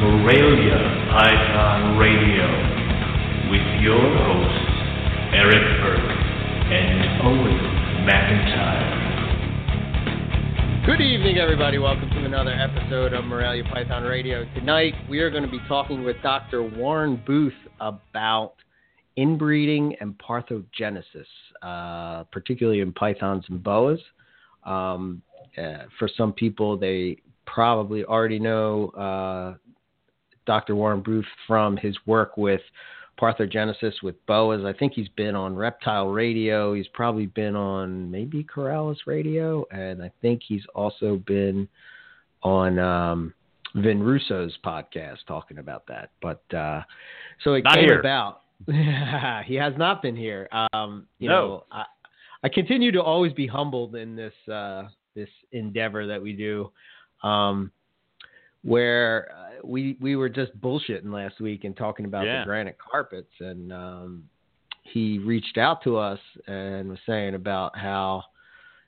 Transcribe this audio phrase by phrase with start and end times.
[0.00, 2.46] Morelia Python Radio
[3.48, 4.70] with your hosts,
[5.32, 6.18] Eric Burke
[6.72, 7.58] and Owen
[8.04, 9.04] McIntyre.
[10.84, 11.78] Good evening, everybody.
[11.78, 14.44] Welcome to another episode of Morelia Python Radio.
[14.54, 16.64] Tonight, we are going to be talking with Dr.
[16.64, 18.54] Warren Booth about
[19.16, 21.04] inbreeding and parthenogenesis,
[21.62, 24.00] uh, particularly in pythons and boas.
[24.64, 25.22] Um,
[25.56, 29.54] uh, for some people, they probably already know uh,
[30.46, 30.74] Dr.
[30.76, 32.60] Warren Booth from his work with
[33.20, 34.64] parthenogenesis with boas.
[34.64, 36.74] I think he's been on Reptile Radio.
[36.74, 41.68] He's probably been on maybe Corallus Radio, and I think he's also been
[42.42, 43.32] on um,
[43.76, 46.10] Vin Russo's podcast talking about that.
[46.20, 46.82] But uh,
[47.42, 48.00] so it Not came here.
[48.00, 48.42] about.
[49.46, 50.48] he has not been here.
[50.72, 51.34] Um, you No.
[51.48, 51.84] know, I,
[52.42, 54.84] I continue to always be humbled in this uh,
[55.14, 56.70] this endeavor that we do.
[57.22, 57.70] Um,
[58.64, 62.40] where uh, we we were just bullshitting last week and talking about Yeah.
[62.40, 64.24] the granite carpets, and um,
[64.82, 68.24] he reached out to us and was saying about how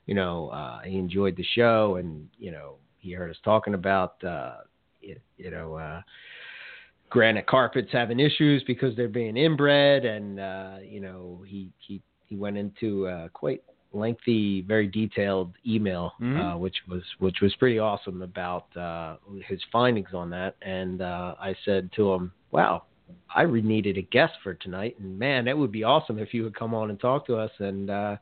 [0.06, 4.22] you know uh, he enjoyed the show, and you know he heard us talking about
[4.24, 4.58] uh,
[5.00, 6.00] you, you know uh,
[7.10, 12.34] granite carpets having issues because they're being inbred, and uh, you know he he he
[12.36, 13.62] went into uh, quite
[13.96, 16.54] lengthy, very detailed email, Mhm.
[16.54, 20.56] uh, which was which was pretty awesome about uh, his findings on that.
[20.62, 22.84] And uh, I said to him, "Wow,
[23.34, 26.42] I re- needed a guest for tonight, and man, that would be awesome if you
[26.44, 28.16] would come on and talk to us." And uh,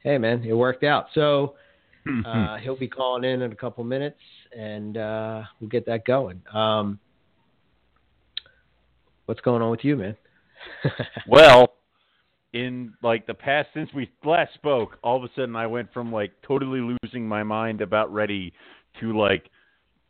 [0.00, 1.06] hey, man, it worked out.
[1.14, 1.56] So
[2.24, 4.20] uh, he'll be calling in in a couple minutes,
[4.56, 6.40] and uh, we'll get that going.
[6.52, 6.98] Um,
[9.26, 10.16] what's going on with you, man?
[11.26, 11.74] well,
[12.58, 16.12] in like the past since we last spoke, all of a sudden I went from
[16.12, 18.52] like totally losing my mind about ready
[19.00, 19.50] to like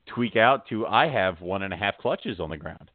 [0.06, 2.90] tweak out to I have one and a half clutches on the ground.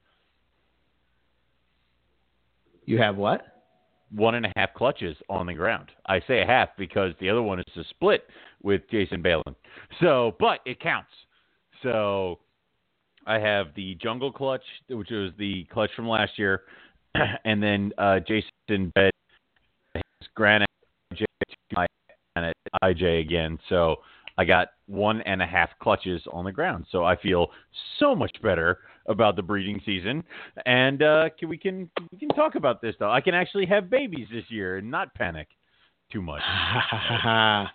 [2.85, 3.47] you have what?
[4.11, 5.89] One and a half clutches on the ground.
[6.05, 8.25] I say a half because the other one is a split
[8.61, 9.55] with Jason Balin.
[10.01, 11.09] So, but it counts.
[11.81, 12.39] So,
[13.25, 16.63] I have the jungle clutch, which was the clutch from last year,
[17.45, 19.12] and then uh, Jason Bed
[20.35, 20.69] granite
[21.13, 21.25] IJ
[22.83, 23.59] IJ again.
[23.69, 23.97] So
[24.38, 26.85] I got one and a half clutches on the ground.
[26.91, 27.47] So I feel
[27.99, 30.23] so much better about the breeding season,
[30.66, 33.11] and uh, can, we can we can talk about this though.
[33.11, 35.47] I can actually have babies this year and not panic
[36.11, 36.41] too much.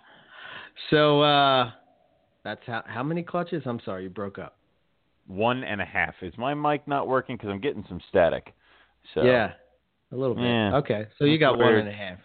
[0.89, 1.71] so uh,
[2.43, 3.63] that's how how many clutches?
[3.65, 4.57] I'm sorry, you broke up.
[5.27, 6.15] One and a half.
[6.23, 7.37] Is my mic not working?
[7.37, 8.53] Because I'm getting some static.
[9.13, 9.51] So Yeah,
[10.11, 10.45] a little bit.
[10.45, 10.77] Yeah.
[10.77, 12.17] Okay, so you got one and a half.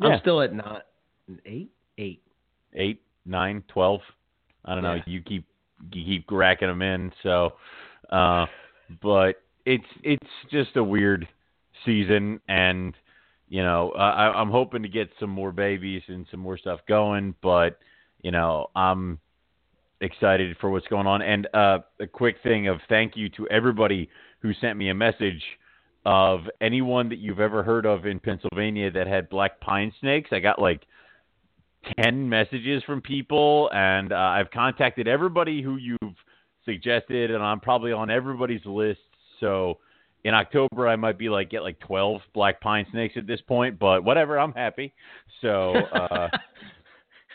[0.00, 0.08] Yeah.
[0.08, 0.86] I'm still at not
[1.46, 2.22] eight, eight.
[2.74, 4.00] eight, nine, twelve.
[4.64, 4.98] I don't know.
[5.06, 5.46] You keep
[5.92, 7.12] you keep racking them in.
[7.22, 7.54] So,
[8.10, 8.46] uh,
[9.02, 11.28] but it's it's just a weird
[11.84, 12.94] season, and
[13.48, 17.34] you know I, I'm hoping to get some more babies and some more stuff going.
[17.42, 17.78] But
[18.22, 19.18] you know I'm
[20.00, 21.22] excited for what's going on.
[21.22, 24.08] And uh, a quick thing of thank you to everybody
[24.40, 25.42] who sent me a message
[26.04, 30.30] of anyone that you've ever heard of in Pennsylvania that had black pine snakes.
[30.32, 30.82] I got like
[32.02, 36.16] 10 messages from people, and uh, I've contacted everybody who you've
[36.64, 39.00] suggested, and I'm probably on everybody's list.
[39.40, 39.78] So
[40.24, 43.78] in October, I might be like get like 12 black pine snakes at this point,
[43.78, 44.94] but whatever, I'm happy.
[45.40, 46.28] So, uh,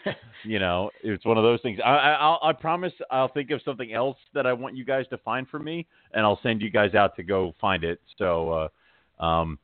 [0.44, 1.80] you know, it's one of those things.
[1.84, 5.06] I, I, I'll, I promise I'll think of something else that I want you guys
[5.10, 8.00] to find for me, and I'll send you guys out to go find it.
[8.18, 8.70] So,
[9.20, 9.60] uh, um,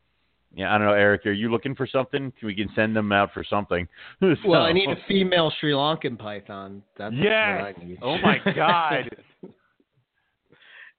[0.55, 1.25] yeah, I don't know, Eric.
[1.25, 2.31] Are you looking for something?
[2.41, 3.87] We can send them out for something.
[4.45, 6.81] well, I need a female Sri Lankan python.
[6.97, 7.61] That's Yes.
[7.61, 7.99] what I need.
[8.01, 9.09] Oh my God.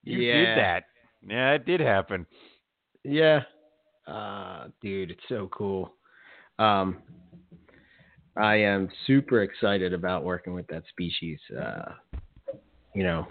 [0.07, 0.35] You yeah.
[0.35, 0.85] did that.
[1.29, 2.27] Yeah, it did happen.
[3.03, 3.41] Yeah.
[4.07, 5.95] Uh, dude, it's so cool.
[6.61, 6.99] Um,
[8.37, 11.39] I am super excited about working with that species.
[11.59, 11.93] Uh,
[12.95, 13.27] you know,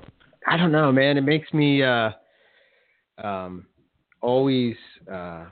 [0.47, 1.17] I don't know, man.
[1.17, 2.11] It makes me uh,
[3.23, 3.67] um,
[4.21, 4.75] always
[5.11, 5.45] uh,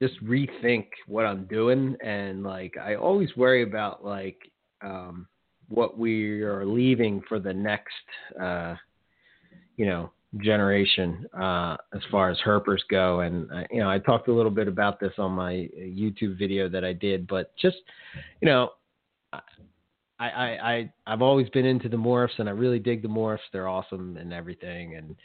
[0.00, 4.38] just rethink what I'm doing, and like I always worry about like
[4.82, 5.26] um,
[5.68, 7.94] what we are leaving for the next,
[8.40, 8.74] uh,
[9.76, 13.20] you know, generation uh, as far as herpers go.
[13.20, 16.38] And uh, you know, I talked a little bit about this on my uh, YouTube
[16.38, 17.76] video that I did, but just
[18.40, 18.70] you know,
[19.32, 19.40] I
[20.18, 20.28] I
[20.72, 23.38] I I've always been into the morphs, and I really dig the morphs.
[23.52, 24.96] They're awesome and everything.
[24.96, 25.16] And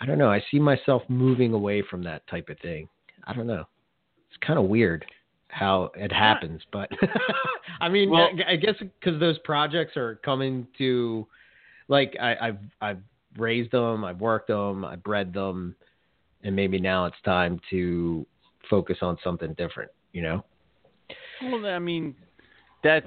[0.00, 2.88] I don't know, I see myself moving away from that type of thing.
[3.26, 3.64] I don't know.
[4.28, 5.04] It's kind of weird
[5.48, 6.90] how it happens, but
[7.80, 11.26] I mean, Well- I, I guess because those projects are coming to,
[11.86, 12.98] like, I, I've I've
[13.36, 15.74] raised them, I've worked them, I bred them,
[16.42, 18.26] and maybe now it's time to
[18.70, 19.90] focus on something different.
[20.12, 20.44] You know.
[21.42, 22.14] Well, I mean,
[22.82, 23.06] that's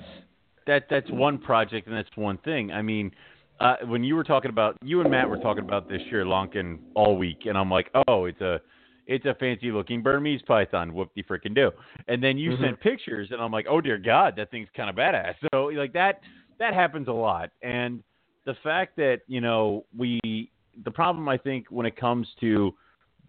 [0.65, 2.71] that that's one project and that's one thing.
[2.71, 3.11] I mean,
[3.59, 6.79] uh, when you were talking about you and Matt were talking about this Sri Lankan
[6.93, 8.59] all week, and I'm like, oh, it's a
[9.07, 10.93] it's a fancy looking Burmese python.
[10.93, 11.71] Whoop de freaking do.
[12.07, 12.59] And then you Mhm.
[12.61, 15.35] sent pictures, and I'm like, oh dear God, that thing's kind of badass.
[15.51, 16.21] So like that
[16.59, 18.03] that happens a lot, and
[18.47, 20.49] the fact that you know we
[20.83, 22.73] the problem I think when it comes to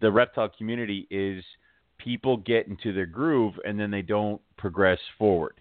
[0.01, 1.43] the reptile community is
[1.97, 5.59] people get into their groove and then they don't progress forward.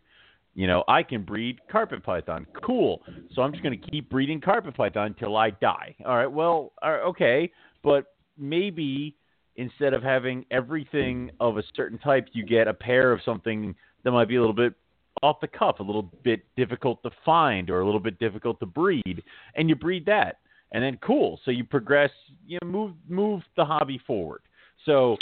[0.55, 2.46] You know, I can breed carpet python.
[2.64, 3.02] Cool.
[3.34, 5.96] So I'm just going to keep breeding carpet python until I die.
[6.06, 6.31] All right.
[6.31, 7.50] Well, okay,
[7.82, 9.16] but maybe
[9.56, 13.75] instead of having everything of a certain type, you get a pair of something
[14.05, 14.75] that might be a little bit
[15.23, 18.67] off the cuff, a little bit difficult to find or a little bit difficult to
[18.67, 19.23] breed,
[19.55, 20.38] and you breed that.
[20.73, 21.41] And then cool.
[21.44, 22.11] So you progress,
[22.47, 24.43] you know, move move the hobby forward.
[24.85, 25.17] So,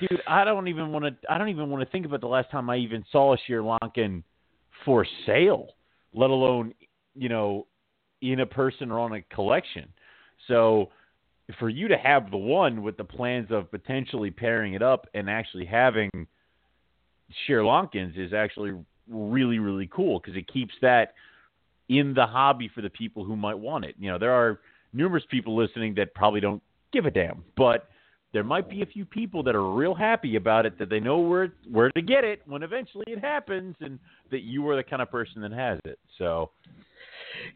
[0.00, 1.32] dude, I don't even want to.
[1.32, 3.56] I don't even want to think about the last time I even saw a Sri
[3.56, 4.22] Lankan
[4.84, 5.68] for sale,
[6.14, 6.74] let alone
[7.14, 7.66] you know
[8.22, 9.88] in a person or on a collection.
[10.48, 10.90] So,
[11.58, 15.28] for you to have the one with the plans of potentially pairing it up and
[15.28, 16.10] actually having
[17.46, 18.72] Sri Lankans is actually
[19.08, 21.14] really really cool because it keeps that
[21.88, 23.94] in the hobby for the people who might want it.
[23.98, 24.60] You know, there are
[24.92, 26.62] numerous people listening that probably don't
[26.92, 27.88] give a damn, but
[28.32, 31.18] there might be a few people that are real happy about it that they know
[31.18, 33.98] where where to get it when eventually it happens and
[34.30, 35.98] that you are the kind of person that has it.
[36.18, 36.50] So,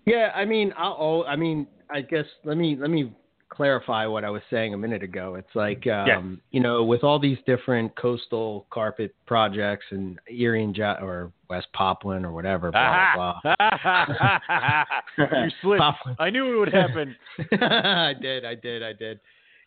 [0.07, 3.13] Yeah, I mean, I'll, I mean, I guess let me let me
[3.51, 5.35] clarify what I was saying a minute ago.
[5.35, 10.79] It's like, um, you know, with all these different coastal carpet projects and Erie and
[10.79, 13.41] or West Poplin or whatever, blah blah.
[13.43, 14.85] blah.
[15.19, 15.81] you slipped.
[15.81, 16.17] Poplin.
[16.19, 17.15] I knew it would happen.
[17.61, 19.21] I did, I did, I did.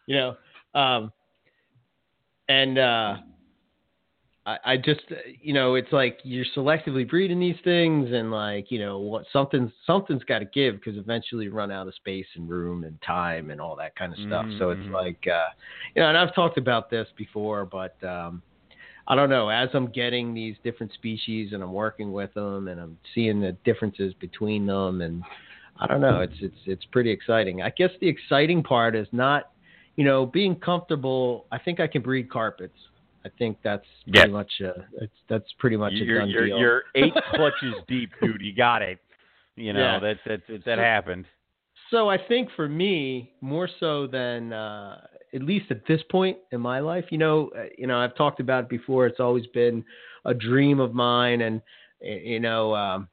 [0.08, 1.12] You know, um,
[2.50, 3.18] and uh,
[4.46, 8.72] I, I just, uh, you know, it's like you're selectively breeding these things, and like,
[8.72, 12.26] you know, what something something's got to give because eventually you run out of space
[12.36, 14.46] and room and time and all that kind of stuff.
[14.58, 14.92] So it's Mhm.
[14.94, 15.50] like, uh,
[15.96, 18.42] you know, and I've talked about this before, but um,
[19.08, 19.50] I don't know.
[19.50, 23.54] As I'm getting these different species and I'm working with them and I'm seeing the
[23.64, 25.24] differences between them, and
[25.78, 26.20] I don't know.
[26.20, 27.62] It's it's it's pretty exciting.
[27.62, 29.52] I guess the exciting part is not,
[29.96, 31.46] you know, being comfortable.
[31.52, 32.78] I think I can breed carpets.
[33.26, 34.24] I think that's Yes.
[34.24, 36.58] pretty much a, it's, that's pretty much a You're, done you're, deal.
[36.60, 38.42] you're eight clutches deep, dude.
[38.42, 39.00] You got it.
[39.56, 40.00] You know Yeah.
[40.00, 41.26] that that that, that So- happened.
[41.90, 45.02] So I think for me, more so than uh,
[45.34, 48.40] at least at this point in my life, you know, uh, you know, I've talked
[48.40, 49.06] about it before.
[49.06, 49.86] It's always been
[50.26, 51.62] a dream of mine, and
[52.02, 53.08] you know, um,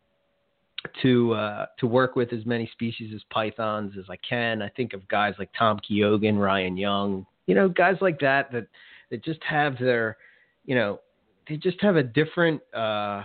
[1.02, 4.62] to uh, to work with as many species as pythons as I can.
[4.62, 8.66] I think of guys like Tom Keoghan, Ryan Young, you know, guys like that that
[9.10, 10.16] that just have their,
[10.64, 11.00] you know,
[11.48, 13.22] they just have a different, uh,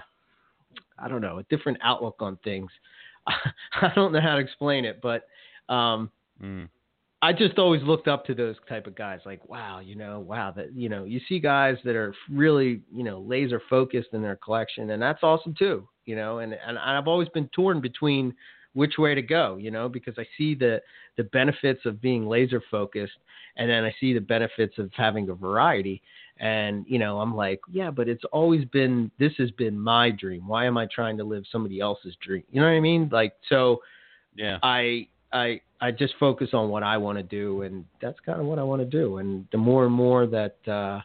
[0.98, 2.72] I don't know, a different outlook on things.
[3.28, 5.28] I don't know how to explain it, but
[5.70, 6.12] um,
[6.42, 6.70] Mm.
[7.22, 9.20] I just always looked up to those type of guys.
[9.26, 13.04] Like, wow, you know, wow, that you know, you see guys that are really, you
[13.04, 15.88] know, laser focused in their collection, and that's awesome too.
[16.06, 18.34] You know, and and I've always been torn between
[18.76, 19.58] which way to go.
[19.58, 20.82] You know, because I see the
[21.18, 23.18] the benefits of being laser focused,
[23.58, 26.02] and then I see the benefits of having a variety.
[26.38, 30.48] And you know, I'm like, yeah, but it's always been this has been my dream.
[30.48, 32.44] Why am I trying to live somebody else's dream?
[32.52, 33.10] You know what I mean?
[33.12, 33.82] Like, so
[34.36, 34.60] Yeah.
[34.62, 38.46] I I I just focus on what I want to do, and that's kind of
[38.48, 39.18] what I want to do.
[39.18, 41.02] And the more and more that uh,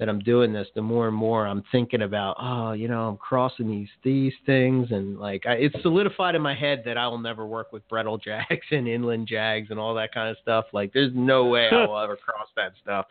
[0.00, 3.18] that I'm doing this, the more and more I'm thinking about, oh, you know, I'm
[3.18, 7.18] crossing these these things, and like I, it's solidified in my head that I will
[7.18, 10.64] never work with Bredl jags and inland jags and all that kind of stuff.
[10.72, 13.06] Like, there's no way I will ever cross that stuff.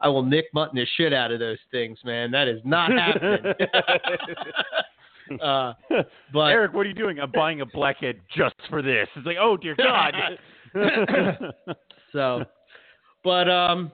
[0.00, 2.30] I will nick mutton the shit out of those things, man.
[2.30, 3.52] That is not happening.
[5.42, 5.72] uh,
[6.32, 7.18] but Eric, what are you doing?
[7.18, 9.08] I'm buying a blackhead just for this.
[9.16, 10.14] It's like, oh dear God.
[12.12, 12.44] so,
[13.24, 13.90] but um,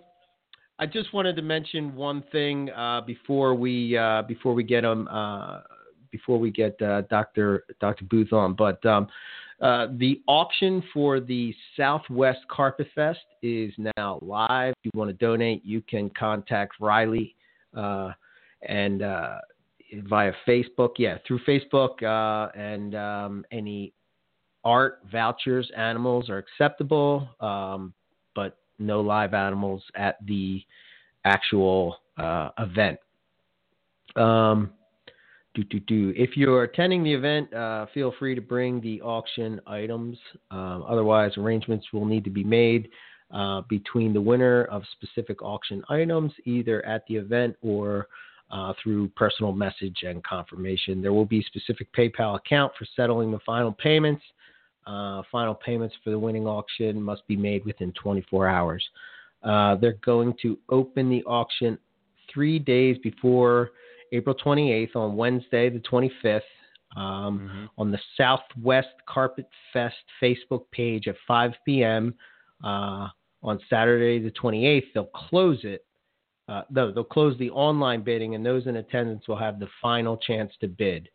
[0.79, 5.09] I just wanted to mention one thing uh, before we uh, before we get um
[5.11, 5.61] uh,
[6.11, 8.55] before we get uh, Doctor Doctor Booth on.
[8.55, 9.07] But um,
[9.61, 14.75] uh, the auction for the Southwest Carpet Fest is now live.
[14.83, 17.37] If you want to donate, you can contact Riley
[17.77, 18.11] uh,
[18.69, 20.95] and via Facebook.
[20.99, 22.03] Yeah, through Facebook
[22.57, 23.93] and um, any
[24.65, 27.93] art vouchers animals are acceptable um,
[28.35, 30.63] but no live animals at the
[31.25, 32.99] actual uh, event
[34.17, 34.71] um,
[35.55, 36.13] do, do, do.
[36.17, 40.19] If you're attending the event, uh, feel free to bring the auction items.
[40.51, 42.89] Um, otherwise, arrangements will need to be made
[43.33, 48.09] uh, between the winner of specific auction items, either at the event or
[48.51, 51.01] uh, through personal message and confirmation.
[51.01, 54.23] There will be specific PayPal account for settling the final payments.
[54.87, 58.85] Uh, final payments for the winning auction must be made within 24 hours.
[59.43, 61.79] Uh, they're going to open the auction
[62.33, 63.71] three days before
[64.13, 66.41] April 28th on Wednesday, the 25th,
[66.97, 67.65] um, mm-hmm.
[67.79, 72.15] on the Southwest Carpet Fest Facebook page at 5 p.m.
[72.63, 73.09] Uh,
[73.43, 74.85] on Saturday, the 28th.
[74.95, 75.85] They'll close it.
[76.49, 80.17] Uh, no, they'll close the online bidding, and those in attendance will have the final
[80.17, 81.09] chance to bid.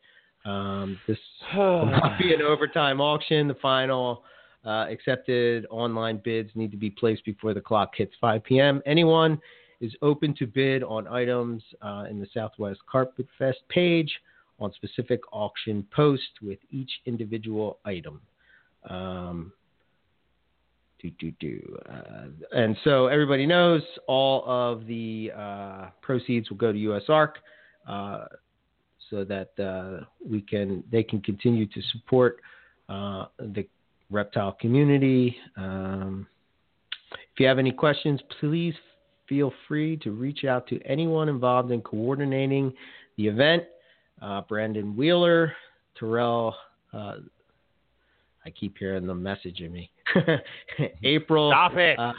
[0.46, 1.18] Um, this
[1.56, 3.48] will not be an overtime auction.
[3.48, 4.24] The final
[4.66, 8.82] uh, accepted online bids need to be placed before the clock hits 5 p.m.
[8.86, 9.40] Anyone
[9.82, 14.12] is open to bid on items uh, in the Southwest Carpet Fest page
[14.60, 18.20] on specific auction post with each individual item.
[18.90, 19.54] Um,
[21.02, 21.78] do, do, do.
[21.90, 27.32] Uh, and so everybody knows all of the uh, proceeds will go to USARK
[27.88, 28.26] uh,
[29.10, 32.40] so that uh, we can they can continue to support
[32.88, 33.66] uh, the
[34.10, 35.36] reptile community.
[35.58, 36.28] Um,
[37.12, 38.74] if you have any questions, please
[39.28, 42.74] feel free to reach out to anyone involved in coordinating
[43.18, 43.64] the event.
[44.22, 45.54] Uh, Brandon Wheeler,
[45.98, 46.56] Terrell,
[46.94, 47.16] uh,
[48.46, 49.92] I keep hearing them messaging me.
[51.04, 52.14] April, stop it, uh,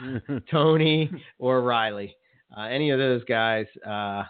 [0.50, 2.16] Tony, or Riley.
[2.56, 4.24] Uh, any of those guys uh,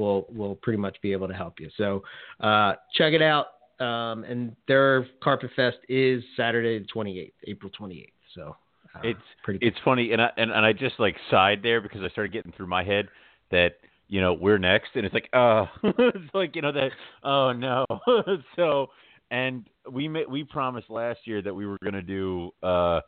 [0.00, 1.70] will will pretty much be able to help you.
[1.76, 2.02] So
[2.40, 3.46] uh, check it out.
[3.78, 8.12] Um, and their Carpet Fest is Saturday the 28th, April 28th.
[8.34, 8.56] So
[8.94, 9.64] uh, it's pretty.
[9.64, 12.52] It's funny, and I and, and I just like sighed there because I started getting
[12.52, 13.08] through my head
[13.50, 13.76] that
[14.08, 16.90] you know we're next, and it's like oh, it's like you know that
[17.22, 17.86] oh no,
[18.56, 18.88] so
[19.30, 23.00] and we ma- we promised last year that we were going to do uh,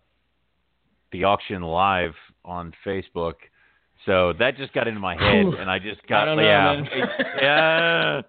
[1.10, 3.34] the auction live on Facebook.
[4.06, 6.82] So that just got into my head, and I just got I yeah,
[7.40, 8.22] yeah.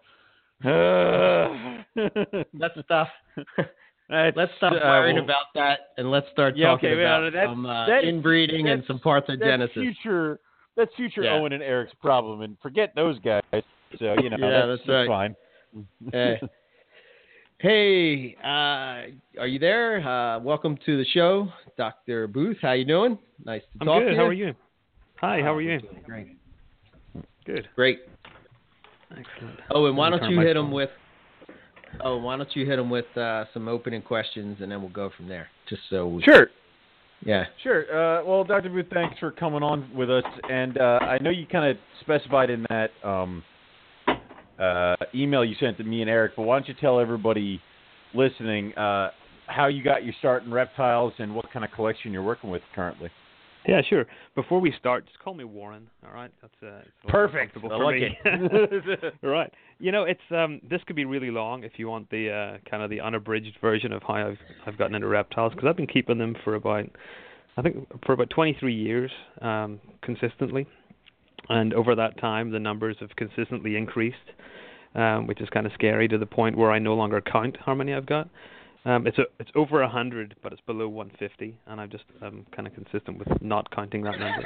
[2.54, 3.08] That's tough.
[4.10, 7.34] That's, let's stop uh, worrying well, about that and let's start yeah, talking okay, about
[7.34, 9.60] that's, some uh, that's, inbreeding and some parthenogenesis.
[9.60, 10.40] That's future,
[10.76, 11.36] that's future Yeah.
[11.36, 13.42] Owen and Eric's problem, and forget those guys.
[13.52, 15.08] So you know, Yeah, that's, that's right.
[15.08, 15.36] fine.
[16.12, 16.40] Hey.
[17.60, 20.06] Hey, uh, are you there?
[20.06, 22.28] Uh, welcome to the show, Dr.
[22.28, 22.58] Booth.
[22.62, 23.18] How you doing?
[23.46, 24.06] Nice to I'm talk good.
[24.08, 24.18] to you.
[24.18, 24.54] How are you?
[25.24, 25.40] Hi.
[25.42, 25.80] How are you?
[26.06, 26.36] Great.
[27.46, 27.70] Good.
[27.78, 28.00] Great.
[29.10, 29.58] Excellent.
[29.74, 30.90] Oh, and why don't you hit them with?
[32.04, 35.12] Oh, why don't you hit them with uh, some opening questions, and then we'll go
[35.16, 35.48] from there.
[35.70, 36.24] Just so we.
[36.24, 36.48] Sure,
[37.24, 37.46] Yeah.
[37.62, 37.84] sure.
[37.84, 38.68] Uh, well, Dr.
[38.68, 40.26] Booth, thanks for coming on with us.
[40.50, 43.46] And uh, I know you kind of specified in that um,
[44.60, 47.62] uh, email you sent to me and Eric, but why don't you tell everybody
[48.14, 49.12] listening uh,
[49.48, 52.62] how you got your start in reptiles and what kind of collection you're working with
[52.76, 53.10] currently?
[53.68, 54.06] Yeah, sure.
[54.36, 55.90] Before we start, just call me Warren.
[56.06, 57.58] All right, that's uh, Perfect.
[57.58, 58.18] I like me.
[58.26, 59.14] it.
[59.24, 59.52] All right.
[59.80, 62.84] You know, it's um, this could be really long if you want the uh, kind
[62.84, 66.18] of the unabridged version of how I've I've gotten into reptiles because I've been keeping
[66.18, 66.86] them for about
[67.58, 70.68] I think for about 23 years um, consistently,
[71.50, 74.18] and over that time the numbers have consistently increased,
[74.96, 77.76] um, which is kind of scary to the point where I no longer count how
[77.76, 78.28] many I've got.
[78.86, 82.46] Um, it's a, it's over a hundred, but it's below 150, and I'm just um,
[82.54, 84.44] kind of consistent with not counting that number.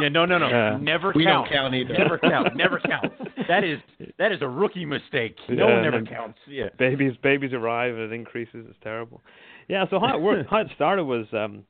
[0.00, 0.46] Yeah, no, no, no.
[0.46, 1.48] Uh, never We count.
[1.50, 1.94] We don't count either.
[1.94, 2.56] Never count.
[2.56, 3.12] Never count.
[3.48, 3.78] That is
[4.18, 5.36] that is a rookie mistake.
[5.48, 6.38] No Yeah, one ever counts.
[6.46, 6.68] Yeah.
[6.78, 9.22] babies babies arrive and it increases it's terrible
[9.68, 11.64] yeah so how it worked how it started was um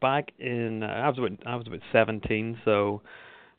[0.00, 3.02] back in uh, i was about i was about 17 so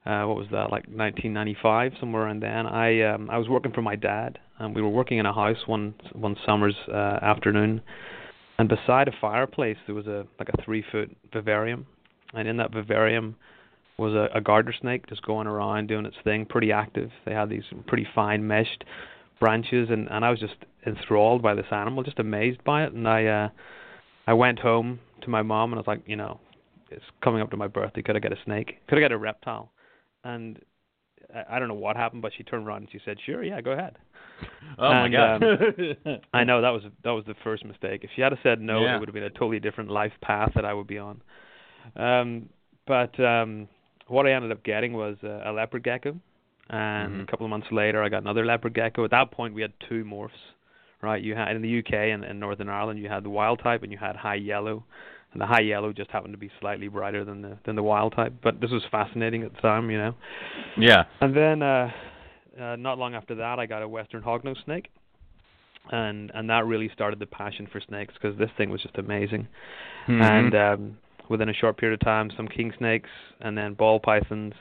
[0.05, 3.81] uh what was that like 1995 somewhere around then i um i was working for
[3.81, 7.81] my dad and we were working in a house one one summer's uh afternoon
[8.57, 11.85] and beside a fireplace there was a like a three foot vivarium
[12.33, 13.35] and in that vivarium
[13.97, 17.49] was a, a garter snake just going around doing its thing pretty active they had
[17.49, 18.83] these pretty fine meshed
[19.39, 22.93] branches and and I was just enthralled by this animal, just amazed by it.
[22.93, 23.49] And I uh
[24.27, 26.39] I went home to my mom and I was like, you know,
[26.89, 28.77] it's coming up to my birthday, could I get a snake?
[28.87, 29.69] Could I get a reptile?
[30.25, 30.59] And
[31.33, 33.61] I, I don't know what happened, but she turned around and she said, Sure, yeah,
[33.61, 33.97] go ahead.
[34.77, 36.21] Oh my And, god.
[36.33, 38.03] I know that was that was the first mistake.
[38.03, 38.97] If she had said no, Yeah.
[38.97, 41.21] it would have been a totally different life path that I would be on.
[41.95, 42.49] Um,
[42.87, 43.67] but um,
[44.07, 46.19] what I ended up getting was uh, a leopard gecko,
[46.69, 47.23] and Mhm.
[47.23, 49.05] a couple of months later, I got another leopard gecko.
[49.05, 50.29] At that point, we had two morphs,
[51.01, 51.21] right?
[51.23, 53.91] You had in the UK and in Northern Ireland, you had the wild type and
[53.91, 54.83] you had high yellow,
[55.35, 58.15] and the high yellow just happened to be slightly brighter than the than the wild
[58.15, 58.31] type.
[58.41, 60.15] But this was fascinating at the time, you know.
[60.77, 61.03] yeah.
[61.19, 61.91] And then uh
[62.57, 64.87] uh, not long after that, I got a western hognose snake,
[65.91, 69.45] and and that really started the passion for snakes because this thing was just amazing.
[70.07, 70.21] Mhm.
[70.23, 73.09] And um, within a short period of time, some king snakes,
[73.41, 74.53] and then ball pythons,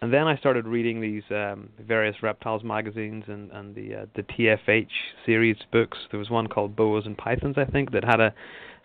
[0.00, 4.22] and then I started reading these um, various reptiles magazines and and the uh, the
[4.22, 4.90] TFH
[5.26, 5.98] series books.
[6.12, 8.32] There was one called Boas and Pythons, I think, that had a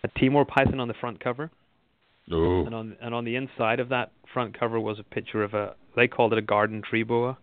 [0.04, 1.50] a Timor python on the front cover.
[2.32, 2.64] Ooh.
[2.64, 5.74] And on and on the inside of that front cover was a picture of a
[5.96, 7.36] they called it a garden tree boa,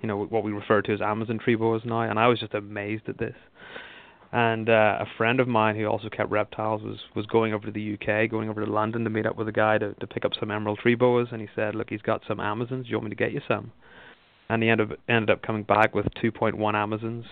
[0.00, 2.02] you know what we refer to as Amazon tree boas now.
[2.02, 3.34] And I was just amazed at this.
[4.32, 7.72] And uh, a friend of mine who also kept reptiles was was going over to
[7.72, 10.24] the UK, going over to London to meet up with a guy to to pick
[10.24, 11.28] up some emerald tree boas.
[11.30, 12.86] And he said, "Look, he's got some Amazons.
[12.86, 13.70] Do you want me to get you some?"
[14.48, 17.24] And he ended up ended up coming back with 2.1 Amazons.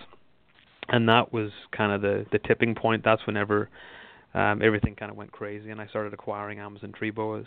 [0.89, 3.03] And that was kind of the the tipping point.
[3.03, 3.69] That's whenever
[4.33, 7.45] um, everything kind of went crazy, and I started acquiring Amazon tree boas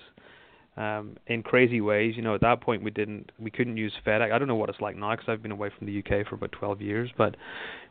[0.76, 2.14] um, in crazy ways.
[2.16, 4.32] You know, at that point we didn't, we couldn't use FedEx.
[4.32, 6.36] I don't know what it's like now because I've been away from the UK for
[6.36, 7.36] about 12 years, but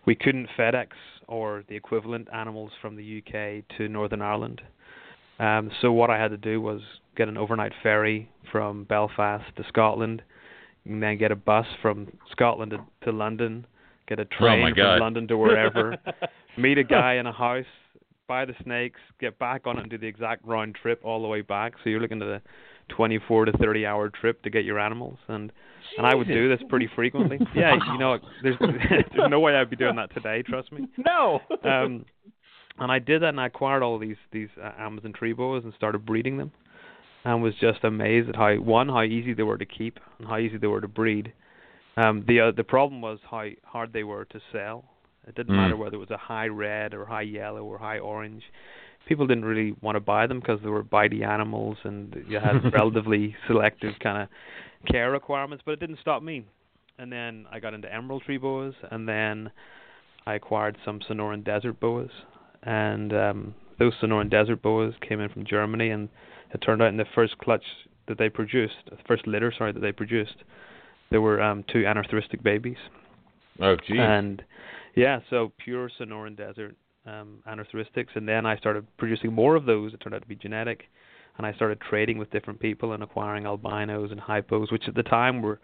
[0.05, 0.89] we couldn't FedEx
[1.27, 4.61] or the equivalent animals from the UK to Northern Ireland.
[5.39, 6.81] Um, so what I had to do was
[7.17, 10.21] get an overnight ferry from Belfast to Scotland,
[10.85, 13.65] and then get a bus from Scotland to, to London,
[14.07, 14.99] get a train my from.
[14.99, 15.97] London to wherever,
[16.57, 17.65] meet a guy in a house,
[18.27, 21.27] buy the snakes, get back on it, and do the exact round trip all the
[21.27, 21.73] way back.
[21.83, 22.41] So you're looking at a
[22.89, 25.51] 24 to 30 hour trip to get your animals, and
[25.97, 27.39] and I would do this pretty frequently.
[27.55, 30.41] Yeah, you know, there's there's no way I'd be doing that today.
[30.43, 30.87] Trust me.
[31.05, 31.39] No.
[31.63, 32.05] Um,
[32.79, 35.73] and I did that, and I acquired all these these uh, Amazon tree boas and
[35.75, 36.51] started breeding them,
[37.23, 40.37] and was just amazed at how one how easy they were to keep and how
[40.37, 41.31] easy they were to breed.
[41.97, 44.85] Um, the uh, the problem was how hard they were to sell.
[45.27, 45.57] It didn't Mm.
[45.57, 48.43] matter whether it was a high red or high yellow or high orange.
[49.05, 52.63] People didn't really want to buy them because they were bitey animals and you had
[52.73, 54.29] relatively selective kind of
[54.91, 55.63] care requirements.
[55.65, 56.45] But it didn't stop me.
[56.97, 59.51] And then I got into emerald tree boas, and then
[60.25, 62.09] I acquired some Sonoran desert boas,
[62.63, 66.07] and um, those Sonoran desert boas came in from Germany, and
[66.53, 67.65] it turned out in the first clutch
[68.07, 70.35] that they produced, the first litter, sorry, that they produced,
[71.11, 72.77] there were um, two anerythristic babies.
[73.59, 73.97] Oh, geez.
[73.99, 74.41] And
[74.95, 79.93] yeah, so pure Sonoran Desert um, and then I started producing more of those.
[79.93, 80.85] It turned out to be genetic,
[81.37, 85.03] and I started trading with different people and acquiring albinos and hypos, which at the
[85.03, 85.59] time were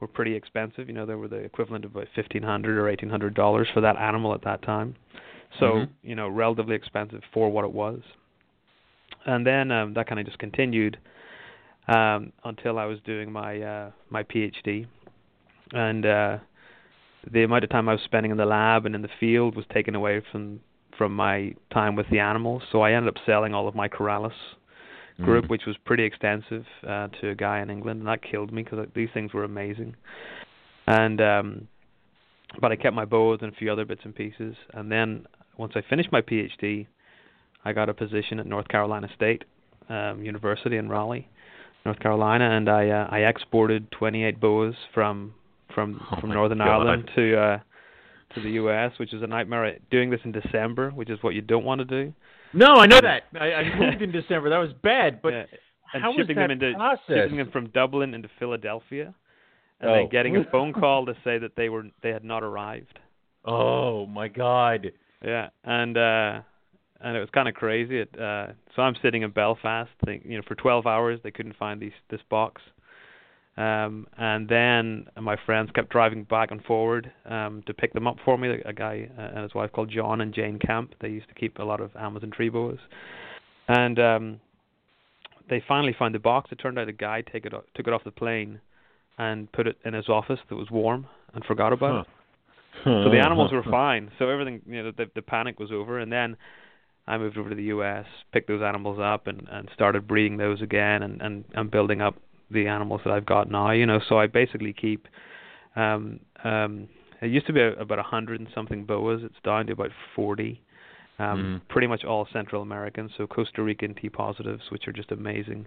[0.00, 0.86] were pretty expensive.
[0.86, 3.80] You know, they were the equivalent of about fifteen hundred or eighteen hundred dollars for
[3.80, 4.94] that animal at that time.
[5.58, 5.88] So Mhm.
[6.02, 8.00] you know, relatively expensive for what it was.
[9.26, 10.98] And then um, that kind of just continued
[11.88, 14.86] um, until I was doing my uh, my PhD,
[15.72, 16.38] and uh,
[17.32, 19.64] the amount of time I was spending in the lab and in the field was
[19.72, 20.60] taken away from
[20.96, 22.62] from my time with the animals.
[22.72, 24.32] So I ended up selling all of my Corallus
[25.22, 25.48] group, Mm.
[25.48, 28.86] which was pretty extensive, uh, to a guy in England, and that killed me because
[28.94, 29.94] these things were amazing.
[30.86, 31.68] And um,
[32.60, 35.72] but I kept my boas and a few other bits and pieces, and then once
[35.76, 36.86] I finished my PhD,
[37.64, 39.44] I got a position at North Carolina State
[39.88, 41.28] um, University in Raleigh,
[41.84, 45.34] North Carolina, and I uh, I exported 28 boas from
[45.78, 46.68] from Oh from Northern God.
[46.68, 47.58] Ireland to uh,
[48.34, 49.78] to the U.S., which is a nightmare.
[49.90, 52.12] Doing this in December, which is what you don't want to do.
[52.52, 53.24] No, I know that.
[53.40, 54.50] I, I moved in December.
[54.50, 55.20] That was bad.
[55.22, 55.44] But Yeah,
[55.94, 57.02] and how was shipping that them into process?
[57.08, 59.14] shipping them from Dublin into Philadelphia,
[59.80, 59.94] and Oh.
[59.94, 62.98] then getting a phone call to say that they were they had not arrived.
[63.44, 64.90] oh my God.
[65.24, 66.40] Yeah, and uh
[67.00, 68.00] and it was kind of crazy.
[68.00, 71.56] It, uh so I'm sitting in Belfast, think, you know, for 12 hours they couldn't
[71.56, 72.60] find these this box.
[73.58, 78.16] Um and then my friends kept driving back and forward um to pick them up
[78.24, 78.48] for me.
[78.64, 80.94] A guy uh, and his wife called John and Jane Camp.
[81.00, 82.78] They used to keep a lot of Amazon tree boas.
[83.66, 84.40] And um
[85.50, 86.50] they finally found the box.
[86.52, 88.60] It turned out a guy take it took it off the plane
[89.18, 92.06] and put it in his office that was warm and forgot about it.
[92.84, 94.10] So the animals were fine.
[94.18, 96.36] So everything, you know, the the panic was over, and then
[97.06, 100.62] I moved over to the U.S., picked those animals up, and and started breeding those
[100.62, 102.14] again, and and and building up
[102.50, 103.70] the animals that I've got now.
[103.70, 105.06] You know, so I basically keep.
[105.76, 106.88] Um, um,
[107.20, 109.22] it used to be about a hundred and something boas.
[109.24, 110.60] It's down to about forty.
[111.18, 115.66] Um, Pretty much all Central American, so Costa Rican T positives, which are just amazing.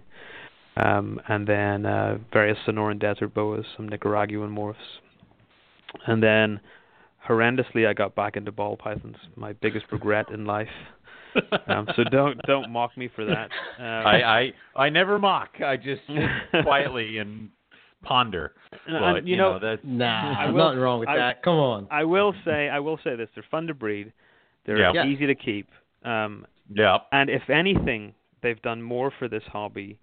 [0.76, 4.76] Um, and then uh, various Sonoran desert boas, some Nicaraguan morphs,
[6.06, 6.58] and then
[7.28, 9.16] horrendously I got back into ball pythons.
[9.36, 10.68] My biggest regret in life.
[11.66, 13.48] Um, so don't don't mock me for that.
[13.78, 14.52] Um, I, I
[14.84, 15.50] I never mock.
[15.64, 17.48] I just sit quietly and
[18.02, 18.52] ponder.
[18.86, 21.42] But, and, you know, that's Nah, I will- nothing wrong with I- that.
[21.42, 21.88] Come on.
[21.90, 24.12] I will say I will say this: they're fun to breed.
[24.66, 24.92] They're Yeah.
[24.94, 25.06] Yeah.
[25.06, 25.68] easy to keep.
[26.04, 26.98] Um, yeah.
[27.12, 29.98] and if anything, they've done more for this hobby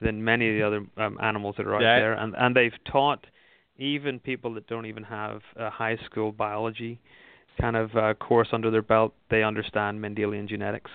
[0.00, 2.72] than many of the other um, animals that are out That- there, and and they've
[2.90, 3.26] taught
[3.78, 7.00] even people that don't even have a high school biology
[7.60, 10.90] kind of uh, course under their belt, they understand Mendelian genetics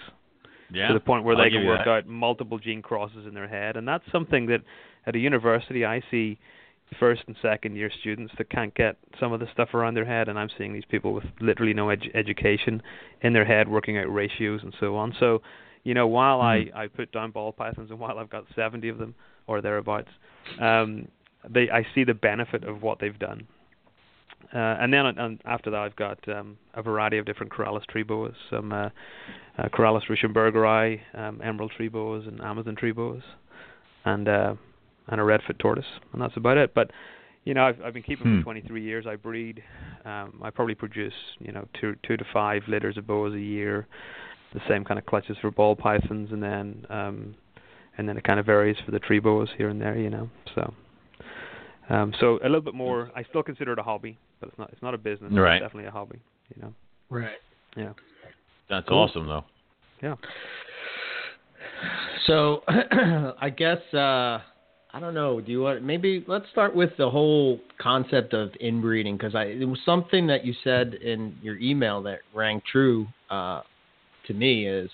[0.71, 0.87] Yeah.
[0.87, 1.89] to the point where I'll they can work that.
[1.89, 4.61] out multiple gene crosses in their head, and that's something that
[5.05, 6.37] at a university I see
[6.99, 10.27] first and second year students that can't get some of the stuff around their head,
[10.29, 12.81] and I'm seeing these people with literally no edu- education
[13.21, 15.13] in their head working out ratios and so on.
[15.19, 15.41] So,
[15.83, 16.71] you know, while Mhm.
[16.75, 19.13] I I put down ball pythons and while I've got 70 of them
[19.47, 20.09] or thereabouts,
[20.59, 21.07] um,
[21.47, 23.47] they I see the benefit of what they've done.
[24.53, 28.03] Uh, and then and after that, I've got um, a variety of different Corallus tree
[28.03, 28.89] boas, some uh,
[29.57, 33.23] uh, Corallus ruschenbergeri, um, emerald tree boas, and Amazon tree boas,
[34.05, 34.53] and uh,
[35.07, 36.73] and a redfoot tortoise, and that's about it.
[36.73, 36.91] But
[37.43, 38.39] you know, I've I've been keeping Hmm.
[38.39, 39.05] for 23 years.
[39.07, 39.63] I breed.
[40.05, 43.87] Um, I probably produce you know two two to five litters of boas a year.
[44.53, 47.35] The same kind of clutches for ball pythons, and then um,
[47.97, 49.97] and then it kind of varies for the tree boas here and there.
[49.97, 50.73] You know, so.
[51.89, 53.11] Um, so a little bit more.
[53.15, 54.69] I still consider it a hobby, but it's not.
[54.71, 55.31] It's not a business.
[55.33, 55.55] Right.
[55.57, 56.19] It's definitely a hobby.
[56.55, 56.73] You know.
[57.09, 57.37] Right.
[57.77, 57.93] Yeah.
[58.69, 58.97] That's Cool.
[58.99, 59.45] awesome though.
[60.01, 60.15] Yeah.
[62.27, 64.39] So I guess uh
[64.93, 65.41] I don't know.
[65.41, 69.65] Do you want maybe let's start with the whole concept of inbreeding because I it
[69.67, 73.61] was something that you said in your email that rang true uh,
[74.27, 74.89] to me is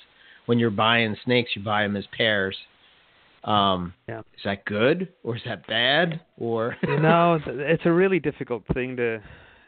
[0.47, 2.57] when you're buying snakes, you buy them as pairs.
[3.43, 4.19] Um, Yeah.
[4.19, 6.75] Is that good or is that bad or?
[6.87, 9.21] you know, it's a really difficult thing to.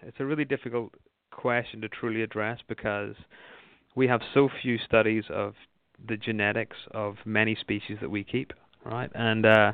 [0.06, 0.94] It's a really difficult
[1.32, 3.16] question to truly address because
[3.96, 5.54] we have so few studies of
[6.08, 8.52] the genetics of many species that we keep,
[8.86, 9.10] right?
[9.16, 9.72] And uh,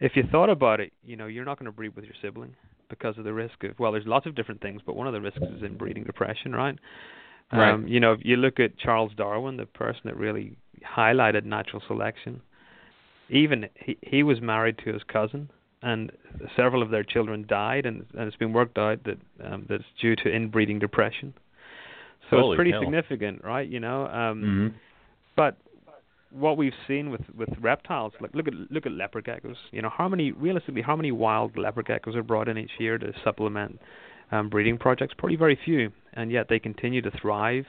[0.00, 2.54] if you thought about it, you know, you're not going to breed with your sibling
[2.88, 3.78] because of the risk of.
[3.78, 6.78] Well, there's lots of different things, but one of the risks is inbreeding depression, right?
[7.52, 7.70] Right.
[7.72, 11.82] Um, you know, if you look at Charles Darwin, the person that really highlighted natural
[11.86, 12.42] selection.
[13.30, 15.50] Even he he was married to his cousin,
[15.82, 16.10] and
[16.56, 20.16] several of their children died, and, and it's been worked out that um, that's due
[20.16, 21.34] to inbreeding depression.
[22.30, 22.82] So Holy it's pretty hell.
[22.82, 23.68] significant, right?
[23.68, 24.74] You know, um, Mhm.
[25.36, 25.56] but
[26.30, 29.56] what we've seen with with reptiles, like look at look at leopard geckos.
[29.72, 32.98] You know, how many realistically, how many wild leopard geckos are brought in each year
[32.98, 33.80] to supplement
[34.30, 35.14] um, breeding projects?
[35.16, 37.66] Probably very few, and yet they continue to thrive.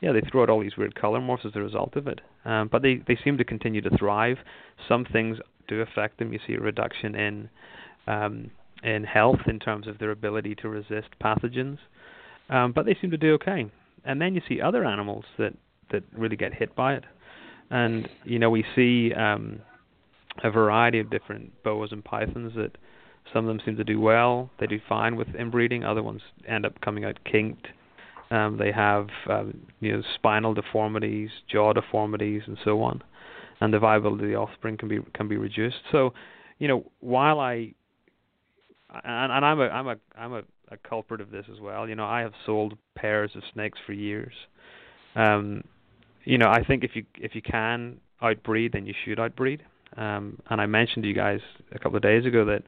[0.00, 2.68] Yeah, they throw out all these weird color morphs as a result of it, um,
[2.70, 4.38] but they they seem to continue to thrive.
[4.88, 6.32] Some things do affect them.
[6.32, 7.48] You see a reduction in
[8.06, 8.50] um,
[8.82, 11.78] in health in terms of their ability to resist pathogens,
[12.50, 13.70] um, but they seem to do okay.
[14.04, 15.54] And then you see other animals that
[15.90, 17.04] that really get hit by it
[17.70, 19.60] and you know we see um,
[20.42, 22.76] a variety of different boas and pythons that
[23.32, 24.50] some of them seem to do well.
[24.60, 25.82] They do fine with inbreeding.
[25.82, 27.68] Other ones end up coming out kinked.
[28.34, 33.02] Um, they have um, you know spinal deformities, jaw deformities, and so on.
[33.60, 35.76] And the viability of the offspring can be can be reduced.
[35.92, 36.12] So,
[36.58, 37.74] you know, while I
[38.90, 41.88] and, and I'm a I'm a I'm a, a culprit of this as well.
[41.88, 44.34] You know, I have sold pairs of snakes for years.
[45.14, 45.62] Um,
[46.24, 49.62] you know, I think if you if you can outbreed, then you should outbreed.
[49.96, 51.40] Um, and I mentioned to you guys
[51.72, 52.62] a couple of days ago that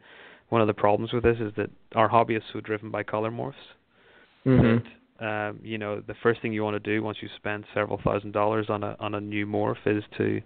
[0.48, 3.32] one of the problems with this is that our hobby is so driven by color
[3.32, 3.54] morphs
[4.44, 4.84] Mhm.
[4.84, 8.00] that um, you know the first thing you want to do once you spend several
[8.04, 10.40] thousand dollars on a on a new morph is to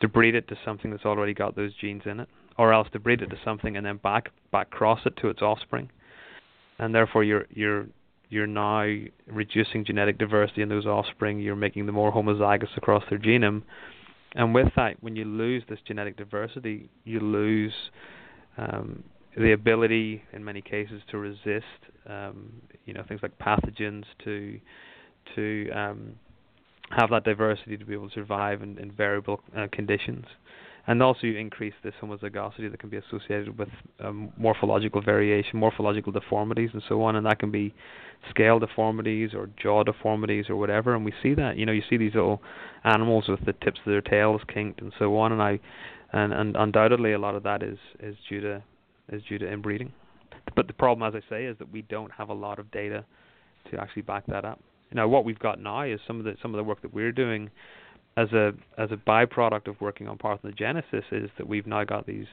[0.00, 2.98] to breed it to something that's already got those genes in it, or else to
[2.98, 5.90] breed it to something and then back back cross it to its offspring,
[6.78, 7.86] and therefore you're you're
[8.28, 8.84] you're now
[9.28, 11.38] reducing genetic diversity in those offspring.
[11.38, 13.62] You're making them more homozygous across their genome,
[14.34, 17.72] and with that, when you lose this genetic diversity, you lose
[18.58, 19.02] um,
[19.36, 21.64] the ability, in many cases, to resist,
[22.08, 22.52] um,
[22.86, 24.58] you know, things like pathogens, to
[25.34, 26.14] to um,
[26.90, 30.24] have that diversity to be able to survive in, in variable uh, conditions,
[30.86, 33.68] and also you increase this homozygosity that can be associated with
[34.00, 37.74] um, morphological variation, morphological deformities, and so on, and that can be
[38.30, 40.94] scale deformities or jaw deformities or whatever.
[40.94, 42.40] And we see that, you know, you see these little
[42.84, 45.60] animals with the tips of their tails kinked and so on, and I,
[46.12, 48.62] and, and undoubtedly a lot of that is is due to
[49.12, 49.92] is due to inbreeding.
[50.54, 53.04] But the problem, as I say, is that we don't have a lot of data
[53.70, 54.60] to actually back that up.
[54.92, 57.12] Now, what we've got now is some of the some of the work that we're
[57.12, 57.50] doing
[58.16, 62.26] as a as a byproduct of working on parthenogenesis is that we've now got these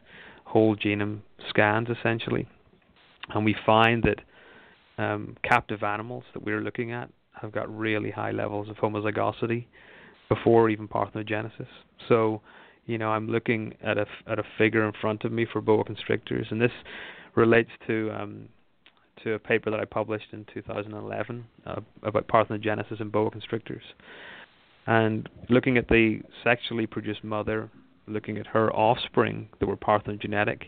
[0.45, 2.47] whole genome scans essentially,
[3.33, 4.21] and we find that
[5.03, 9.65] um, captive animals that we're looking at have got really high levels of homozygosity
[10.29, 11.67] before even parthenogenesis.
[12.07, 12.41] So,
[12.86, 15.84] you know, I'm looking at a at a figure in front of me for boa
[15.84, 16.72] constrictors, and this
[17.36, 18.50] relates to um,
[19.24, 23.84] to a paper that I published in 2011 uh, about parthenogenesis in boa constrictors,
[24.86, 27.69] and looking at the sexually produced mother,
[28.08, 30.63] looking at her offspring that were parthenogenetic,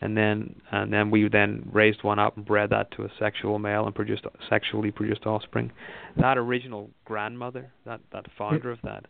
[0.00, 3.58] and then and then we then raised one up and bred that to a sexual
[3.58, 5.72] male and produced sexually produced offspring.
[6.16, 9.06] That original grandmother, that that founder of that,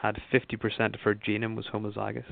[0.00, 2.24] had 50% of her genome was homozygous.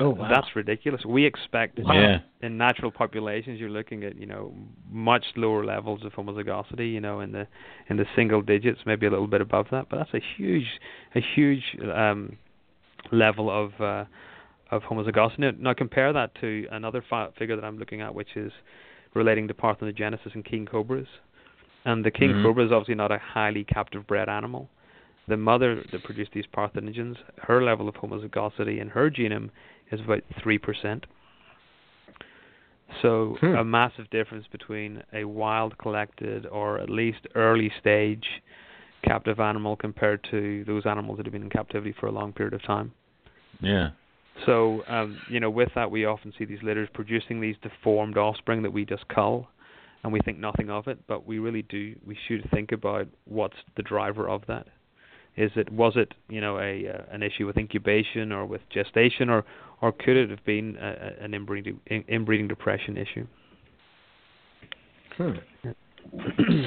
[0.00, 0.28] Oh wow.
[0.28, 1.04] That's ridiculous.
[1.04, 2.20] We expect Yeah.
[2.40, 4.54] in natural populations you're looking at, you know,
[4.90, 7.46] much lower levels of homozygosity, you know, in the
[7.88, 10.80] in the single digits, maybe a little bit above that, but that's a huge
[11.14, 12.36] a huge um
[13.10, 14.04] level of uh
[14.70, 15.38] of homozygosity.
[15.38, 18.52] Now, now compare that to another fi- figure that I'm looking at which is
[19.14, 21.08] relating to parthenogenesis in king cobras.
[21.84, 22.42] And the king Mhm.
[22.42, 24.70] cobra is obviously not a highly captive bred animal.
[25.28, 29.50] The mother that produced these parthenogens, her level of homozygosity in her genome
[29.90, 31.06] is about three percent.
[33.00, 33.56] So Hmm.
[33.56, 38.42] a massive difference between a wild collected or at least early stage
[39.02, 42.54] captive animal compared to those animals that have been in captivity for a long period
[42.54, 42.92] of time.
[43.60, 43.90] Yeah.
[44.46, 48.62] So um, you know, with that we often see these litters producing these deformed offspring
[48.62, 49.48] that we just cull
[50.04, 53.56] and we think nothing of it, but we really do we should think about what's
[53.76, 54.66] the driver of that.
[55.36, 59.30] Is it was it you know a uh, an issue with incubation or with gestation
[59.30, 59.44] or
[59.80, 60.86] or could it have been a,
[61.20, 63.26] a, an inbreeding in, inbreeding depression issue?
[65.16, 65.32] Hmm.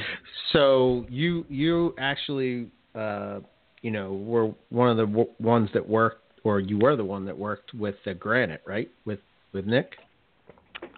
[0.53, 3.39] so you you actually uh,
[3.81, 7.25] you know were one of the w- ones that worked, or you were the one
[7.25, 8.89] that worked with the granite, right?
[9.05, 9.19] With
[9.53, 9.91] with Nick.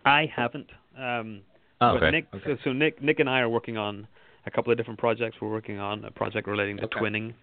[0.05, 0.67] I haven't.
[0.97, 1.41] Um,
[1.79, 2.43] Oh, but Nick, okay.
[2.45, 4.07] so, so Nick, Nick and I are working on
[4.45, 5.37] a couple of different projects.
[5.39, 6.99] We're working on a project relating to Okay.
[6.99, 7.33] twinning.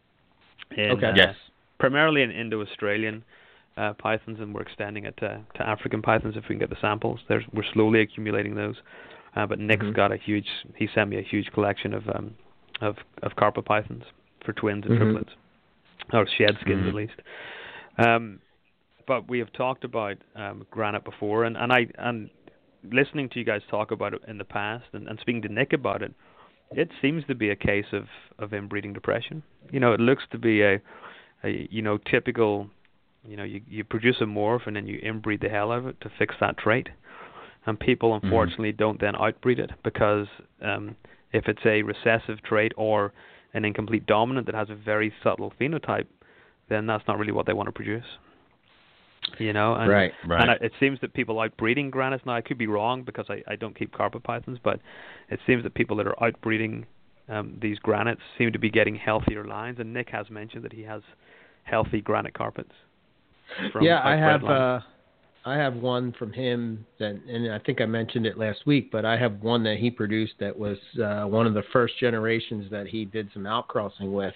[0.77, 1.07] In, Okay.
[1.07, 1.37] uh, Yes.
[1.79, 3.25] Primarily in Indo-Australian
[3.77, 6.81] uh, pythons, and we're extending it to, to African pythons if we can get the
[6.81, 7.21] samples.
[7.29, 8.77] There's, we're slowly accumulating those.
[9.37, 9.95] Uh, but Nick's Mhm.
[9.95, 10.47] got a huge.
[10.77, 12.37] He sent me a huge collection of um,
[12.81, 14.05] of of carpet pythons
[14.45, 14.99] for twins and Mhm.
[14.99, 15.33] triplets,
[16.13, 16.89] or shed skins Mhm.
[16.89, 17.21] at least.
[17.99, 18.41] Um,
[19.07, 22.31] but we have talked about um, granite before, and, and I and
[22.85, 25.73] listening to you guys talk about it in the past, and, and speaking to Nick
[25.73, 26.13] about it,
[26.71, 28.05] it seems to be a case of
[28.39, 29.43] of inbreeding depression.
[29.71, 30.81] You know, it looks to be a,
[31.43, 32.69] a you know typical,
[33.27, 35.87] you know, you you produce a morph and then you inbreed the hell out of
[35.87, 36.89] it to fix that trait,
[37.67, 40.27] and people unfortunately don't then outbreed it because
[40.63, 40.97] um,
[41.33, 43.13] if it's a recessive trait or
[43.55, 46.07] an incomplete dominant that has a very subtle phenotype,
[46.69, 48.05] then that's not really what they want to produce.
[49.39, 50.13] You know, and right.
[50.27, 50.43] Right.
[50.43, 52.35] and I, it seems that people outbreeding granites now.
[52.35, 54.81] I could be wrong because I, I don't keep carpet pythons, but
[55.31, 56.85] it seems that people that are outbreeding
[57.29, 59.79] um, these granites seem to be getting healthier lines.
[59.81, 61.03] And Nick has mentioned that he has
[61.65, 62.73] healthy granite carpets.
[63.73, 64.81] From yeah, I have uh,
[65.45, 69.05] I have one from him that, and I think I mentioned it last week, but
[69.05, 72.87] I have one that he produced that was uh, one of the first generations that
[72.87, 74.35] he did some outcrossing with,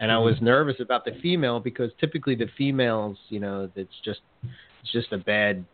[0.00, 0.24] and I Mm-hmm.
[0.24, 4.20] was nervous about the female because typically the females, you know, it's just
[4.82, 5.64] it's just a bad,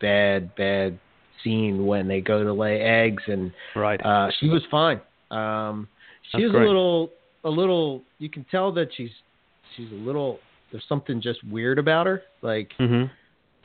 [0.00, 0.98] bad, bad
[1.42, 4.00] scene when they go to lay eggs, and right.
[4.04, 5.00] uh, she was fine.
[5.30, 5.88] Um,
[6.30, 6.64] she That's was great.
[6.64, 7.10] a little,
[7.44, 8.02] a little.
[8.18, 9.10] You can tell that she's
[9.76, 10.38] she's a little.
[10.70, 13.04] There's something just weird about her, like hmm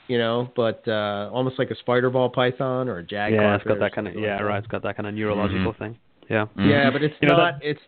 [0.09, 3.41] you know, but uh, almost like a spider ball python or a jaguar.
[3.41, 4.57] Yeah, it's carpet got that kind of yeah, like right.
[4.59, 5.97] It's got that kind of neurological thing.
[6.29, 6.45] Yeah.
[6.57, 6.69] Mhm.
[6.69, 7.55] Yeah, but it's You know, not.
[7.61, 7.81] It's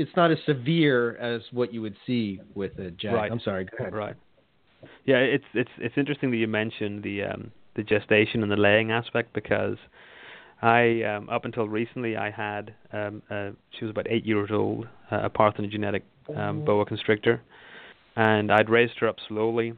[0.00, 3.12] it's not as severe as what you would see with a jag.
[3.12, 3.30] Right.
[3.30, 3.68] I'm sorry.
[3.92, 4.16] Right.
[5.04, 8.90] Yeah, it's it's it's interesting that you mentioned the um the gestation and the laying
[8.90, 9.76] aspect because
[10.62, 14.86] I um up until recently I had um uh she was about eight years old,
[15.10, 16.02] uh, a parthenogenetic
[16.34, 17.42] um boa constrictor
[18.16, 19.74] and I'd raised her up slowly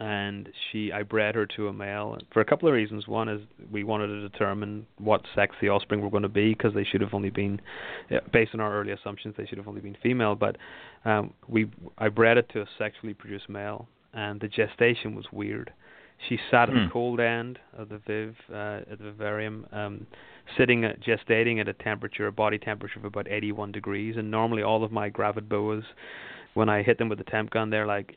[0.00, 3.08] and she I bred her to a male for a couple of reasons.
[3.08, 6.74] One is we wanted to determine what sex the offspring were going to be because
[6.74, 7.60] they should have only been,
[8.32, 10.34] based on our early assumptions, they should have only been female.
[10.34, 10.56] But
[11.04, 15.72] um, we I bred it to a sexually produced male, and the gestation was weird.
[16.28, 16.84] She sat at Hmm.
[16.86, 20.06] the cold end of the viv uh, at the vivarium, um,
[20.56, 24.16] sitting at, gestating at a temperature, a body temperature of about 81 degrees.
[24.16, 25.84] And normally all of my gravid boas,
[26.54, 28.16] when I hit them with the temp gun, they're like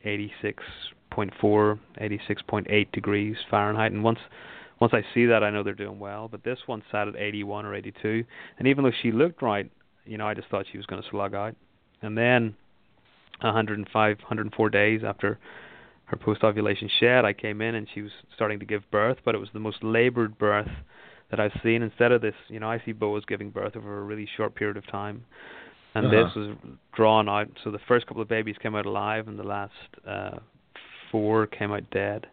[1.12, 3.92] 86.4, 86.8 degrees Fahrenheit.
[3.92, 4.20] And once
[4.80, 6.28] once I see that, I know they're doing well.
[6.28, 8.24] But this one sat at 81 or 82,
[8.58, 9.70] and even though she looked right,
[10.06, 11.56] you know, I just thought she was going to slug out.
[12.02, 12.56] And then
[13.42, 15.38] 105, 104 days after
[16.06, 19.38] her post-ovulation shed, I came in and she was starting to give birth, but it
[19.38, 20.68] was the most labored birth
[21.30, 21.84] that I've seen.
[21.84, 24.78] Instead of this, you know, I see boas giving birth over a really short period
[24.78, 25.24] of time,
[25.94, 26.24] and Uh-huh.
[26.24, 26.56] this was
[26.94, 27.48] drawn out.
[27.64, 29.74] So the first couple of babies came out alive, and the last
[30.08, 30.40] uh,
[31.12, 32.28] four came out dead.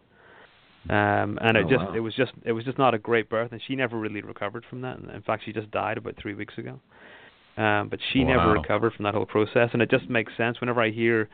[0.89, 1.93] Um, and it Oh, just wow.
[1.93, 4.65] it was just it was just not a great birth, and she never really recovered
[4.69, 4.97] from that.
[4.97, 6.79] In fact, she just died about three weeks ago.
[7.57, 10.81] Um, but she never recovered from that whole process, and it just makes sense whenever
[10.81, 11.27] I hear,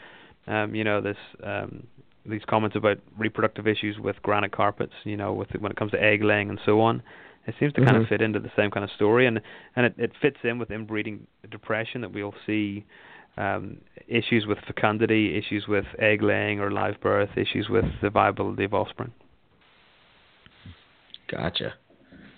[0.47, 1.85] um, you know, this um,
[2.25, 6.01] these comments about reproductive issues with granite carpets, you know, with when it comes to
[6.01, 7.03] egg laying and so on.
[7.47, 8.09] It seems to kind of Mhm.
[8.09, 9.39] fit into the same kind of story, and
[9.75, 12.83] and it, it fits in with inbreeding depression that we'll see
[13.37, 18.63] um, issues with fecundity, issues with egg laying or live birth, issues with the viability
[18.63, 19.11] of offspring.
[21.29, 21.73] Gotcha.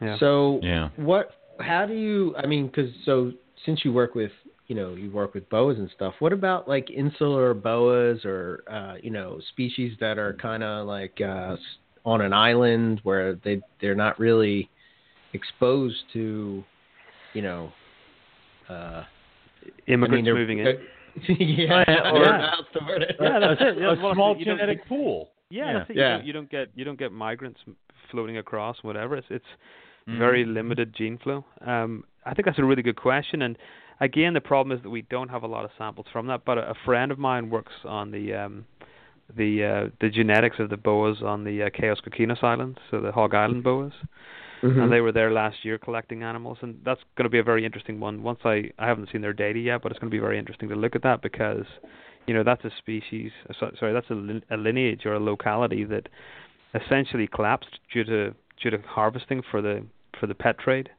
[0.02, 0.18] Yeah.
[0.20, 0.90] So Yeah.
[0.96, 1.32] what?
[1.60, 2.36] How do you?
[2.38, 3.32] I mean, because so
[3.66, 4.32] since you work with
[4.68, 6.14] you know you work with boas and stuff.
[6.20, 11.20] What about like insular boas or uh, you know species that are kind of like
[11.22, 11.56] uh,
[12.06, 14.70] on an island where they they're not really
[15.34, 16.64] exposed to
[17.34, 17.72] you know.
[18.70, 19.04] Uh,
[19.88, 20.66] Immigrants I mean, moving in.
[21.40, 22.52] yeah, Yeah, or yeah.
[22.74, 22.86] that's.
[23.20, 23.78] Yeah, that's it.
[23.80, 25.30] Yeah, a well, small you don't- genetic pool.
[25.50, 25.74] Yeah, Yeah.
[25.80, 25.96] that's it.
[25.96, 26.04] Yeah.
[26.08, 27.60] You, don't, you don't get you don't get migrants
[28.12, 29.16] floating across, whatever.
[29.16, 29.46] It's it's
[30.08, 30.20] Mhm.
[30.20, 31.44] very limited gene flow.
[31.66, 33.58] Um, I think that's a really good question, and
[34.00, 36.46] again, the problem is that we don't have a lot of samples from that.
[36.46, 38.66] But a, a friend of mine works on the um,
[39.36, 43.12] the uh, the genetics of the boas on the uh, Cayos Cochinos Islands, so the
[43.12, 43.92] Hog Island boas,
[44.62, 44.84] Mhm.
[44.84, 47.64] and they were there last year collecting animals, and that's going to be a very
[47.66, 48.24] interesting one.
[48.24, 50.70] Once I I haven't seen their data yet, but it's going to be very interesting
[50.70, 51.66] to look at that because
[52.26, 56.10] you know that's a species so- sorry that's a, a lineage or a locality that
[56.74, 59.84] essentially collapsed due to due to harvesting for the
[60.20, 60.90] for the pet trade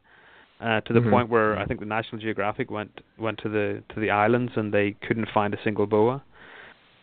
[0.60, 1.10] uh, to the Mhm.
[1.10, 4.72] point where I think the National Geographic went went to the to the islands and
[4.72, 6.22] they couldn't find a single boa.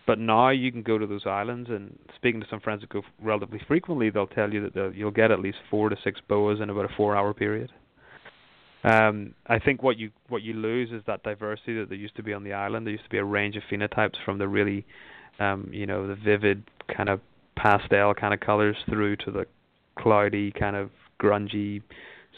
[0.08, 3.02] But now you can go to those islands and speaking to some friends that go
[3.22, 6.70] relatively frequently, they'll tell you that you'll get at least four to six boas in
[6.70, 7.72] about a four-hour period.
[8.84, 12.24] Um, I think what you what you lose is that diversity that there used to
[12.24, 12.86] be on the island.
[12.86, 14.86] There used to be a range of phenotypes from the really,
[15.39, 17.20] um, you know, the vivid kind of
[17.56, 19.46] pastel kind of colors through to the
[19.98, 21.82] cloudy kind of grungy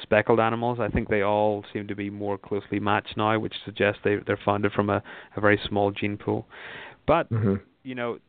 [0.01, 0.79] speckled animals.
[0.79, 4.39] I think they all seem to be more closely matched now, which suggests they they're
[4.45, 5.03] founded from a,
[5.35, 6.45] a very small gene pool.
[7.07, 7.61] But Mhm.
[7.83, 8.19] you know,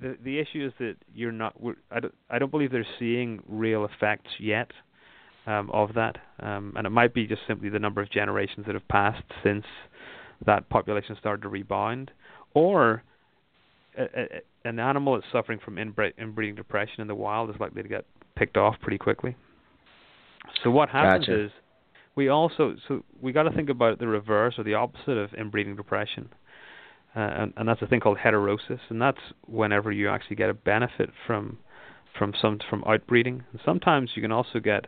[0.00, 1.60] the the issue is that you're not.
[1.60, 4.70] We're, I don't I don't believe they're seeing real effects yet
[5.46, 8.74] um, of that, um, and it might be just simply the number of generations that
[8.74, 9.66] have passed since
[10.46, 12.12] that population started to rebound,
[12.54, 13.02] or
[13.98, 17.82] a, a, an animal that's suffering from inbred, inbreeding depression in the wild is likely
[17.82, 18.04] to get
[18.36, 19.34] picked off pretty quickly.
[20.62, 21.44] So what happens Gotcha.
[21.46, 21.50] is
[22.14, 25.76] we also so we got to think about the reverse or the opposite of inbreeding
[25.76, 26.28] depression,
[27.20, 31.10] and, and that's a thing called heterosis, and that's whenever you actually get a benefit
[31.26, 31.58] from
[32.18, 33.44] from some from outbreeding.
[33.50, 34.86] And sometimes you can also get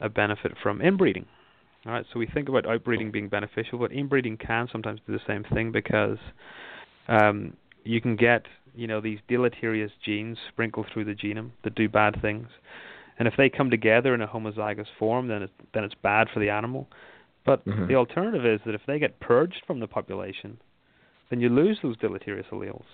[0.00, 1.26] a benefit from inbreeding.
[1.86, 5.20] All right, so we think about outbreeding being beneficial, but inbreeding can sometimes do the
[5.26, 6.18] same thing because
[7.08, 11.88] um, you can get you know these deleterious genes sprinkled through the genome that do
[11.88, 12.48] bad things,
[13.18, 16.40] and if they come together in a homozygous form, then it, then it's bad for
[16.40, 16.88] the animal.
[17.44, 17.88] But Mhm.
[17.88, 20.58] the alternative is that if they get purged from the population,
[21.30, 22.84] then you lose those deleterious alleles,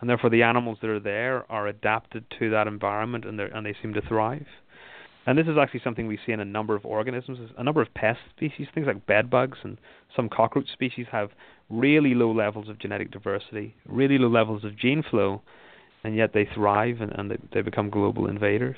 [0.00, 3.66] and therefore the animals that are there are adapted to that environment and they and
[3.66, 4.46] they seem to thrive.
[5.24, 7.38] And this is actually something we see in a number of organisms.
[7.56, 9.78] A number of pest species, things like bed bugs and
[10.16, 11.30] some cockroach species, have
[11.70, 15.40] really low levels of genetic diversity, really low levels of gene flow,
[16.02, 18.76] and yet they thrive and, and they, they become global invaders.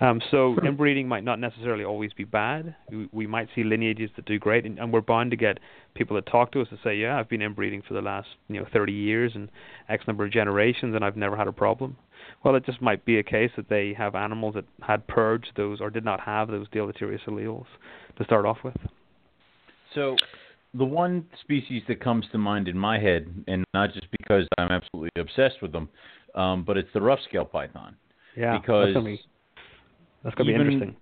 [0.00, 2.76] Um, so inbreeding might not necessarily always be bad.
[2.90, 5.58] We, we might see lineages that do great, and, and we're bound to get
[5.94, 8.60] people that talk to us that say, "Yeah, I've been inbreeding for the last you
[8.60, 9.50] know 30 years and
[9.88, 11.96] X number of generations, and I've never had a problem."
[12.44, 15.80] Well, it just might be a case that they have animals that had purged those
[15.80, 17.66] or did not have those deleterious alleles
[18.18, 18.76] to start off with.
[19.94, 20.16] So,
[20.74, 24.70] the one species that comes to mind in my head, and not just because I'm
[24.70, 25.88] absolutely obsessed with them,
[26.36, 27.96] um, but it's the rough scale python.
[28.36, 28.94] Yeah, because
[30.22, 30.96] that's gonna be, even- be interesting.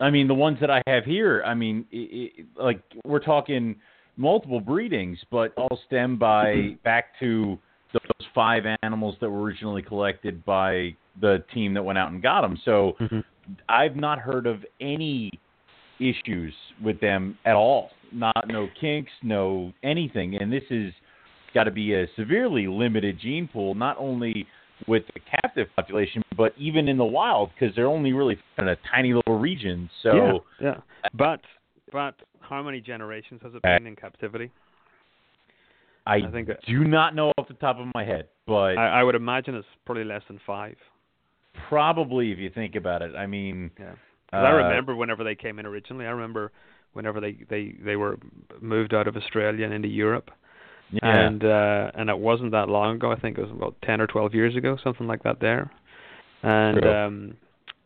[0.00, 3.76] I mean, the ones that I have here, I mean, i i like we're talking
[4.16, 7.58] multiple breedings, but all stem by back to
[7.92, 12.40] those five animals that were originally collected by the team that went out and got
[12.40, 12.56] them.
[12.64, 13.24] So Mhm.
[13.68, 15.30] I've not heard of any
[16.00, 17.92] issues with them at all.
[18.10, 20.36] Not no kinks, no anything.
[20.36, 20.92] And this is
[21.52, 24.46] got to be a severely limited gene pool, not only
[24.86, 28.76] with the captive population, but even in the wild, because they're only really in a
[28.90, 29.88] tiny little region.
[30.02, 30.74] So yeah, yeah.
[31.14, 31.40] But
[31.92, 34.50] but how many generations has it been in captivity?
[36.06, 39.02] I, I think do not know off the top of my head, but I, I
[39.02, 40.76] would imagine it's probably less than five.
[41.68, 43.92] probably if you think about it, I mean, Yeah.
[44.30, 46.06] 'Cause I uh, remember whenever they came in originally.
[46.06, 46.50] I remember
[46.92, 48.18] whenever they they they were
[48.60, 50.30] moved out of Australia and into Europe,
[51.02, 53.10] yeah, and uh, and it wasn't that long ago.
[53.12, 55.40] I think it was about ten or twelve years ago, something like that.
[55.40, 55.70] There,
[56.42, 56.92] and True.
[56.92, 57.36] um,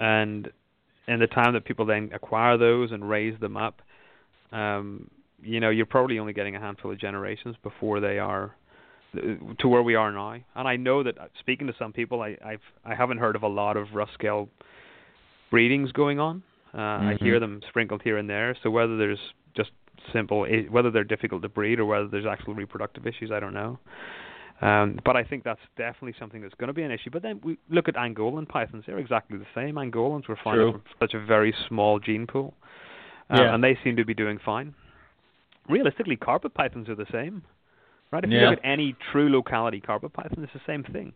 [0.01, 0.51] and
[1.07, 3.81] in the time that people then acquire those and raise them up,
[4.53, 5.11] um,
[5.43, 8.55] you know, you're probably only getting a handful of generations before they are
[9.15, 10.37] to where we are now.
[10.55, 13.43] And I know that uh, speaking to some people, I I've I haven't heard of
[13.43, 14.49] a lot of rough scale
[15.51, 16.43] breedings going on.
[16.75, 17.09] Uh, mm-hmm.
[17.09, 18.57] I hear them sprinkled here and there.
[18.63, 19.19] So whether there's
[20.13, 23.79] simple, whether they're difficult to breed or whether there's actual reproductive issues, I don't know.
[24.61, 27.11] Um, but I think that's definitely something that's going to be an issue.
[27.11, 29.77] But then we look at Angolan pythons; they're exactly the same.
[29.77, 32.55] Angolans were found from such a very small gene pool,
[33.31, 33.55] uh, yeah.
[33.55, 34.75] and they seem to be doing fine.
[35.69, 37.43] Realistically, carpet pythons are the same,
[38.11, 38.25] right?
[38.25, 38.41] If yeah.
[38.41, 41.13] you look at any true locality carpet python, it's the same thing.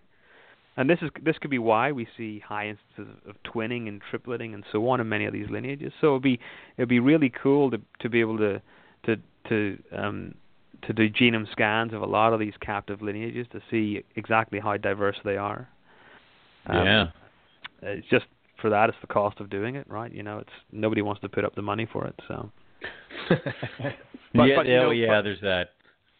[0.76, 4.00] And this is this could be why we see high instances of, of twinning and
[4.10, 5.92] tripleting and so on in many of these lineages.
[6.00, 6.40] So it'd be
[6.78, 8.62] it'd be really cool to to be able to
[9.04, 9.16] to
[9.48, 10.34] to um,
[10.86, 14.76] to do genome scans of a lot of these captive lineages to see exactly how
[14.76, 15.68] diverse they are.
[16.66, 17.06] Um, yeah.
[17.82, 18.26] It's just
[18.60, 20.12] for that it's the cost of doing it, right?
[20.12, 22.50] You know, it's nobody wants to put up the money for it, so.
[23.28, 25.70] but, yeah, but, know, yeah, but, there's that.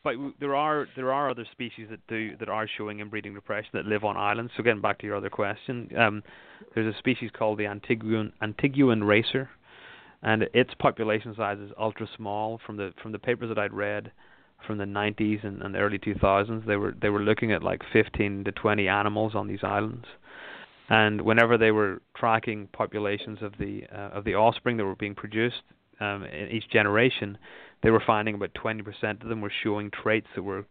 [0.05, 3.87] But there are there are other species that do that are showing inbreeding depression that
[3.87, 4.53] live on islands.
[4.57, 6.23] So getting back to your other question, um,
[6.75, 9.49] there's a species called the Antiguan Antiguan racer,
[10.23, 12.61] and its population size is ultra small.
[12.67, 14.11] From the from the papers that I'd read,
[14.67, 16.67] from the 90s and, and the early 2000s.
[16.67, 20.07] They were they were looking at like 15 to 20 animals on these islands,
[20.89, 25.15] and whenever they were tracking populations of the uh, of the offspring that were being
[25.15, 25.63] produced
[26.01, 27.39] um, in each generation,
[27.83, 30.65] they were finding about 20% of them were showing traits that were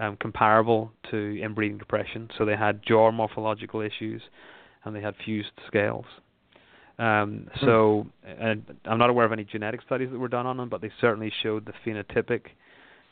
[0.00, 2.28] um, comparable to inbreeding depression.
[2.36, 4.22] So they had jaw morphological issues,
[4.84, 6.06] and they had fused scales.
[6.98, 7.66] Um, hmm.
[7.66, 10.90] so, I'm not aware of any genetic studies that were done on them, but they
[11.00, 12.42] certainly showed the phenotypic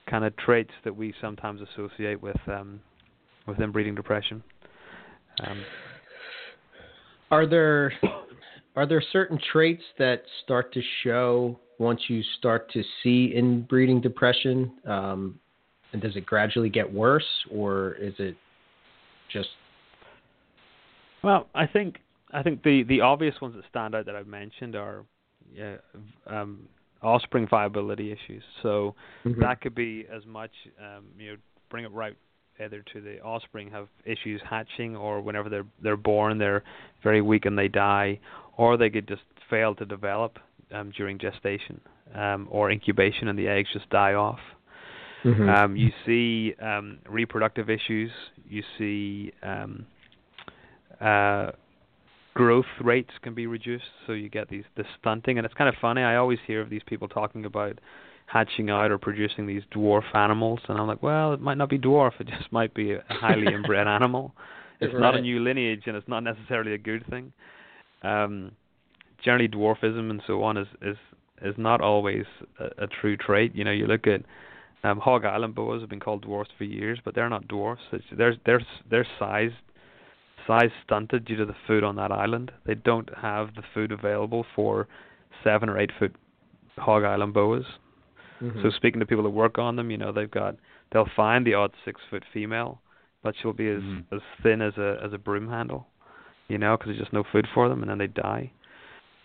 [0.09, 2.81] kind of traits that we sometimes associate with um,
[3.47, 4.43] with inbreeding depression.
[5.47, 5.63] Um,
[7.31, 7.93] are there
[8.77, 14.73] are there certain traits that start to show once you start to see inbreeding depression?
[14.87, 15.39] Um,
[15.93, 18.37] and does it gradually get worse, or is it
[19.33, 19.49] just?
[21.23, 21.99] Well, I think
[22.33, 25.05] I think the the obvious ones that stand out that I've mentioned are
[25.55, 25.77] yeah,
[26.27, 26.69] um,
[27.03, 28.43] offspring viability issues.
[28.63, 28.95] So
[29.25, 29.41] mm-hmm.
[29.41, 30.51] that could be as much
[30.81, 31.37] um, you know
[31.71, 32.17] bring it right
[32.61, 36.63] either to the offspring have issues hatching or whenever they're they're born they're
[37.03, 38.19] very weak and they die,
[38.57, 40.39] or they could just fail to develop
[40.75, 41.81] um, during gestation
[42.15, 44.41] um, or incubation and the eggs just die off.
[45.25, 45.49] Mm-hmm.
[45.49, 48.11] Um, you see um, reproductive issues.
[48.49, 49.87] You see um,
[51.01, 51.53] uh,
[52.35, 55.39] growth rates can be reduced, so you get these the stunting.
[55.39, 56.03] And it's kind of funny.
[56.03, 57.79] I always hear of these people talking about
[58.27, 61.79] hatching out or producing these dwarf animals, and I'm like, well, it might not be
[61.79, 62.13] dwarf.
[62.21, 64.35] It just might be a highly inbred animal.
[64.81, 65.01] It's right.
[65.01, 67.33] not a new lineage, and it's not necessarily a good thing.
[68.03, 68.53] Um,
[69.25, 70.97] generally, dwarfism and so on is is
[71.43, 72.25] is not always
[72.59, 73.55] a, a true trait.
[73.55, 74.23] You know, you look at
[74.85, 77.83] um, Hog Island boas have been called dwarfs for years, but they're not dwarfs.
[77.93, 79.53] It's, they're they're they're size
[80.47, 82.53] size stunted due to the food on that island.
[82.67, 84.87] They don't have the food available for
[85.43, 86.15] seven or eight foot
[86.77, 87.65] hog island boas.
[88.43, 88.63] Mm-hmm.
[88.63, 90.57] So speaking to people that work on them, you know they've got
[90.93, 92.81] they'll find the odd six foot female,
[93.23, 94.15] but she'll be as mm-hmm.
[94.15, 95.87] as thin as a as a broom handle,
[96.49, 98.53] you know, because there's just no food for them, and then they die.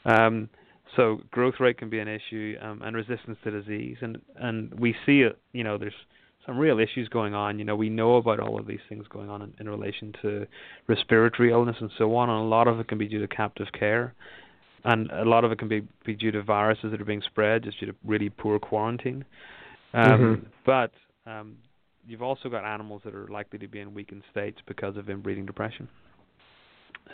[0.05, 0.49] Um,
[0.95, 4.95] so growth rate can be an issue, um, and resistance to disease, and and we
[5.05, 5.37] see it.
[5.51, 5.93] You know, there's
[6.45, 7.59] some real issues going on.
[7.59, 10.47] You know, we know about all of these things going on in, in relation to
[10.87, 13.67] respiratory illness and so on, and a lot of it can be due to captive
[13.77, 14.15] care,
[14.83, 17.63] and a lot of it can be, be due to viruses that are being spread
[17.63, 19.23] just due to really poor quarantine.
[19.93, 20.45] Um, mm-hmm.
[20.65, 20.91] But
[21.27, 21.57] um,
[22.07, 25.45] you've also got animals that are likely to be in weakened states because of inbreeding
[25.45, 25.87] depression.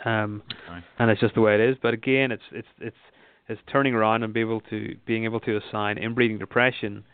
[0.04, 0.84] Um, okay.
[0.98, 1.76] and it's just the way it is.
[1.82, 2.96] But again, it's it's it's
[3.48, 7.04] it's turning around and be able to being able to assign inbreeding depression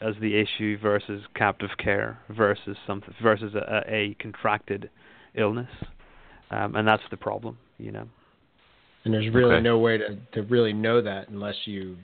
[0.00, 4.90] as the issue versus captive care versus something versus a, a contracted
[5.34, 5.70] illness,
[6.50, 8.06] um, and that's the problem, you know.
[9.04, 9.62] And there's really okay.
[9.62, 11.96] no way to to really know that unless you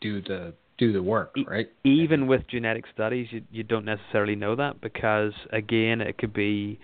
[0.00, 1.68] do the do the work, right?
[1.84, 6.78] Even with genetic studies, you you don't necessarily know that because again, it could be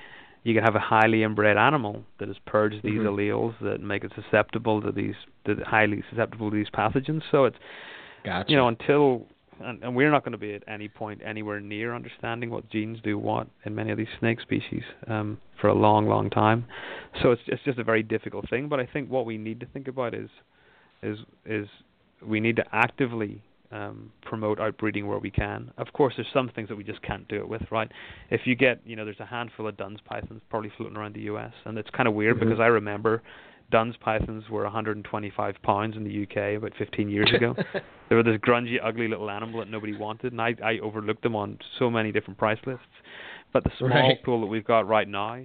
[0.45, 3.09] you can have a highly inbred animal that has purged these mm-hmm.
[3.09, 5.15] alleles that make it susceptible to these
[5.47, 7.23] to highly susceptible to these pathogens.
[7.31, 7.57] So it's
[8.25, 8.51] gotcha.
[8.51, 9.27] you know until
[9.61, 12.99] and, and we're not going to be at any point anywhere near understanding what genes
[13.03, 16.65] do what in many of these snake species um, for a long, long time.
[17.23, 18.69] So it's it's just a very difficult thing.
[18.69, 20.31] But I think what we need to think about is
[21.03, 21.69] is is
[22.25, 23.43] we need to actively
[23.73, 25.73] um, promote outbreeding where we can.
[25.79, 27.91] Of course, there's some things that we just can't do it with, right?
[28.31, 31.23] If you get, you know, there's a handful of Duns pythons probably floating around the
[31.23, 32.49] U.S., and it's kind of weird mm-hmm.
[32.49, 33.23] because I remember
[33.71, 37.57] Duns pythons were 125 pounds in the UK about 15 years ago.
[38.11, 41.35] they were this grungy, ugly little animal that nobody wanted, and I, I overlooked them
[41.35, 42.85] on so many different price lists.
[43.53, 44.23] But the small Right.
[44.23, 45.43] pool that we've got right now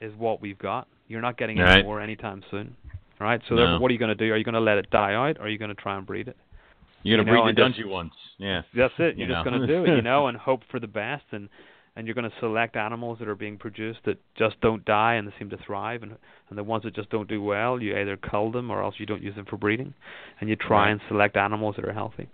[0.00, 0.86] is what we've got.
[1.08, 1.84] You're not getting any Right.
[1.84, 2.76] more anytime soon.
[3.20, 3.40] All right.
[3.48, 3.78] So No.
[3.78, 4.32] what are you going to do?
[4.32, 6.06] Are you going to let it die out, or are you going to try and
[6.06, 6.36] breed it?
[7.04, 8.12] You're gonna know, breed the and just- ones.
[8.38, 8.62] Yeah.
[8.74, 9.16] That's it.
[9.16, 9.50] You You're just know.
[9.50, 11.48] going to do it, you know, and hope for the best, and
[11.96, 15.28] and you're going to select animals that are being produced that just don't die and
[15.28, 16.16] they seem to thrive, and
[16.50, 19.06] and the ones that just don't do well, you either cull them or else you
[19.06, 19.94] don't use them for breeding,
[20.40, 20.90] and you try Right.
[20.92, 22.26] and select animals that are healthy.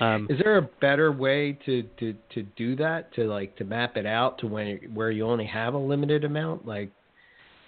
[0.00, 3.14] Um, Is there a better way to, to, to do that?
[3.14, 6.66] To like to map it out to when where you only have a limited amount?
[6.66, 6.90] Like,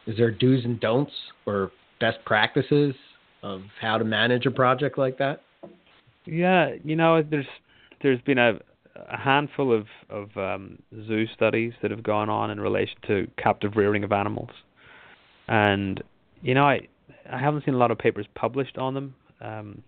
[0.08, 1.12] is there do's and don'ts
[1.46, 2.96] or best practices
[3.44, 5.42] of how to manage a project like that?
[6.26, 7.46] Yeah, you know, there's
[8.02, 8.58] there's been a
[8.96, 13.76] a handful of of um, zoo studies that have gone on in relation to captive
[13.76, 14.50] rearing of animals,
[15.48, 16.02] and
[16.42, 16.80] you know, I
[17.30, 19.14] I haven't seen a lot of papers published on them.
[19.40, 19.82] Um,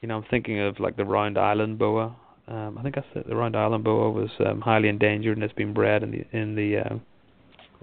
[0.00, 2.16] you know, I'm thinking of like the Round Island boa.
[2.48, 3.28] Um, I think that's it.
[3.28, 6.54] The Round Island boa was um, highly endangered and it's been bred in the in
[6.56, 6.94] the uh,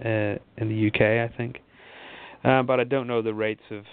[0.06, 1.60] uh, in the UK, I think.
[2.44, 3.84] Uh, but I don't know the rates of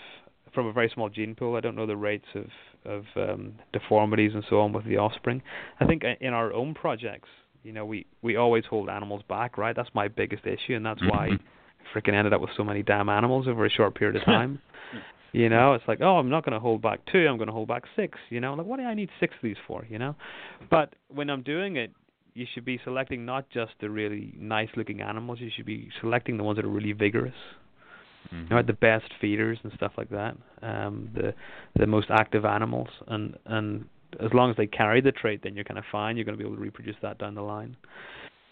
[0.55, 1.57] from a very small gene pool.
[1.57, 2.47] I don't know the rates of
[2.85, 5.43] of um, deformities and so on with the offspring.
[5.81, 7.29] I think in our own projects,
[7.65, 9.75] you know, we we always hold animals back, right?
[9.75, 11.41] That's my biggest issue, and that's why Mhm.
[11.41, 14.61] I freaking ended up with so many damn animals over a short period of time.
[15.33, 17.27] you know, it's like, oh, I'm not going to hold back two.
[17.29, 18.19] I'm going to hold back six.
[18.31, 19.85] You know, like what do I need six of these for?
[19.89, 20.15] You know,
[20.71, 21.91] but when I'm doing it,
[22.35, 25.41] you should be selecting not just the really nice looking animals.
[25.41, 27.35] You should be selecting the ones that are really vigorous
[28.33, 28.51] Mhm.
[28.51, 31.35] you know, the best feeders and stuff like that, um, the
[31.75, 33.87] the most active animals, and and
[34.21, 36.17] as long as they carry the trait, then you're kind of fine.
[36.17, 37.77] You're going to be able to reproduce that down the line.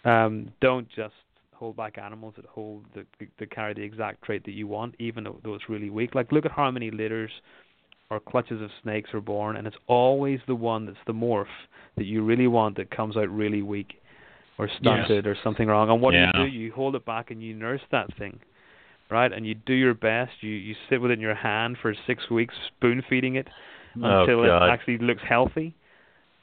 [0.05, 1.15] Um, don't just
[1.55, 3.07] hold back animals that hold the
[3.39, 6.15] that carry the exact trait that you want, even though, though it's really weak.
[6.15, 7.31] Like look at how many litters
[8.11, 11.47] or clutches of snakes are born, and it's always the one that's the morph
[11.97, 14.01] that you really want that comes out really weak
[14.59, 15.91] or stunted or something wrong.
[15.91, 16.31] And what Yeah.
[16.33, 16.57] do you do?
[16.57, 18.39] You hold it back and you nurse that thing
[19.11, 19.33] right?
[19.33, 20.33] And you do your best.
[20.41, 23.49] You you sit with it in your hand for six weeks, spoon feeding it
[24.03, 25.75] Oh, until it actually looks healthy,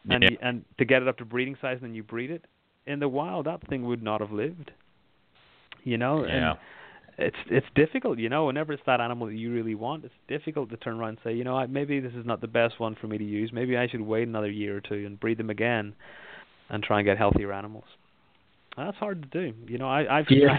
[0.09, 0.29] and Yeah.
[0.29, 2.45] you, and to get it up to breeding size, and then you breed it.
[2.85, 4.71] In the wild, that thing would not have lived.
[5.83, 6.51] You know, Yeah.
[6.51, 6.57] and
[7.17, 8.19] it's it's difficult.
[8.19, 11.09] You know, whenever it's that animal that you really want, it's difficult to turn around
[11.09, 13.23] and say, you know, I, maybe this is not the best one for me to
[13.23, 13.51] use.
[13.51, 15.93] Maybe I should wait another year or two and breed them again,
[16.69, 17.85] and try and get healthier animals.
[18.77, 19.53] That's hard to do.
[19.67, 20.57] You know, I, I've Yeah.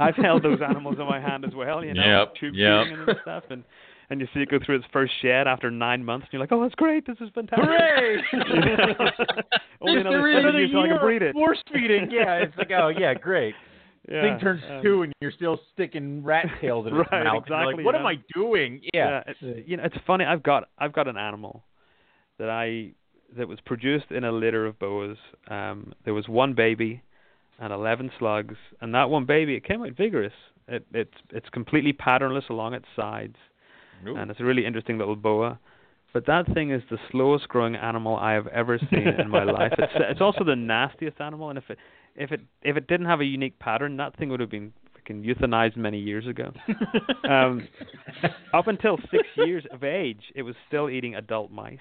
[0.00, 1.84] I've, I've held those animals in my hand as well.
[1.84, 2.86] You know, Yep, tube yep.
[2.88, 3.62] and stuff, and
[4.10, 6.52] and you see it go through its first shed after nine months, and you're like,
[6.52, 7.06] oh, that's great.
[7.06, 7.64] This is fantastic.
[7.66, 8.22] Hooray!
[9.80, 11.32] Only another seven years till I can breed it.
[11.32, 12.08] Force feeding.
[12.10, 13.54] Yeah, it's like, oh yeah, great.
[14.06, 17.44] Yeah, Thing turns um, two, and you're still sticking rat tails in its Right, mouth.
[17.46, 18.06] Exactly, like, what you am.
[18.06, 18.82] I doing?
[18.92, 19.22] Yeah.
[19.26, 20.26] it's, you know, it's funny.
[20.26, 21.64] I've got I've got an animal
[22.38, 22.90] that I
[23.38, 25.16] that was produced in a litter of boas.
[25.48, 27.00] Um, there was one baby
[27.58, 30.32] and eleven slugs, and that one baby it came out vigorous.
[30.68, 33.36] It it's it's completely patternless along its sides,
[34.06, 34.16] Ooh.
[34.16, 35.58] and it's a really interesting little boa.
[36.12, 39.72] But that thing is the slowest growing animal I have ever seen in my life.
[39.78, 41.78] It's it's also the nastiest animal, and if it
[42.16, 45.24] if it if it didn't have a unique pattern, that thing would have been freaking
[45.24, 46.52] euthanized many years ago.
[47.28, 47.66] um,
[48.52, 51.78] up until six years of age, it was still eating adult mice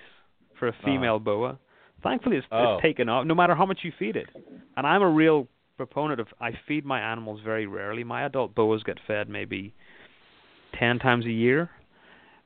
[0.60, 1.58] for a female boa.
[2.02, 2.76] Thankfully, it's, Oh.
[2.76, 4.28] it's taken off, no matter how much you feed it.
[4.76, 5.48] And I'm a real
[5.86, 8.04] proponent of I feed my animals very rarely.
[8.04, 9.74] My adult boas get fed maybe
[10.80, 11.70] ten times a year,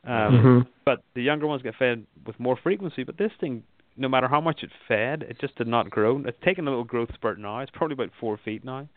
[0.05, 0.67] um, Mhm.
[0.85, 3.03] but the younger ones get fed with more frequency.
[3.03, 3.63] But this thing,
[3.95, 6.17] no matter how much it fed, it just did not grow.
[6.25, 7.59] It's taken a little growth spurt now.
[7.59, 8.87] It's probably about four feet now.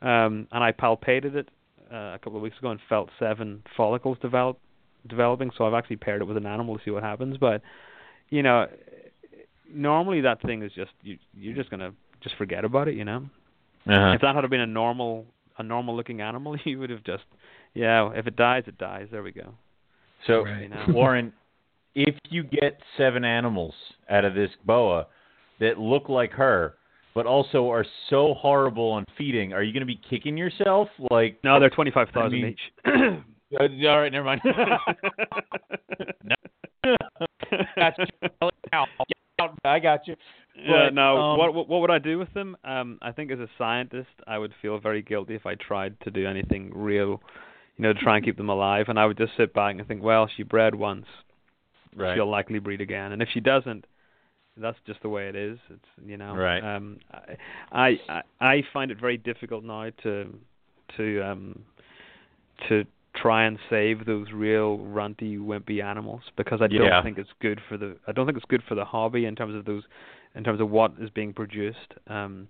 [0.00, 1.48] Um, and I palpated it
[1.92, 4.58] uh, a couple of weeks ago and felt seven follicles develop
[5.06, 5.50] developing.
[5.56, 7.36] So I've actually paired it with an animal to see what happens.
[7.38, 7.62] But
[8.28, 8.66] you know,
[9.72, 11.16] normally that thing is just you.
[11.34, 12.94] You're just gonna just forget about it.
[12.94, 13.28] You know,
[13.88, 14.12] Uh-huh.
[14.14, 15.26] if that had been a normal
[15.58, 17.24] a normal looking animal, you would have just
[17.74, 18.10] yeah.
[18.14, 19.08] If it dies, it dies.
[19.10, 19.54] There we go.
[20.26, 20.62] So, Right.
[20.62, 20.84] You know?
[20.88, 21.32] Warren,
[21.94, 23.74] if you get seven animals
[24.10, 25.06] out of this boa
[25.60, 26.74] that look like her,
[27.14, 30.88] but also are so horrible on feeding, are you going to be kicking yourself?
[31.10, 32.60] Like, No, they're twenty five thousand I mean- each.
[33.60, 34.40] uh, all right, never mind.
[37.76, 38.06] Got you.
[39.64, 40.16] I got you.
[40.64, 41.16] Yeah, But, no.
[41.18, 42.56] um, what, what would I do with them?
[42.64, 46.10] Um, I think as a scientist, I would feel very guilty if I tried to
[46.10, 47.22] do anything real,
[47.76, 48.86] you know, to try and keep them alive.
[48.88, 51.06] And I would just sit back and think, well, she bred once,
[51.96, 52.14] Right.
[52.14, 53.12] she'll likely breed again.
[53.12, 53.84] And if she doesn't,
[54.56, 55.58] that's just the way it is.
[55.70, 56.34] It's you know.
[56.34, 56.62] Right.
[56.62, 56.98] Um,
[57.72, 60.34] I I I find it very difficult now to
[60.96, 61.62] to um
[62.68, 62.84] to
[63.14, 67.02] try and save those real runty wimpy animals because I don't Yeah.
[67.02, 69.54] think it's good for the I don't think it's good for the hobby in terms
[69.54, 69.84] of those
[70.34, 71.94] in terms of what is being produced.
[72.06, 72.48] Um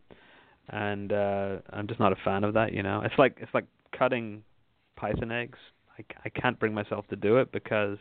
[0.70, 2.72] and uh I'm just not a fan of that.
[2.72, 3.64] You know, it's like it's like
[3.97, 4.43] cutting
[4.97, 5.59] python eggs.
[5.99, 7.99] I I can't bring myself to do it because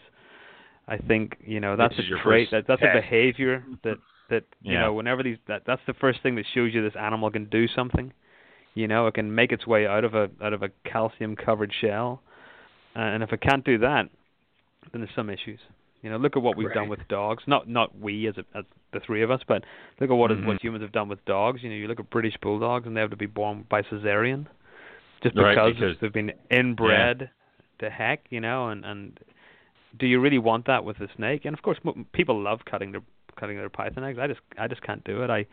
[0.87, 3.97] I think you know that's a trait that that's a behavior that
[4.29, 4.81] that you Yeah.
[4.81, 7.67] know whenever these that that's the first thing that shows you this animal can do
[7.67, 8.13] something.
[8.73, 11.73] You know, it can make its way out of a out of a calcium covered
[11.81, 12.21] shell,
[12.95, 14.07] uh, and if it can't do that,
[14.91, 15.59] then there's some issues.
[16.03, 17.43] You know, look at what we've done with dogs.
[17.47, 19.63] Not not we as a, as the three of us, but
[19.99, 20.45] look at what is Mhm.
[20.45, 21.63] what humans have done with dogs.
[21.63, 24.45] You know, you look at British bulldogs and they have to be born by cesarean,
[25.23, 27.29] just Right, because, because- they've been inbred
[27.79, 28.25] to heck.
[28.29, 29.19] You know, and and
[29.97, 31.45] do you really want that with a snake?
[31.45, 33.01] And of course, mo- people love cutting their
[33.35, 34.19] cutting their python eggs.
[34.19, 35.29] I just I just can't do it.
[35.31, 35.45] I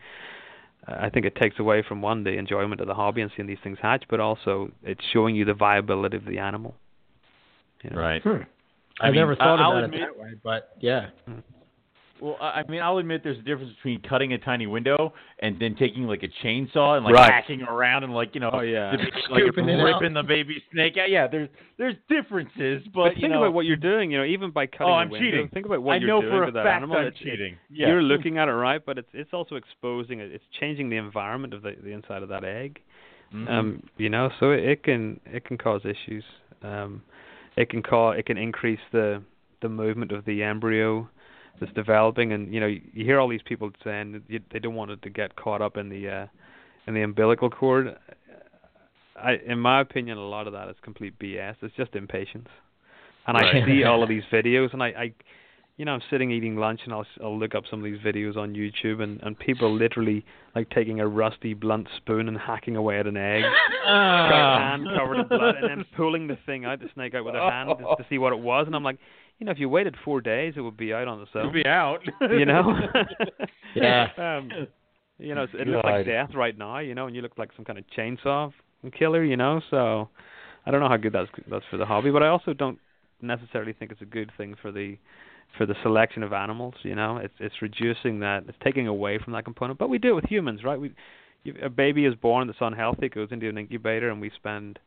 [0.87, 3.59] I think it takes away from one the enjoyment of the hobby and seeing these
[3.63, 6.75] things hatch, but also it's showing you the viability of the animal.
[7.83, 7.99] You know?
[7.99, 8.21] Right.
[8.21, 8.43] Hmm.
[9.01, 11.07] I I, mean, never thought I'll about admit- it that way, but yeah.
[12.21, 15.59] Well, I I mean, I'll admit there's a difference between cutting a tiny window and
[15.59, 17.29] then taking like a chainsaw and like Right.
[17.29, 18.91] hacking around and like you know, Oh, yeah.
[18.95, 19.83] the- like Scooping it out.
[19.83, 20.93] ripping the baby snake.
[20.95, 21.27] Yeah, yeah.
[21.27, 24.11] There's there's differences, but, But you think know, about what you're doing.
[24.11, 25.49] You know, even by cutting oh, a I'm window, cheating.
[25.49, 26.95] think about what I you're doing to that animal.
[26.95, 27.57] I'm It's- cheating.
[27.69, 27.87] Yeah.
[27.89, 30.31] You're looking at it right, but it's it's also exposing it.
[30.31, 32.79] It's changing the environment of the the inside of that egg.
[33.33, 33.49] Mhm.
[33.49, 36.23] Um, you know, so it, it can it can cause issues.
[36.63, 37.01] Um,
[37.57, 39.21] it can cause it can increase the
[39.61, 41.09] the movement of the embryo
[41.59, 44.59] that's developing, and you know you, you hear all these people saying that you, they
[44.59, 46.27] don't want it to get caught up in the uh,
[46.87, 47.95] in the umbilical cord.
[49.15, 51.55] I, in my opinion, a lot of that is complete BS.
[51.61, 52.49] It's just impatience,
[53.27, 55.13] and I see all of these videos, and I, I
[55.77, 57.99] you know, I'm sitting eating lunch and I'll s- I'll look up some of these
[57.99, 60.23] videos on YouTube and and people literally
[60.55, 63.43] like taking a rusty blunt spoon and hacking away at an egg,
[63.85, 67.25] got a hand covered in blood, and then pulling the thing out, the snake out
[67.25, 68.67] with their hand just to see what it was.
[68.67, 68.97] And I'm like,
[69.39, 71.53] you know, if you waited four days, it would be out on its It'll own.
[71.53, 71.99] be out.
[72.21, 72.73] You know.
[73.75, 74.07] Yeah.
[74.17, 74.49] Um,
[75.19, 76.79] you know, it's- it looks like death right now.
[76.79, 78.53] You know, and you look like some kind of chainsaw
[78.97, 79.23] killer.
[79.25, 80.07] You know, so
[80.65, 82.79] I don't know how good that's that's for the hobby, but I also don't
[83.21, 84.97] necessarily think it's a good thing for the
[85.57, 86.75] for the selection of animals.
[86.83, 89.79] You know, it's it's reducing that, it's taking away from that component.
[89.79, 90.79] But we do it with humans, right?
[90.79, 90.93] We
[91.43, 94.79] you, a baby is born that's unhealthy, it goes into an incubator, and we spend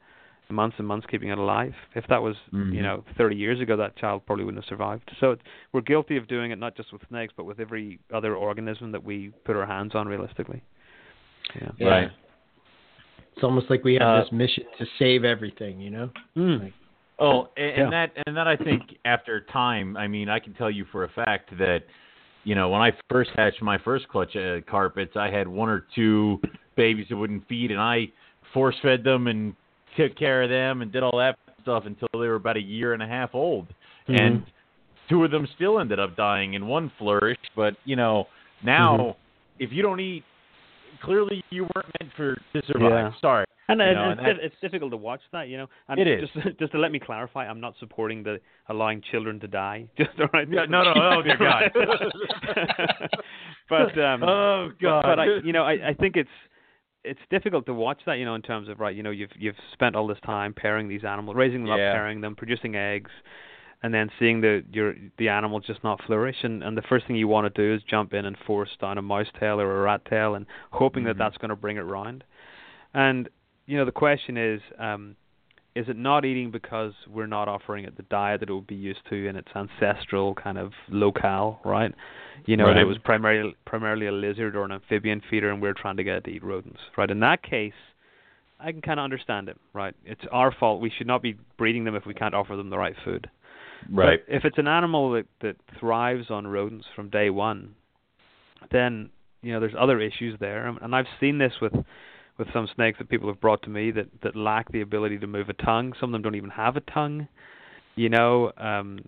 [0.51, 1.75] months and months keeping it alive.
[1.95, 2.75] If that was Mhm.
[2.75, 5.11] you know 30 years ago, that child probably wouldn't have survived.
[5.21, 5.43] So it's,
[5.73, 9.05] we're guilty of doing it not just with snakes, but with every other organism that
[9.05, 10.63] we put our hands on realistically.
[11.55, 11.71] Yeah.
[11.79, 11.89] Yeah.
[11.89, 12.11] Right.
[13.35, 16.11] It's almost like we have Uh, this mission to save everything, you know?
[16.37, 16.73] Mm.
[17.19, 17.83] Oh, and, Yeah.
[17.85, 21.05] and that and that I think after time, I mean, I can tell you for
[21.05, 21.85] a fact that
[22.45, 25.85] you know when I first hatched my first clutch uh, carpets, I had one or
[25.95, 26.41] two
[26.77, 28.09] babies that wouldn't feed, and I
[28.55, 29.55] force fed them and
[29.97, 32.93] took care of them and did all that stuff until they were about a year
[32.95, 33.67] and a half old,
[34.09, 34.21] Mhm.
[34.21, 34.47] and
[35.09, 37.51] two of them still ended up dying, and one flourished.
[37.57, 38.29] But you know
[38.63, 39.17] now, Mhm.
[39.59, 40.25] if you don't eat,
[41.01, 42.91] clearly you weren't meant for to survive.
[42.91, 43.13] Yeah.
[43.21, 43.45] Sorry.
[43.71, 45.67] And, You know, and it's, it's difficult to watch that, you know.
[45.89, 46.29] And It is.
[46.35, 49.87] Just, just to let me clarify, I'm not supporting the allowing children to die.
[49.99, 50.49] Just all right.
[50.51, 51.71] Yeah, no, no, oh dear God.
[53.69, 55.03] but um, oh God.
[55.03, 56.31] but I, you know, I, I think it's
[57.05, 59.57] it's difficult to watch that, you know, in terms of right, you know, you've you've
[59.73, 61.91] spent all this time pairing these animals, raising them Yeah.
[61.91, 63.11] up, pairing them, producing eggs,
[63.83, 67.17] and then seeing the your the animal just not flourish, and and the first thing
[67.17, 69.83] you want to do is jump in and force down a mouse tail or a
[69.83, 71.09] rat tail, and hoping Mhm.
[71.09, 72.25] that that's going to bring it round.
[72.95, 73.29] And
[73.69, 75.15] you know, the question is, um,
[75.77, 78.75] is it not eating because we're not offering it the diet that it would be
[78.75, 81.95] used to in its ancestral kind of locale, right?
[82.47, 82.79] You know, Right.
[82.79, 86.17] it was primarily primarily a lizard or an amphibian feeder, and we're trying to get
[86.17, 87.11] it to eat rodents, right?
[87.11, 87.75] In that case,
[88.59, 89.95] I can kind of understand it, right?
[90.05, 90.81] It's our fault.
[90.81, 93.29] We should not be breeding them if we can't offer them the right food.
[93.93, 94.21] right.
[94.27, 97.75] But if it's an animal that that thrives on rodents from day one,
[98.73, 99.11] then
[99.43, 101.75] you know there's other issues there, and, and I've seen this with
[102.39, 105.27] with some snakes that people have brought to me that that lack the ability to
[105.27, 105.93] move a tongue.
[106.01, 107.29] Some of them don't even have a tongue,
[107.97, 109.01] you know, um,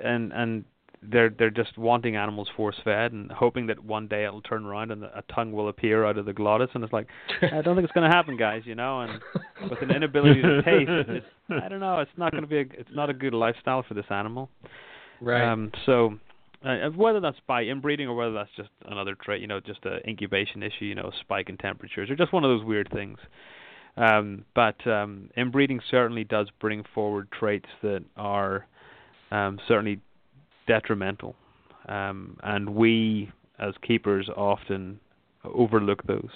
[0.00, 0.64] and and
[1.02, 4.92] they're they're just wanting animals force fed and hoping that one day it'll turn around
[4.92, 7.06] and a tongue will appear out of the glottis, and it's like
[7.42, 9.20] I don't think it's going to happen, guys, you know, and
[9.70, 12.80] with an inability to taste, it's, I don't know, it's not going to be a,
[12.80, 14.48] it's not a good lifestyle for this animal.
[15.20, 15.42] Right.
[15.42, 16.18] Um, so
[16.64, 20.00] uh, whether that's by inbreeding or whether that's just another trait, you know, just an
[20.06, 23.18] incubation issue, you know, spike in temperatures, or just one of those weird things.
[23.96, 28.66] Um, but um, inbreeding certainly does bring forward traits that are
[29.30, 30.00] um, certainly
[30.66, 31.36] detrimental,
[31.88, 34.98] um, and we as keepers often
[35.44, 36.30] overlook those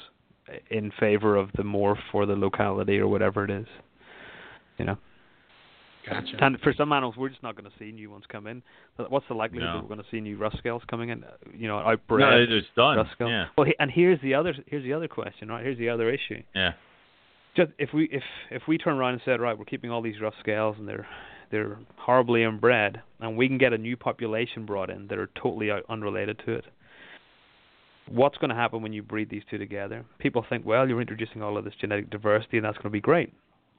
[0.71, 3.67] in favor of the more for the locality or whatever it is.
[4.79, 4.99] You know.
[6.09, 6.37] Gotcha.
[6.41, 8.63] And for some animals, we're just not going to see new ones come in.
[8.97, 9.73] But What's the likelihood No.
[9.75, 11.25] that we're going to see new rough scales coming in?
[11.57, 12.97] You know, outbred No, it's done.
[12.97, 13.31] rough scales.
[13.31, 13.47] Yeah.
[13.59, 15.65] Well, and here's the other here's the other question, right?
[15.65, 16.43] Here's the other issue.
[16.55, 16.73] Yeah.
[17.57, 20.21] Just if we if if we turn around and said, right, we're keeping all these
[20.21, 21.07] rough scales and they're
[21.51, 25.71] they're horribly inbred, and we can get a new population brought in that are totally
[25.89, 26.65] unrelated to it.
[28.09, 30.05] What's going to happen when you breed these two together?
[30.19, 33.01] People think, well, you're introducing all of this genetic diversity, and that's going to be
[33.01, 33.33] great.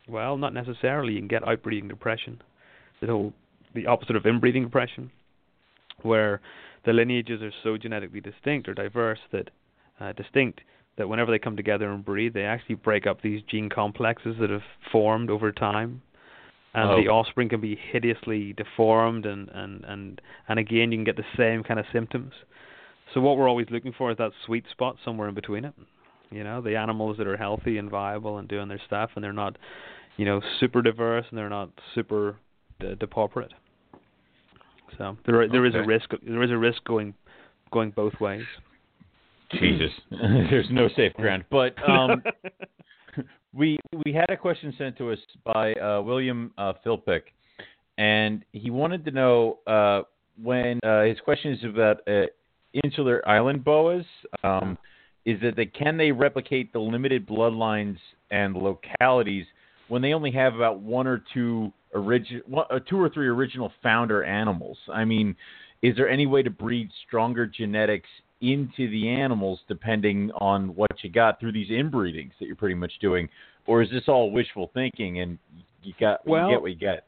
[0.07, 1.13] Well, not necessarily.
[1.13, 2.41] You can get outbreeding depression,
[3.01, 3.33] the whole
[3.73, 5.11] the opposite of inbreeding depression,
[6.01, 6.39] where
[6.85, 9.49] the lineages are so genetically distinct or diverse that
[9.99, 10.61] uh, distinct
[10.97, 14.49] that whenever they come together and breed, they actually break up these gene complexes that
[14.49, 16.01] have formed over time,
[16.73, 17.01] and Oh.
[17.01, 21.25] the offspring can be hideously deformed, and and and and again you can get the
[21.35, 22.33] same kind of symptoms.
[23.13, 25.73] So what we're always looking for is that sweet spot somewhere in between it.
[26.29, 29.31] You know, the animals that are healthy and viable and doing their stuff, and they're
[29.31, 29.57] not,
[30.17, 32.35] you know, super diverse and they're not super
[32.79, 33.53] de- depauperate.
[34.97, 37.13] So there there is a risk there is a risk going
[37.71, 38.45] going both ways.
[39.51, 41.45] Jesus, there's no safe ground.
[41.49, 42.23] But um,
[43.53, 47.33] we we had a question sent to us by uh, William uh, Philpick,
[47.97, 50.01] and he wanted to know uh,
[50.41, 52.25] when uh, his question is about uh,
[52.83, 54.05] insular island boas.
[54.43, 54.77] Um,
[55.25, 57.97] is that they can they replicate the limited bloodlines
[58.31, 59.45] and localities
[59.87, 64.23] when they only have about one or two origin, uh, two or three original founder
[64.23, 64.77] animals?
[64.91, 65.35] I mean,
[65.81, 68.09] is there any way to breed stronger genetics
[68.41, 72.93] into the animals depending on what you got through these inbreedings that you're pretty much
[72.99, 73.27] doing,
[73.65, 75.37] or is this all wishful thinking and
[75.83, 77.03] you got Well- you get what you get?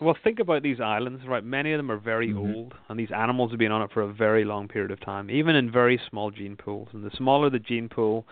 [0.00, 1.42] Well, think about these islands, right?
[1.42, 2.54] Many of them are very Mhm.
[2.54, 5.28] old, and these animals have been on it for a very long period of time,
[5.28, 6.88] even in very small gene pools.
[6.92, 8.24] And the smaller the gene pool,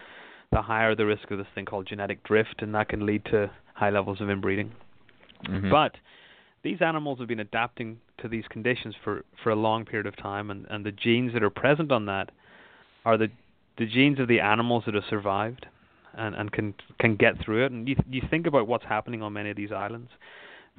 [0.52, 3.50] the higher the risk of this thing called genetic drift, and that can lead to
[3.76, 4.72] high levels of inbreeding.
[5.44, 5.70] Mhm.
[5.70, 5.96] But
[6.62, 10.50] these animals have been adapting to these conditions for, for a long period of time,
[10.50, 12.30] and, and the genes that are present on that
[13.04, 13.30] are the
[13.76, 15.66] the genes of the animals that have survived
[16.14, 17.72] and, and can can get through it.
[17.72, 20.10] And you you think about what's happening on many of these islands.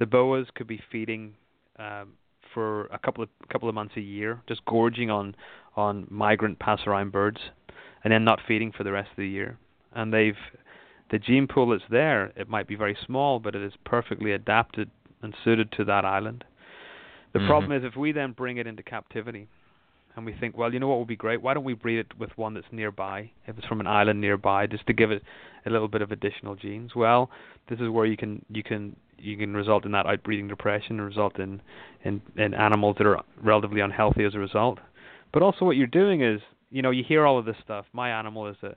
[0.00, 1.34] The boas could be feeding
[1.78, 2.14] um,
[2.52, 5.36] for a couple of couple of months a year, just gorging on
[5.76, 7.38] on migrant passerine birds,
[8.02, 9.56] and then not feeding for the rest of the year.
[9.92, 10.42] And they've
[11.10, 12.32] the gene pool that's there.
[12.36, 14.90] It might be very small, but it is perfectly adapted
[15.22, 16.44] and suited to that island.
[17.32, 17.46] The Mhm.
[17.46, 19.48] problem is if we then bring it into captivity,
[20.16, 21.40] and we think, well, you know what would be great?
[21.40, 23.30] Why don't we breed it with one that's nearby?
[23.46, 25.22] If it's from an island nearby, just to give it
[25.64, 26.96] a little bit of additional genes.
[26.96, 27.30] Well,
[27.68, 31.38] this is where you can you can you can result in that outbreeding depression, result
[31.38, 31.60] in
[32.04, 34.80] in, in animals that are relatively unhealthy as a result.
[35.32, 36.40] But also, what you're doing is,
[36.70, 37.86] you know, you hear all of this stuff.
[37.92, 38.74] My animal is a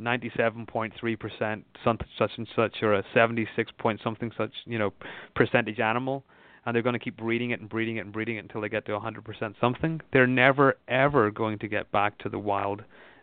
[0.00, 4.92] 97.3% some- such and such, or a 76 point something such, you know,
[5.34, 6.24] percentage animal,
[6.64, 8.68] and they're going to keep breeding it and breeding it and breeding it until they
[8.68, 10.00] get to 100% something.
[10.12, 12.82] They're never ever going to get back to the wild,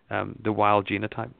[0.09, 1.31] um, the wild genotype.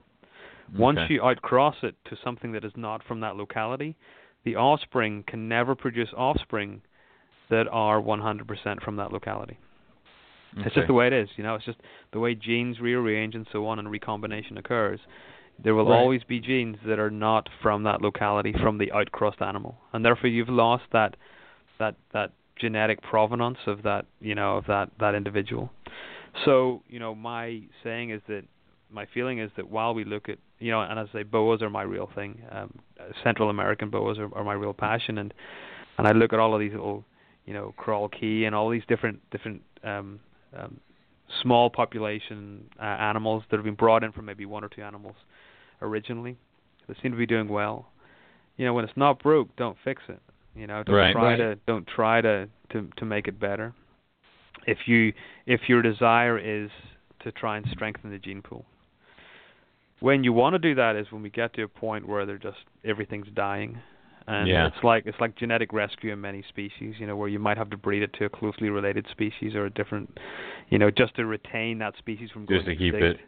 [0.77, 1.15] Once Okay.
[1.15, 3.95] you outcross it to something that is not from that locality,
[4.43, 6.81] the offspring can never produce offspring
[7.49, 9.57] that are 100% from that locality.
[10.57, 11.55] It's just the way it is, you know.
[11.55, 11.79] It's just
[12.11, 14.99] the way genes rearrange and so on, and recombination occurs.
[15.63, 15.97] There will Right.
[15.99, 20.29] always be genes that are not from that locality, from the outcrossed animal, and therefore
[20.29, 21.15] you've lost that
[21.79, 25.71] that that genetic provenance of that you know of that that individual.
[26.45, 28.43] So you know, my saying is that
[28.91, 31.61] my feeling is that while we look at you know, and as I say, boas
[31.61, 32.41] are my real thing.
[32.51, 32.79] Um,
[33.23, 35.33] Central American boas are, are my real passion, and
[35.97, 37.03] and I look at all of these little
[37.45, 40.19] you know Crawl Cay and all these different different um,
[40.57, 40.79] um,
[41.41, 45.15] small population uh, animals that have been brought in from maybe one or two animals
[45.81, 46.37] originally
[46.87, 47.87] They seem to be doing well.
[48.57, 50.21] You know, when it's not broke, don't fix it.
[50.55, 51.13] You know, don't Right.
[51.13, 51.35] try Right.
[51.37, 53.73] to don't try to, to to make it better.
[54.67, 55.13] If you
[55.45, 56.69] if your desire is
[57.21, 58.65] to try and strengthen the gene pool.
[59.99, 62.37] When you want to do that is when we get to a point where they're
[62.37, 63.77] just everything's dying.
[64.27, 64.67] And Yeah.
[64.67, 67.69] it's like it's like genetic rescue in many species, you know, where you might have
[67.71, 70.17] to breed it to a closely related species or a different
[70.69, 73.19] you know, just to retain that species from going Just to keep it.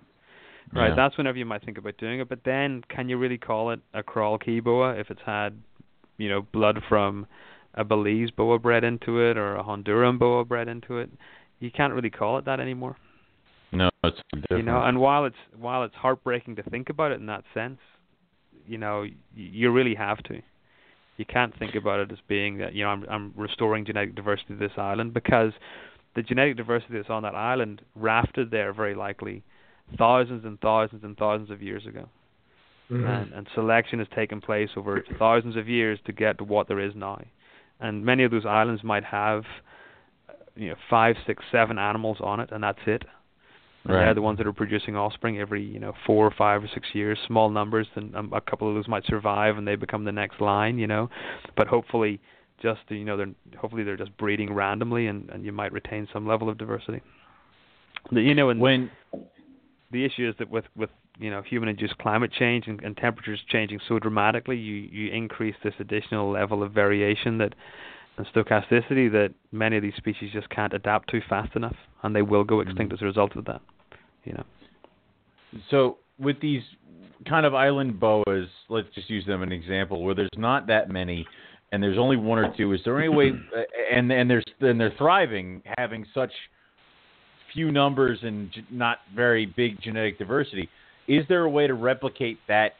[0.73, 0.95] Right, Yeah.
[0.95, 2.27] that's whenever you might think about doing it.
[2.29, 5.53] But then, can you really call it a Crawl Cay boa if it's had,
[6.17, 7.27] you know, blood from
[7.75, 11.11] a Belize boa bred into it or a Honduran boa bred into it?
[11.59, 12.95] You can't really call it that anymore.
[13.71, 14.59] No, it's different.
[14.59, 17.79] You know, and while it's while it's heartbreaking to think about it in that sense,
[18.65, 20.41] you know, you really have to.
[21.17, 24.53] You can't think about it as being that you know I'm I'm restoring genetic diversity
[24.53, 25.53] to this island because
[26.15, 29.43] the genetic diversity that's on that island rafted there very likely
[29.97, 32.07] thousands and thousands and thousands of years ago.
[32.89, 33.07] Mhm.
[33.09, 36.79] And, and selection has taken place over thousands of years to get to what there
[36.79, 37.19] is now.
[37.79, 39.43] and many of those islands might have
[40.55, 43.03] you know five, six, seven animals on it, and that's it.
[43.85, 44.05] Right.
[44.05, 46.87] They're the ones that are producing offspring every you know four or five or six
[46.93, 47.19] years.
[47.27, 50.41] Small numbers, and um, a couple of those might survive, and they become the next
[50.41, 50.79] line.
[50.79, 51.09] You know,
[51.55, 52.19] but hopefully,
[52.61, 56.27] just you know, they're hopefully they're just breeding randomly, and and you might retain some
[56.27, 57.01] level of diversity.
[58.11, 58.89] The- You know, and When
[59.91, 63.39] the issue is that with with you know human induced climate change and, and temperatures
[63.49, 67.53] changing so dramatically you you increase this additional level of variation that
[68.17, 72.21] and stochasticity that many of these species just can't adapt to fast enough and they
[72.21, 73.61] will go extinct as a result of that
[74.25, 74.43] you know
[75.69, 76.61] so with these
[77.27, 80.89] kind of island boas, let's just use them as an example, where there's not that
[80.89, 81.25] many,
[81.71, 82.73] and there's only one or two.
[82.73, 83.61] Is there any way, uh,
[83.91, 86.31] and and there's and they're thriving, having such
[87.53, 90.69] few numbers and not very big genetic diversity?
[91.07, 92.73] Is there a way to replicate that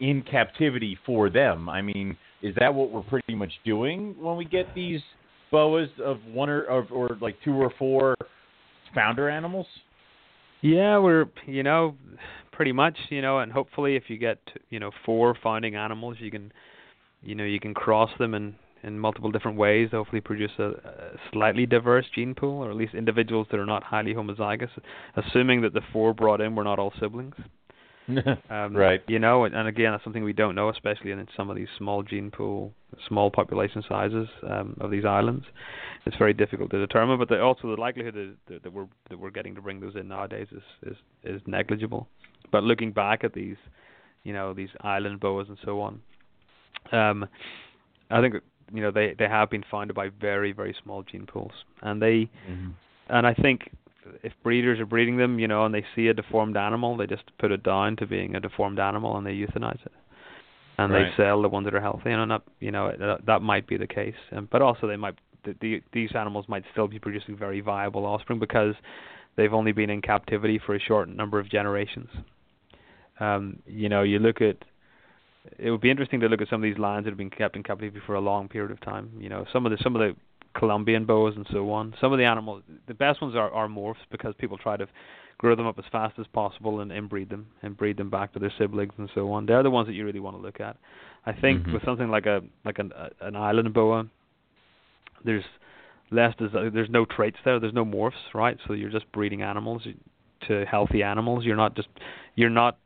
[0.00, 1.68] in captivity for them?
[1.68, 5.00] I mean, is that what we're pretty much doing when we get these
[5.50, 8.16] boas of one or or, or like two or four
[8.94, 9.66] founder animals?
[10.62, 11.94] Yeah we're you know
[12.52, 14.38] pretty much you know and hopefully if you get
[14.68, 16.52] you know four founding animals you can
[17.22, 21.18] you know you can cross them in in multiple different ways hopefully produce a, a
[21.32, 24.70] slightly diverse gene pool or at least individuals that are not highly homozygous
[25.16, 27.34] assuming that the four brought in were not all siblings
[28.50, 29.00] Um, Right.
[29.06, 31.68] You know, and, and again, that's something we don't know, especially in some of these
[31.78, 32.72] small gene pool,
[33.08, 35.44] small population sizes um, of these islands.
[36.06, 39.30] It's very difficult to determine, but the, also the likelihood that, that, we're that we're
[39.30, 42.08] getting to bring those in nowadays is, is is negligible.
[42.50, 43.56] But looking back at these,
[44.24, 46.00] you know, these island boas and so on,
[46.92, 47.26] um,
[48.10, 48.34] I think
[48.72, 51.52] you know they they have been founded by very very small gene pools,
[51.82, 52.72] and they Mhm.
[53.08, 53.70] and I think
[54.22, 57.24] if breeders are breeding them, you know, and they see a deformed animal, they just
[57.38, 59.92] put it down to being a deformed animal and they euthanize it,
[60.78, 61.10] and Right.
[61.10, 62.10] they sell the ones that are healthy.
[62.10, 65.16] And not, you know, that, that might be the case, um, but also they might
[65.44, 68.74] the, the, these animals might still be producing very viable offspring because
[69.36, 72.08] they've only been in captivity for a short number of generations.
[73.20, 74.56] Um, you know, you look at
[75.58, 77.56] it would be interesting to look at some of these lions that have been kept
[77.56, 79.10] in captivity for a long period of time.
[79.18, 80.14] You know, some of the some of the
[80.54, 81.94] Colombian boas and so on.
[82.00, 84.86] Some of the animals, the best ones are, are morphs because people try to
[85.38, 88.38] grow them up as fast as possible and inbreed them and breed them back to
[88.38, 89.46] their siblings and so on.
[89.46, 90.76] They're the ones that you really want to look at.
[91.24, 91.72] I think Mhm.
[91.74, 94.06] with something like a like an an island boa,
[95.24, 95.44] there's
[96.10, 97.58] less des- there's no traits there.
[97.60, 98.58] There's no morphs, right?
[98.66, 99.86] So you're just breeding animals
[100.48, 101.44] to healthy animals.
[101.44, 101.88] You're not just
[102.34, 102.78] you're not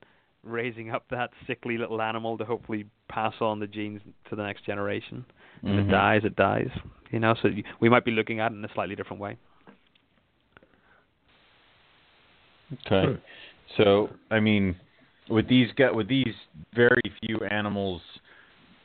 [0.42, 4.64] raising up that sickly little animal to hopefully pass on the genes to the next
[4.64, 5.24] generation.
[5.64, 5.78] If Mhm.
[5.78, 6.70] it dies, it dies.
[7.10, 7.50] You know, so
[7.80, 9.36] we might be looking at it in a slightly different way.
[12.86, 13.18] Okay.
[13.76, 14.76] So, I mean,
[15.28, 16.34] with these gu with these
[16.74, 18.02] very few animals,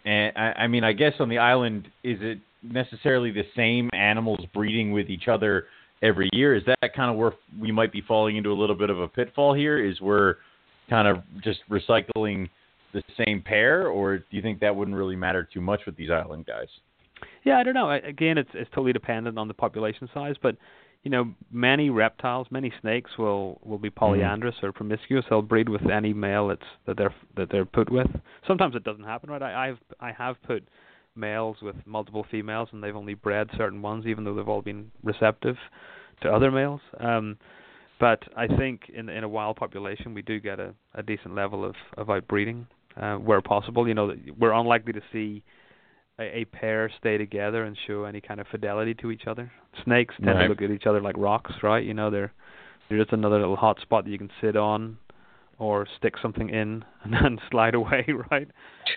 [0.05, 4.39] and I, I mean, I guess on the island, is it necessarily the same animals
[4.53, 5.65] breeding with each other
[6.01, 6.55] every year?
[6.55, 9.07] Is that kind of where we might be falling into a little bit of a
[9.07, 9.83] pitfall here?
[9.83, 10.35] Is we're
[10.89, 12.49] kind of just recycling
[12.93, 16.09] the same pair, or do you think that wouldn't really matter too much with these
[16.09, 16.67] island guys?
[17.43, 17.91] Yeah, I don't know.
[17.91, 20.55] Again, it's it's totally dependent on the population size, but
[21.03, 25.25] you know, many reptiles, many snakes will will be polyandrous or promiscuous.
[25.29, 28.07] They'll breed with any male that's that they're that they're put with.
[28.47, 29.41] Sometimes it doesn't happen, right?
[29.41, 30.67] I, I've I have put
[31.15, 34.91] males with multiple females, and they've only bred certain ones, even though they've all been
[35.03, 35.55] receptive
[36.21, 36.81] to other males.
[36.99, 37.37] Um,
[37.99, 41.63] but I think in in a wild population, we do get a, a decent level
[41.63, 42.65] of of outbreeding
[42.97, 43.87] uh, where possible.
[43.87, 45.43] You know, we're unlikely to see
[46.19, 49.51] a, a pair stay together and show any kind of fidelity to each other.
[49.83, 50.43] Snakes tend Right.
[50.43, 51.83] to look at each other like rocks, right?
[51.83, 52.31] You know, they're
[52.89, 54.97] they're just another little hot spot that you can sit on
[55.59, 58.47] or stick something in and then slide away, right?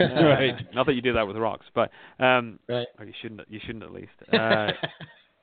[0.01, 0.55] Uh, Right.
[0.75, 2.87] Not that you do that with rocks, but um Right.
[2.99, 4.13] or you shouldn't you shouldn't at least.
[4.33, 4.73] Uh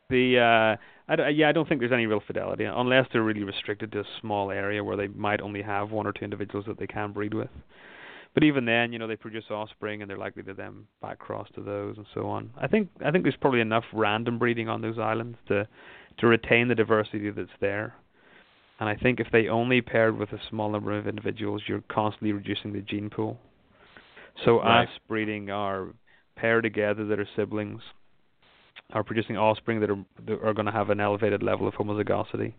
[0.10, 3.44] the uh I d- yeah, I don't think there's any real fidelity unless they're really
[3.44, 6.80] restricted to a small area where they might only have one or two individuals that
[6.80, 7.50] they can breed with.
[8.34, 11.48] But even then, you know, they produce offspring and they're likely to then back cross
[11.56, 12.52] to those and so on.
[12.60, 15.68] I think I think there's probably enough random breeding on those islands to
[16.20, 17.96] to retain the diversity that's there.
[18.80, 22.32] And I think if they only paired with a small number of individuals, you're constantly
[22.32, 23.38] reducing the gene pool.
[24.46, 24.84] So Right.
[24.84, 25.90] us breeding our
[26.36, 27.82] pair together that are siblings
[28.94, 32.54] are producing offspring that are that are going to have an elevated level of homozygosity.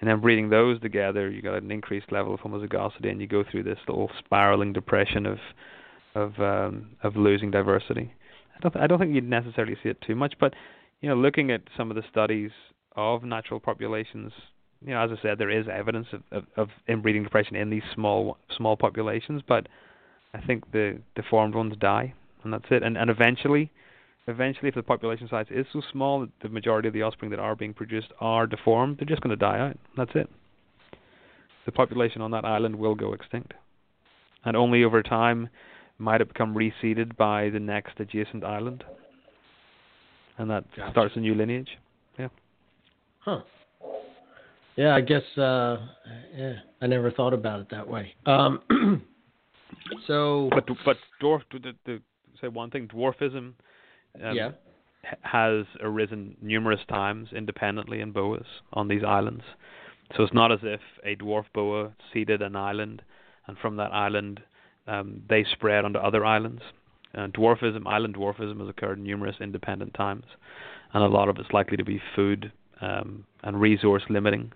[0.00, 3.44] And then breeding those together, you got an increased level of homozygosity, and you go
[3.48, 5.38] through this little spiraling depression of
[6.14, 8.12] of um, of losing diversity.
[8.56, 10.54] I don't th- I don't think you'd necessarily see it too much, but
[11.00, 12.50] you know, looking at some of the studies
[12.96, 14.32] of natural populations,
[14.84, 17.82] you know, as I said, there is evidence of, of, of inbreeding depression in these
[17.94, 19.68] small small populations, but
[20.34, 22.82] I think the deformed ones die, and that's it.
[22.82, 23.70] And and eventually,
[24.26, 27.40] eventually, if the population size is so small that the majority of the offspring that
[27.40, 29.76] are being produced are deformed, they're just going to die out.
[29.96, 30.28] That's it.
[31.66, 33.54] The population on that island will go extinct,
[34.44, 35.48] and only over time
[35.98, 38.84] might it become reseeded by the next adjacent island,
[40.38, 40.90] and that Gotcha.
[40.90, 41.70] starts a new lineage.
[42.18, 42.28] Yeah.
[43.20, 43.40] Huh.
[44.76, 45.22] Yeah, I guess.
[45.38, 45.86] Uh,
[46.36, 48.12] yeah, I never thought about it that way.
[48.26, 48.60] Um,
[50.06, 52.00] so But but dwarf to, to, to
[52.40, 53.52] say one thing, dwarfism
[54.22, 54.50] um, yeah.
[55.22, 59.44] has arisen numerous times independently in boas on these islands.
[60.16, 63.02] So it's not as if a dwarf boa seeded an island,
[63.46, 64.40] and from that island
[64.86, 66.62] um, they spread onto other islands.
[67.16, 70.24] Uh, dwarfism, island dwarfism, has occurred numerous independent times,
[70.92, 74.52] and a lot of it's likely to be food um, and resource limiting.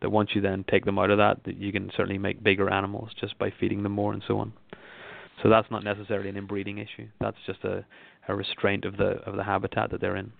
[0.00, 2.68] That once you then take them out of that, that you can certainly make bigger
[2.68, 4.52] animals just by feeding them more and so on.
[5.42, 7.08] So that's not necessarily an inbreeding issue.
[7.20, 7.84] That's just a,
[8.28, 10.32] a restraint of the of the habitat that they're in.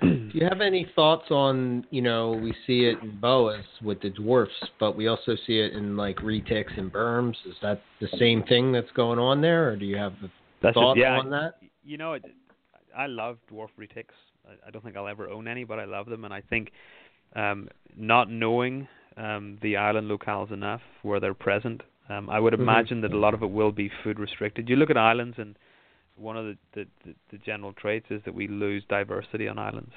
[0.00, 4.10] Do you have any thoughts on, you know, we see it in boas with the
[4.10, 7.34] dwarfs, but we also see it in like retics and burms.
[7.46, 10.30] Is that the same thing that's going on there, or do you have a
[10.62, 11.54] That's thought just, yeah, on that?
[11.84, 12.24] you know, it,
[12.96, 14.14] I love dwarf retics.
[14.46, 16.72] I, I don't think I'll ever own any, but I love them, and I think
[17.34, 22.60] um, not knowing um, the island locales enough where they're present, um, I would Mhm.
[22.60, 24.68] imagine that a lot of it will be food restricted.
[24.68, 25.56] You look at islands, and
[26.16, 29.92] one of the, the, the, the general traits is that we lose diversity on islands.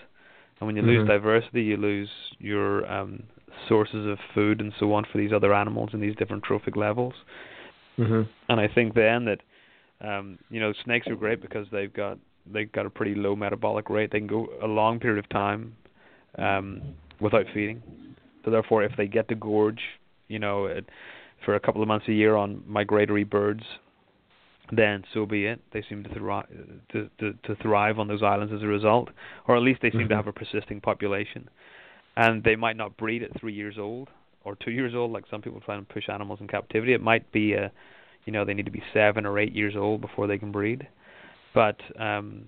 [0.59, 1.07] And when you lose Mhm.
[1.07, 2.09] diversity, you lose
[2.39, 3.23] your um,
[3.67, 7.13] sources of food and so on for these other animals in these different trophic levels.
[7.97, 8.23] Mm-hmm.
[8.49, 9.41] And I think then that
[10.01, 12.17] um, you know snakes are great because they've got
[12.51, 14.11] they've got a pretty low metabolic rate.
[14.11, 15.75] They can go a long period of time
[16.37, 16.81] um,
[17.19, 17.81] without feeding.
[18.43, 19.81] So therefore, if they get to gorge,
[20.27, 20.85] you know, it,
[21.45, 23.63] for a couple of months a year on migratory birds,
[24.71, 25.59] then so be it.
[25.73, 26.47] They seem to thrive
[26.91, 29.09] to, to, to thrive on those islands as a result,
[29.47, 30.17] or at least they seem to Mhm.
[30.17, 31.49] have a persisting population.
[32.15, 34.09] And they might not breed at three years old
[34.43, 36.93] or two years old, like some people try and push animals in captivity.
[36.93, 37.71] It might be a,
[38.25, 40.87] you know, they need to be seven or eight years old before they can breed.
[41.53, 42.45] But um,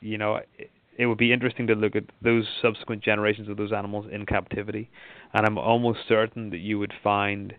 [0.00, 3.72] you know, it, it would be interesting to look at those subsequent generations of those
[3.72, 4.90] animals in captivity,
[5.32, 7.54] and I'm almost certain that you would find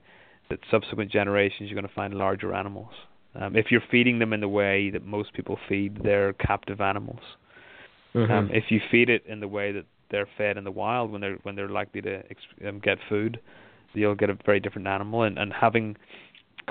[0.49, 2.93] that subsequent generations you're going to find larger animals.
[3.35, 7.21] Um, if you're feeding them in the way that most people feed their captive animals,
[8.15, 8.31] Mm-hmm.
[8.31, 11.19] um, if you feed it in the way that they're fed in the wild when
[11.19, 12.21] they're when they're likely to
[12.67, 13.39] um, get food,
[13.95, 15.23] you'll get a very different animal.
[15.23, 15.95] And, and having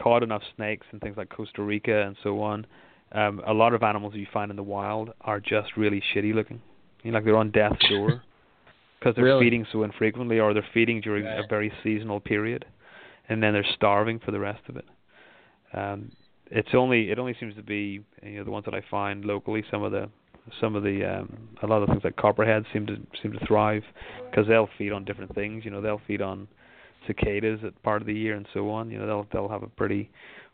[0.01, 2.65] caught enough snakes in things like Costa Rica and so on,
[3.11, 6.63] um, a lot of animals you find in the wild are just really shitty looking.
[7.03, 8.23] You know, like they're on death's door
[9.01, 9.45] because they're Really?
[9.47, 12.65] feeding so infrequently, or they're feeding during a very seasonal period,
[13.29, 14.85] and then they're starving for the rest of it.
[15.75, 16.13] Um,
[16.53, 19.65] it's only it only seems to be you know the ones that I find locally.
[19.71, 20.09] Some of the
[20.61, 23.83] some of the um, a lot of things like copperheads seem to seem to thrive
[24.31, 25.65] because they'll feed on different things.
[25.65, 26.47] You know, they'll feed on
[27.07, 28.91] cicadas at part of the year and so on.
[28.91, 30.11] You know, they'll they'll have a pretty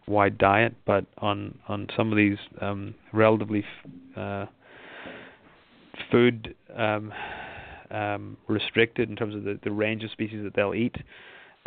[0.07, 4.47] wide diet, but on on some of these um, relatively f- uh,
[6.13, 7.13] food um,
[7.91, 10.95] um, restricted in terms of the, the range of species that they'll eat.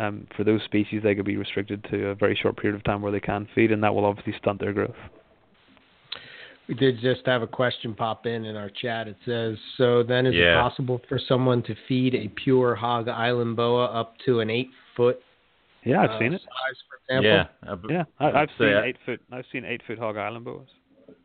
[0.01, 3.01] Um, for those species, they could be restricted to a very short period of time
[3.03, 4.95] where they can feed, and that will obviously stunt their growth.
[6.67, 9.07] We did just have a question pop in in our chat.
[9.07, 10.57] It says, "So then, is Yeah.
[10.57, 14.71] it possible for someone to feed a pure hog island boa up to an eight
[14.95, 15.21] foot
[15.83, 16.41] Yeah, I've uh, seen it.
[16.41, 17.71] size, for example?" Yeah.
[17.71, 19.21] I b- Yeah, I, I'd I've seen I- eight foot.
[19.31, 20.67] I've seen eight foot hog island boas.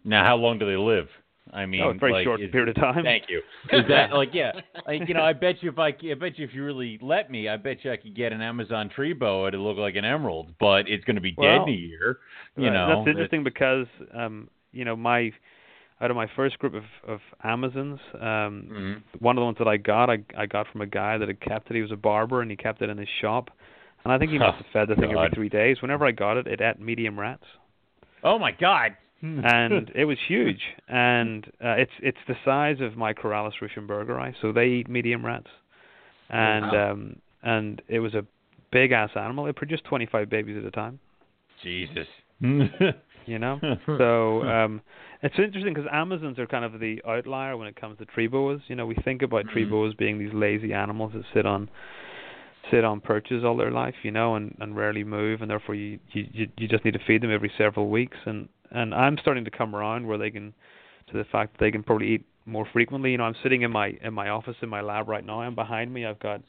[0.05, 1.09] Now, how long do they live?
[1.53, 3.05] I mean, oh, a very like, short is- period of time.
[3.05, 3.41] Thank you.
[3.73, 4.53] Is that like yeah?
[4.87, 7.31] Like you know, I bet you if I, I bet you if you really let
[7.31, 10.05] me, I bet you I could get an Amazon tree boa to look like an
[10.05, 12.19] emerald, but it's going to be dead Well, in a year.
[12.57, 15.33] You Right, know, that's interesting because um, you know my
[16.01, 19.03] out of my first group of of Amazons, um, Mhm.
[19.19, 21.41] one of the ones that I got, I I got from a guy that had
[21.41, 21.75] kept it.
[21.75, 23.51] He was a barber and he kept it in his shop,
[24.05, 25.83] and I think he must have fed the thing every three days.
[25.83, 27.45] Whenever I got it, it ate medium rats.
[28.23, 28.97] Oh my God!
[29.23, 30.61] And it was huge.
[30.89, 35.49] And uh, it's it's the size of my Corallus ruschenbergerii, so they eat medium rats.
[36.31, 36.93] And Wow.
[36.93, 38.25] um and it was a
[38.73, 39.47] big ass animal.
[39.47, 40.99] It produced 25 babies at a time.
[41.63, 42.07] Jesus.
[43.29, 43.59] You know,
[43.99, 44.81] so um
[45.21, 48.61] it's interesting because Amazons are kind of the outlier when it comes to tree boas.
[48.69, 49.71] You know, we think about tree Mhm.
[49.71, 51.69] boas being these lazy animals that sit on
[52.71, 55.99] sit on perches all their life, you know, and and rarely move, and therefore you
[56.13, 58.17] you you just need to feed them every several weeks.
[58.27, 60.55] And and I'm starting to come around where they can
[61.11, 63.13] to the fact that they can probably eat more frequently.
[63.13, 65.57] You know, I'm sitting in my in my office in my lab right now, and
[65.57, 66.43] behind me I've got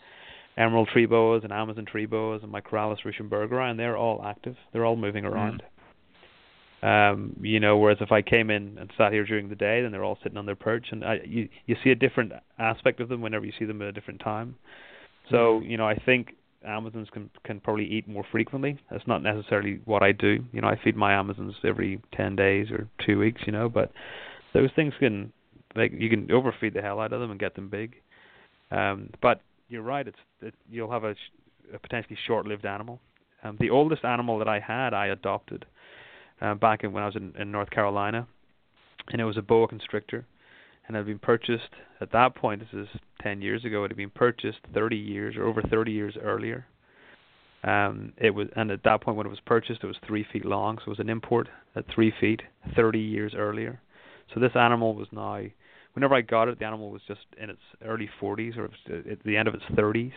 [0.57, 4.55] emerald tree boas and Amazon tree boas and my Corallus ruschenbergerii, and they're all active.
[4.73, 5.61] They're all moving around.
[6.81, 9.91] Um, you know, whereas if I came in and sat here during the day, then
[9.91, 13.09] they're all sitting on their perch, and I, you you see a different aspect of
[13.09, 14.55] them whenever you see them at a different time.
[15.29, 18.79] So you know, I think Amazons can can probably eat more frequently.
[18.89, 20.43] That's not necessarily what I do.
[20.51, 23.41] You know, I feed my Amazons every ten days or two weeks.
[23.45, 23.91] You know, but
[24.53, 25.31] those things can
[25.75, 27.95] like you can overfeed the hell out of them and get them big.
[28.71, 30.07] Um, but you're right.
[30.07, 31.15] It's it, you'll have a,
[31.73, 32.99] a potentially short-lived animal.
[33.43, 35.65] Um, the oldest animal that I had, I adopted
[36.41, 38.27] uh, back in, when I was in, in North Carolina,
[39.11, 40.25] and it was a boa constrictor,
[40.87, 41.69] and had been purchased
[42.01, 42.61] at that point.
[42.61, 42.87] This is
[43.21, 43.83] 10 years ago.
[43.83, 46.65] It had been purchased 30 years or over 30 years earlier.
[47.63, 50.45] Um, it was, and at that point when it was purchased, it was three feet
[50.45, 52.41] long, so it was an import at three feet,
[52.75, 53.81] 30 years earlier.
[54.33, 55.41] So this animal was now
[55.93, 59.35] whenever I got it, the animal was just in its early 40s or at the
[59.35, 60.13] end of its 30s.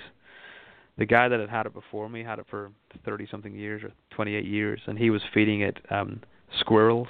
[0.99, 2.71] The guy that had had it before me had it for
[3.07, 6.21] 30 something years or 28 years, and he was feeding it um
[6.59, 7.09] squirrels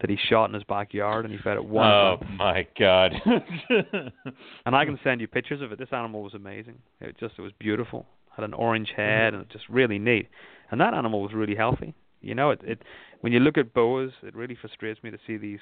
[0.00, 1.90] that he shot in his backyard, and he fed it one.
[1.90, 3.12] Oh my god!
[4.66, 5.78] and I can send you pictures of it.
[5.78, 6.78] This animal was amazing.
[7.00, 8.06] It just it was beautiful.
[8.36, 10.28] Had an orange head and just really neat.
[10.70, 11.94] And that animal was really healthy.
[12.20, 12.82] You know, it it
[13.20, 15.60] when you look at boas, it really frustrates me to see these,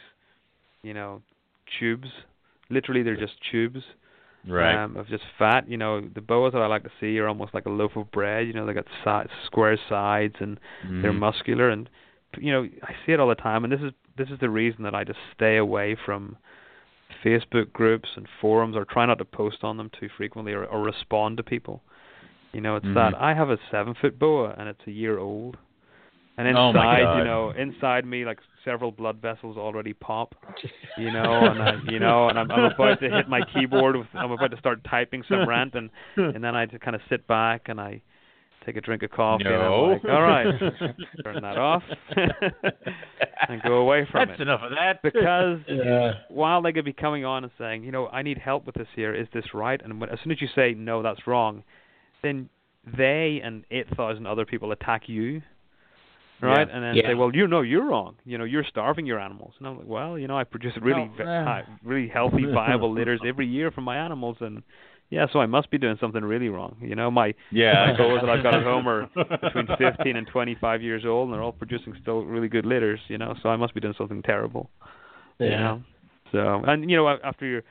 [0.83, 1.23] you know,
[1.79, 2.09] tubes
[2.73, 3.83] literally they're just tubes
[4.49, 4.83] right.
[4.83, 5.69] um, of just fat.
[5.69, 8.11] You know, the boas that I like to see are almost like a loaf of
[8.11, 8.47] bread.
[8.47, 11.03] You know, they got si- square sides and mm-hmm.
[11.03, 11.89] they're muscular, and
[12.39, 13.65] you know, I see it all the time.
[13.65, 16.37] And this is this is the reason that I just stay away from
[17.25, 20.83] Facebook groups and forums, or try not to post on them too frequently, or, or
[20.83, 21.83] respond to people.
[22.53, 22.95] You know, it's mm-hmm.
[22.95, 25.57] that I have a seven foot boa and it's a year old.
[26.39, 30.35] And oh inside, you know, inside me, like several blood vessels already pop,
[30.99, 33.97] you know, and I, you know, and I'm, I'm about to hit my keyboard.
[33.97, 37.03] With, I'm about to start typing some rant, and and then I just kind of
[37.11, 38.01] sit back and I
[38.65, 39.99] take a drink of coffee, no.
[40.03, 40.47] like, all right,
[41.25, 41.83] turn that off,
[43.49, 44.31] and go away from That's it.
[44.31, 45.03] That's enough of that.
[45.03, 46.13] Because Yeah.
[46.29, 48.89] while they could be coming on and saying, you know, I need help with this
[48.95, 49.15] here.
[49.15, 49.81] Is this right?
[49.83, 51.63] And when, as soon as you say no, that's wrong,
[52.23, 52.49] then
[52.97, 55.43] they and eight thousand other people attack you
[56.41, 56.67] right?
[56.69, 56.75] Yeah.
[56.75, 57.07] And then Yeah.
[57.11, 58.17] say, well, you know, you're wrong.
[58.25, 59.55] You know, you're starving your animals.
[59.61, 61.63] And I'm like, well, you know, I produce really, No, ve- uh.
[61.85, 64.65] really healthy, viable litters every year from my animals, and
[65.13, 66.77] yeah, so I must be doing something really wrong.
[66.81, 67.87] You know, my yeah.
[67.93, 69.09] my boas that I've got at home are
[69.43, 73.01] between 15 and 25 years old, and they're all producing still really good litters.
[73.09, 74.71] You know, so I must be doing something terrible.
[75.43, 75.59] You Yeah.
[75.59, 75.83] know,
[76.33, 77.63] so and you know, after your,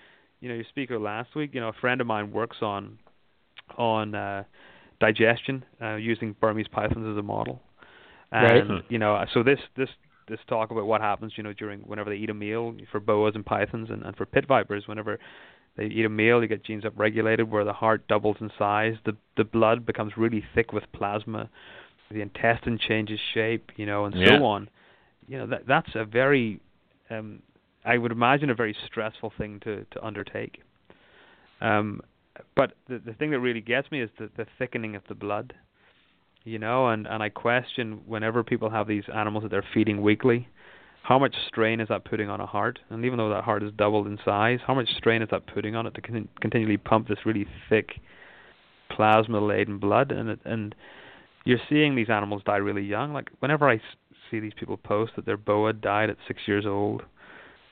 [0.41, 2.99] you know, your speaker last week, you know, a friend of mine works on,
[3.77, 4.43] on uh
[4.99, 7.61] digestion uh using Burmese pythons as a model.
[8.31, 8.63] Right.
[8.89, 9.89] You know, so this this
[10.27, 13.33] this talk about what happens, you know, during whenever they eat a meal for boas
[13.35, 15.19] and pythons and, and for pit vipers, whenever
[15.77, 19.15] they eat a meal, you get genes upregulated where the heart doubles in size, the
[19.37, 21.49] the blood becomes really thick with plasma,
[22.11, 24.37] the intestine changes shape, you know, and Yeah.
[24.37, 24.69] so on.
[25.27, 26.59] You know, that that's a very
[27.09, 27.41] um
[27.85, 30.61] I would imagine a very stressful thing to to undertake.
[31.61, 32.01] Um
[32.55, 35.53] but the the thing that really gets me is the the thickening of the blood
[36.43, 40.47] you know and and I question whenever people have these animals that they're feeding weekly
[41.03, 43.71] how much strain is that putting on a heart and even though that heart is
[43.77, 47.07] doubled in size how much strain is that putting on it to con- continually pump
[47.07, 47.99] this really thick
[48.95, 50.75] plasma laden blood and it, and
[51.45, 53.81] you're seeing these animals die really young like whenever I s-
[54.29, 57.03] see these people post that their boa died at 6 years old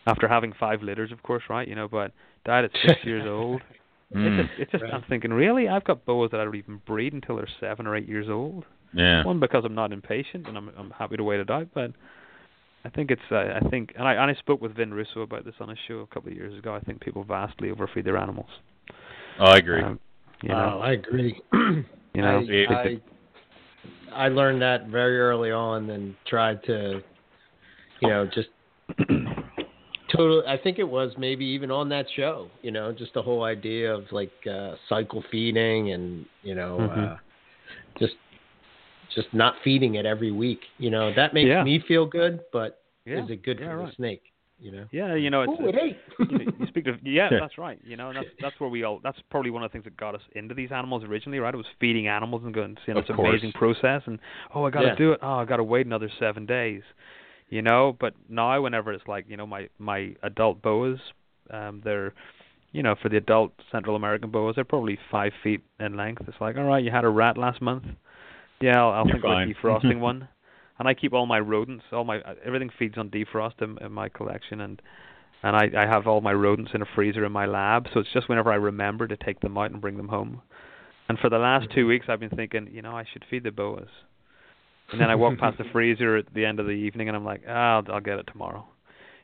[0.07, 2.11] after having five litters of course right you know but
[2.45, 3.61] died at 6 years old
[4.11, 4.25] Mm.
[4.39, 4.91] it's just, it's just Right.
[4.95, 5.67] I'm thinking, really?
[5.67, 8.65] I've got boas that I don't even breed until they're seven or eight years old.
[8.91, 9.23] Yeah.
[9.23, 11.91] One because I'm not impatient and I'm I'm happy to wait it out, but
[12.85, 15.43] I think it's uh, I think and I and I spoke with Vin Russo about
[15.45, 16.73] this on a show a couple of years ago.
[16.73, 18.49] I think people vastly overfeed their animals.
[19.39, 19.81] Oh, I agree.
[19.83, 19.99] Um,
[20.41, 21.39] you Wow, know, I agree.
[21.53, 22.41] you know.
[22.69, 22.99] I,
[24.13, 27.01] I, I learned that very early on and tried to,
[27.99, 28.49] you know, just
[30.11, 30.45] totally.
[30.47, 33.93] I think it was maybe even on that show, you know, just the whole idea
[33.93, 37.11] of like uh, cycle feeding and you know, Mhm.
[37.11, 37.17] uh,
[37.99, 38.15] just
[39.15, 40.61] just not feeding it every week.
[40.77, 41.63] You know, that makes Yeah.
[41.63, 43.23] me feel good, but yeah.
[43.23, 43.87] is it good yeah, for right.
[43.87, 44.23] the snake?
[44.61, 44.85] You know.
[44.91, 46.31] Yeah, you know, it's, Oh, it it's ate.
[46.41, 47.79] you, you speak of yeah, that's right.
[47.85, 48.99] You know, that's that's where we all.
[49.01, 51.53] That's probably one of the things that got us into these animals originally, right?
[51.53, 53.29] It was feeding animals and going seeing Of this course.
[53.29, 54.19] amazing process, and
[54.53, 55.19] oh, I got to do it.
[55.21, 56.81] Oh, I got to wait another seven days.
[57.49, 60.99] You know, but now whenever it's like you know my my adult boas,
[61.51, 62.13] um, they're
[62.73, 66.23] you know for the adult Central American boas, they're probably five feet in length.
[66.27, 67.85] It's like all right, you had a rat last month.
[68.61, 69.53] Yeah, I'll, I'll think fine.
[69.53, 70.27] defrosting one.
[70.79, 74.07] And I keep all my rodents, all my everything feeds on defrost in, in my
[74.09, 74.81] collection, and
[75.43, 78.09] and I, I have all my rodents in a freezer in my lab, so it's
[78.13, 80.41] just whenever I remember to take them out and bring them home.
[81.09, 83.51] And for the last two weeks, I've been thinking, you know, I should feed the
[83.51, 83.87] boas.
[84.91, 87.25] and then I walk past the freezer at the end of the evening, and I'm
[87.25, 88.65] like, ah, I'll, I'll get it tomorrow,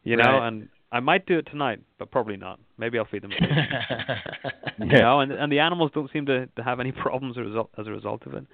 [0.04, 0.48] you know, Right.
[0.48, 2.60] and I might do it tonight, but probably not.
[2.78, 3.32] Maybe I'll feed them.
[4.80, 7.48] you know, and and the animals don't seem to to have any problems as a
[7.48, 8.46] result as a result of it.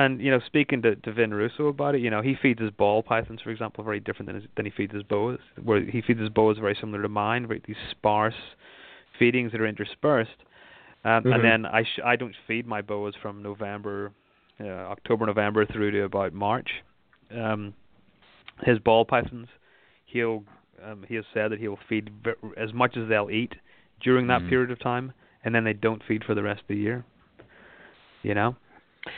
[0.00, 2.70] And you know, speaking to to Vin Russo about it, you know, he feeds his
[2.70, 5.38] ball pythons, for example, very different than his, than he feeds his boas.
[5.62, 8.40] Where he feeds his boas very similar to mine, very these sparse
[9.18, 10.40] feedings that are interspersed.
[11.04, 11.34] Um, Mhm.
[11.34, 14.12] And then I sh- I don't feed my boas from November,
[14.58, 14.64] uh,
[14.94, 16.70] October, November through to about March.
[17.30, 17.74] Um,
[18.62, 19.48] his ball pythons,
[20.06, 20.44] he'll
[20.82, 23.54] um, he has said that he'll feed ver- as much as they'll eat
[24.00, 24.48] during that Mhm.
[24.48, 25.12] period of time,
[25.44, 27.04] and then they don't feed for the rest of the year.
[28.22, 28.56] You know,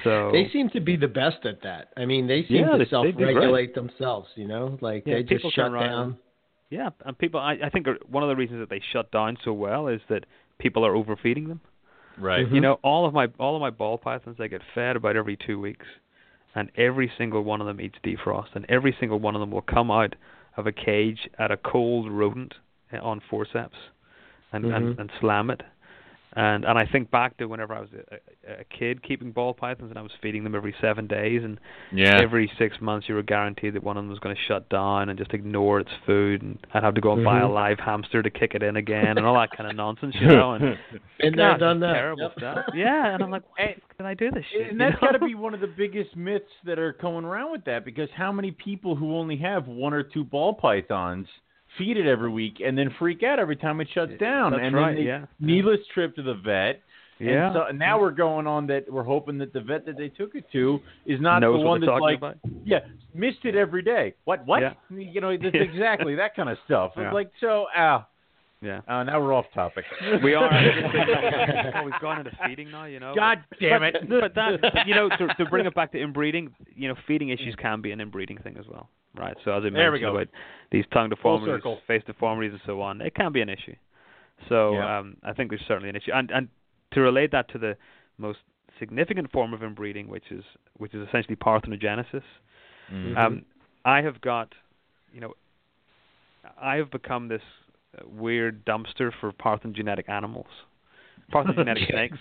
[0.05, 1.89] so They seem to be the best at that.
[1.97, 3.35] I mean, they seem Yeah, to they- they do great.
[3.35, 4.29] self-regulate themselves.
[4.37, 6.19] You know, like Yeah, they people just shut turn around down.
[6.71, 9.37] yeah, and people I I think are, one of the reasons that they shut down
[9.45, 10.25] so well is that
[10.59, 11.61] people are overfeeding them.
[12.19, 12.47] Right.
[12.47, 12.53] Mhm.
[12.55, 15.37] You know, all of my all of my ball pythons they get fed about every
[15.37, 15.87] two weeks,
[16.55, 19.63] and every single one of them eats defrost, and every single one of them will
[19.63, 20.15] come out
[20.57, 22.55] of a cage at a cold rodent
[22.93, 23.79] uh, on forceps,
[24.53, 25.01] and and, Mhm.
[25.01, 25.63] and slam it.
[26.35, 28.15] And and I think back to whenever I was a,
[28.51, 31.61] a, a kid keeping ball pythons, and I was feeding them every seven days, and
[31.93, 32.21] Yeah.
[32.23, 35.11] every six months you were guaranteed that one of them was going to shut down
[35.11, 37.53] and just ignore its food, and I'd have to go and buy a Mhm.
[37.53, 40.55] live hamster to kick it in again, and all that kind of nonsense, you know.
[40.55, 40.79] And
[41.19, 41.93] Been there, done that.
[41.93, 42.33] Terrible Yep.
[42.39, 42.65] stuff.
[42.75, 44.71] Yeah, and I'm like, why did I do this shit?
[44.71, 47.65] And that's got to be one of the biggest myths that are coming around with
[47.67, 51.29] that because how many people who only have one or two ball pythons
[51.79, 54.75] feed it every week and then freak out every time it shuts down That's and
[54.77, 54.95] right.
[54.95, 55.25] then they, yeah.
[55.41, 56.81] needless trip to the vet
[57.19, 57.47] Yeah.
[57.47, 60.35] and so now we're going on that we're hoping that the vet that they took
[60.35, 62.37] it to is not Knows the one that's like about.
[62.65, 62.81] yeah
[63.15, 64.75] missed it every day what what Yeah.
[64.91, 67.05] you know that's exactly that kind of stuff Yeah.
[67.07, 68.07] it's like so ah
[68.63, 68.81] Yeah.
[68.87, 69.85] uh, now we're off topic
[70.23, 70.49] We are.
[71.77, 73.13] oh, we've gone into feeding now, you know.
[73.15, 76.87] God damn it But that, you know, to, to bring it back to inbreeding, you
[76.89, 79.37] know, feeding issues can be an inbreeding thing as well, right?
[79.45, 80.17] So as I There we mentioned go.
[80.17, 80.29] about
[80.71, 83.75] these tongue deformities, face deformities, and so on, it can be an issue.
[84.49, 84.99] So Yeah.
[84.99, 86.49] um, I think there's certainly an issue, and and
[86.93, 87.77] to relate that to the
[88.19, 88.39] most
[88.79, 90.45] significant form of inbreeding, which is
[90.79, 92.23] which is essentially parthenogenesis.
[92.93, 93.17] Mhm.
[93.17, 93.45] Um,
[93.85, 94.55] I have got,
[95.13, 95.35] you know,
[96.61, 97.43] I have become this
[98.05, 100.47] weird dumpster for parthenogenetic animals,
[101.33, 101.91] parthenogenetic Yeah.
[101.91, 102.19] snakes,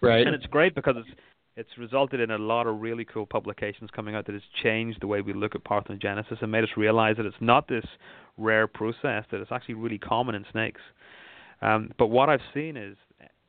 [0.00, 0.26] Right.
[0.26, 1.08] and it's great because it's
[1.56, 5.06] it's resulted in a lot of really cool publications coming out that has changed the
[5.06, 7.84] way we look at parthenogenesis and made us realize that it's not this
[8.38, 10.80] rare process that it's actually really common in snakes.
[11.60, 12.96] Um, but what I've seen is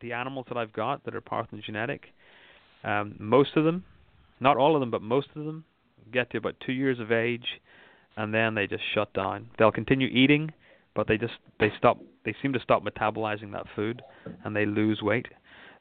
[0.01, 1.99] the animals that I've got that are parthenogenetic,
[2.83, 3.85] um, most of them,
[4.39, 5.63] not all of them, but most of them,
[6.11, 7.45] get to about two years of age,
[8.17, 9.47] and then they just shut down.
[9.57, 10.51] They'll continue eating,
[10.95, 11.99] but they just they stop.
[12.23, 14.01] They seem to stop metabolizing that food,
[14.43, 15.27] and they lose weight,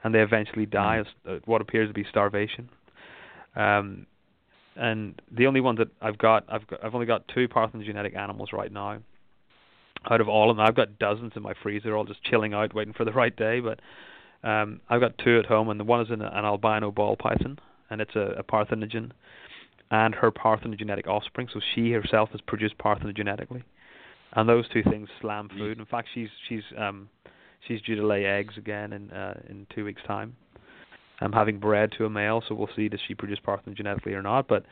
[0.02, 2.68] and they eventually die of uh, what appears to be starvation.
[3.56, 4.06] Um,
[4.76, 8.50] and the only ones that I've got, I've got, I've only got two parthenogenetic animals
[8.52, 8.98] right now.
[10.10, 12.72] Out of all of them, I've got dozens in my freezer, all just chilling out,
[12.72, 13.60] waiting for the right day.
[13.60, 13.80] But
[14.48, 17.58] um, I've got two at home, and the one is an, an albino ball python,
[17.90, 19.10] and it's a, a parthenogen,
[19.90, 21.48] and her parthenogenetic offspring.
[21.52, 23.64] So she herself is produced parthenogenetically,
[24.32, 25.78] and those two things slam food.
[25.78, 27.08] In fact, she's she's um,
[27.66, 30.36] she's due to lay eggs again in uh, in two weeks' time.
[31.20, 34.48] I'm having bred to a male, so we'll see does she produce parthenogenetically or not.
[34.48, 34.64] But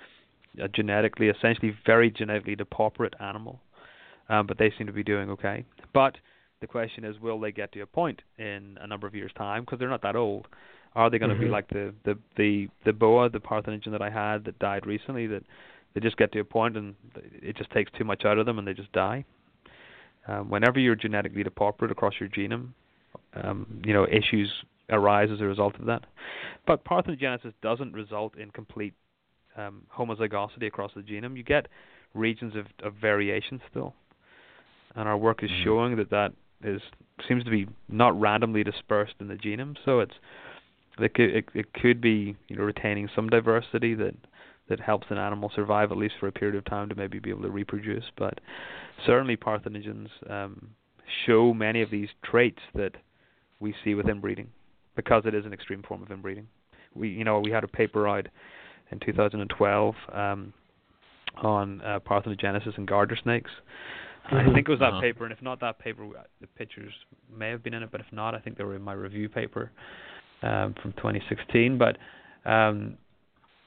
[0.60, 3.60] a genetically, essentially, very genetically depauperate animal,
[4.28, 5.64] um, but they seem to be doing okay.
[5.92, 6.16] But
[6.60, 9.62] the question is, will they get to a point in a number of years' time?
[9.62, 10.48] Because they're not that old.
[10.94, 11.50] Are they going to be Mhm.
[11.50, 15.26] like the, the the the boa, the parthenogen that I had that died recently?
[15.26, 15.44] That
[15.92, 16.94] they just get to a point and
[17.42, 19.24] it just takes too much out of them and they just die.
[20.28, 22.68] Um, whenever you're genetically depauperate across your genome,
[23.34, 24.50] um, you know issues
[24.90, 26.04] arise as a result of that.
[26.66, 28.94] But parthenogenesis doesn't result in complete
[29.56, 31.36] um, homozygosity across the genome.
[31.36, 31.68] You get
[32.14, 33.94] regions of, of variation still,
[34.94, 35.64] and our work is Mhm.
[35.64, 36.32] showing that that
[36.62, 36.82] is
[37.26, 39.76] seems to be not randomly dispersed in the genome.
[39.84, 40.14] So it's
[40.98, 44.14] it could it, it could be you know retaining some diversity that
[44.68, 47.30] that helps an animal survive at least for a period of time to maybe be
[47.30, 48.04] able to reproduce.
[48.16, 48.40] But
[49.06, 50.70] certainly parthenogens um,
[51.26, 52.92] show many of these traits that
[53.60, 54.48] we see with inbreeding
[54.96, 56.46] because it is an extreme form of inbreeding.
[56.94, 58.28] We you know we had a paper out
[58.90, 60.52] in 2012 um,
[61.36, 63.50] on uh, parthenogenesis in garter snakes.
[64.30, 64.54] I Mhm.
[64.54, 65.00] think it was that Uh-huh.
[65.00, 66.06] paper, and if not that paper,
[66.40, 66.92] the pictures
[67.34, 69.28] may have been in it, but if not, I think they were in my review
[69.28, 69.70] paper
[70.42, 71.78] um, from 2016.
[71.78, 71.96] But
[72.44, 72.98] um,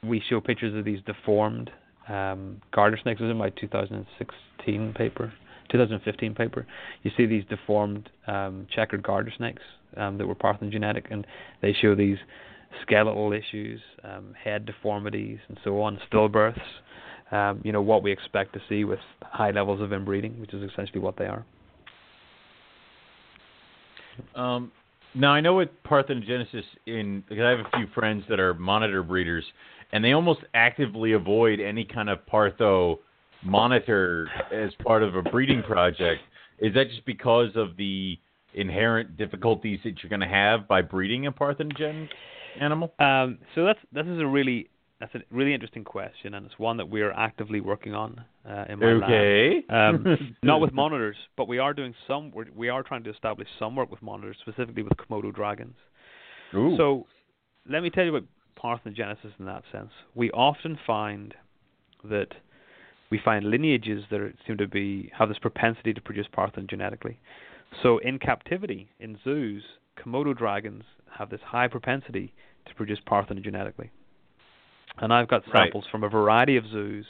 [0.08, 1.70] we show pictures of these deformed
[2.10, 3.22] um, garter snakes.
[3.22, 5.32] It was in my 2016 paper,
[5.70, 6.66] 2015 paper.
[7.04, 9.62] You see these deformed um, checkered garter snakes
[9.98, 11.28] um, that were parthenogenetic, and
[11.62, 12.18] they show these
[12.82, 16.60] skeletal issues, um, head deformities, and so on, stillbirths.
[17.32, 20.70] Um, you know what we expect to see with high levels of inbreeding, which is
[20.70, 21.46] essentially what they are.
[24.36, 24.72] Um,
[25.14, 29.04] now I know with parthenogenesis in because I have a few friends that are monitor
[29.04, 29.46] breeders,
[29.94, 32.98] and they almost actively avoid any kind of partho
[33.44, 36.22] monitor as part of a breeding project.
[36.60, 38.18] Is that just because of the
[38.54, 42.08] inherent difficulties that you're going to have by breeding a parthenogen
[42.60, 42.94] animal?
[43.00, 44.70] Um, so that's this is a really
[45.00, 48.66] that's a really interesting question, and it's one that we are actively working on uh,
[48.70, 49.64] in my okay.
[49.68, 49.96] lab.
[49.96, 52.32] Um, not with monitors, but we are doing some.
[52.32, 55.76] We're, we are trying to establish some work with monitors, specifically with Komodo dragons.
[56.54, 56.78] Ooh.
[56.78, 57.08] So,
[57.68, 59.92] let me tell you about parthenogenesis in that sense.
[60.16, 61.34] We often find
[62.04, 62.30] that
[63.10, 67.18] we find lineages that seem to be have this propensity to produce parthenogenetically.
[67.84, 69.64] So, in captivity, in zoos,
[69.98, 70.84] Komodo dragons
[71.18, 72.34] have this high propensity
[72.66, 73.90] to produce parthenogenetically.
[74.98, 75.66] And I've got Right.
[75.66, 77.06] samples from a variety of zoos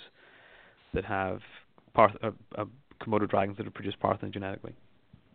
[0.94, 1.42] that have
[1.94, 2.66] parth- uh, uh,
[3.00, 4.74] Komodo dragons that are produced parthenogenetically.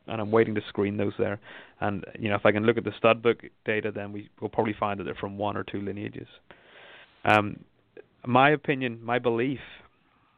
[0.09, 1.41] And I'm waiting to screen those there.
[1.81, 4.49] And you know, if I can look at the stud book data, then we will
[4.49, 6.29] probably find that they're from one or two lineages.
[7.25, 7.65] Um,
[8.25, 9.61] my opinion, my belief,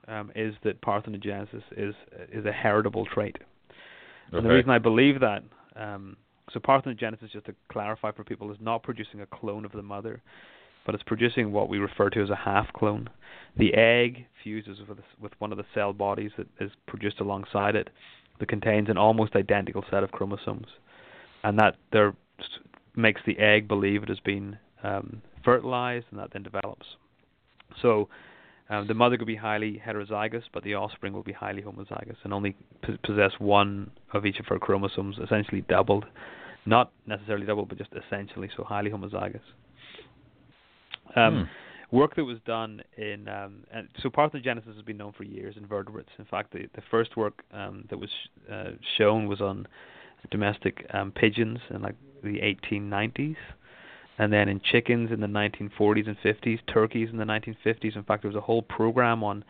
[0.09, 1.95] um, is that parthenogenesis is
[2.33, 3.37] is a heritable trait.
[4.33, 5.43] And the reason I believe that,
[5.77, 6.17] um,
[6.53, 10.23] so parthenogenesis, just to clarify for people, is not producing a clone of the mother,
[10.85, 13.09] but it's producing what we refer to as a half clone.
[13.57, 17.89] The egg fuses with with one of the cell bodies that is produced alongside it,
[18.39, 20.67] that contains an almost identical set of chromosomes,
[21.45, 22.15] and that there
[22.97, 26.87] makes the egg believe it has been um, fertilized, and that then develops.
[27.83, 28.09] So.
[28.71, 32.35] Um, the mother could be highly heterozygous, but the offspring will be highly homozygous and
[32.35, 36.05] only p- possess one of each of her chromosomes, essentially doubled.
[36.67, 39.41] Not necessarily doubled, but just essentially, so highly homozygous.
[41.17, 41.49] Um,
[41.91, 45.67] Work that was done in um, and so parthenogenesis has been known for years in
[45.67, 46.11] vertebrates.
[46.19, 48.11] In fact, the, the first work um, that was
[48.53, 49.67] uh, shown was on
[50.31, 52.41] domestic um, pigeons in like the
[52.73, 53.37] 1890s,
[54.19, 57.97] and then in chickens in the 1940s and 50s, turkeys in the 1950s.
[57.97, 59.43] In fact, there was a whole program on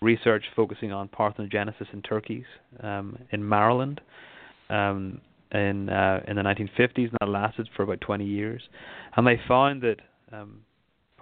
[0.00, 2.44] research focusing on parthenogenesis in turkeys
[2.82, 4.00] um, in Maryland
[4.68, 5.20] um,
[5.52, 8.62] in uh, in the 1950s, and that lasted for about 20 years.
[9.16, 9.96] And they found that
[10.32, 10.60] um,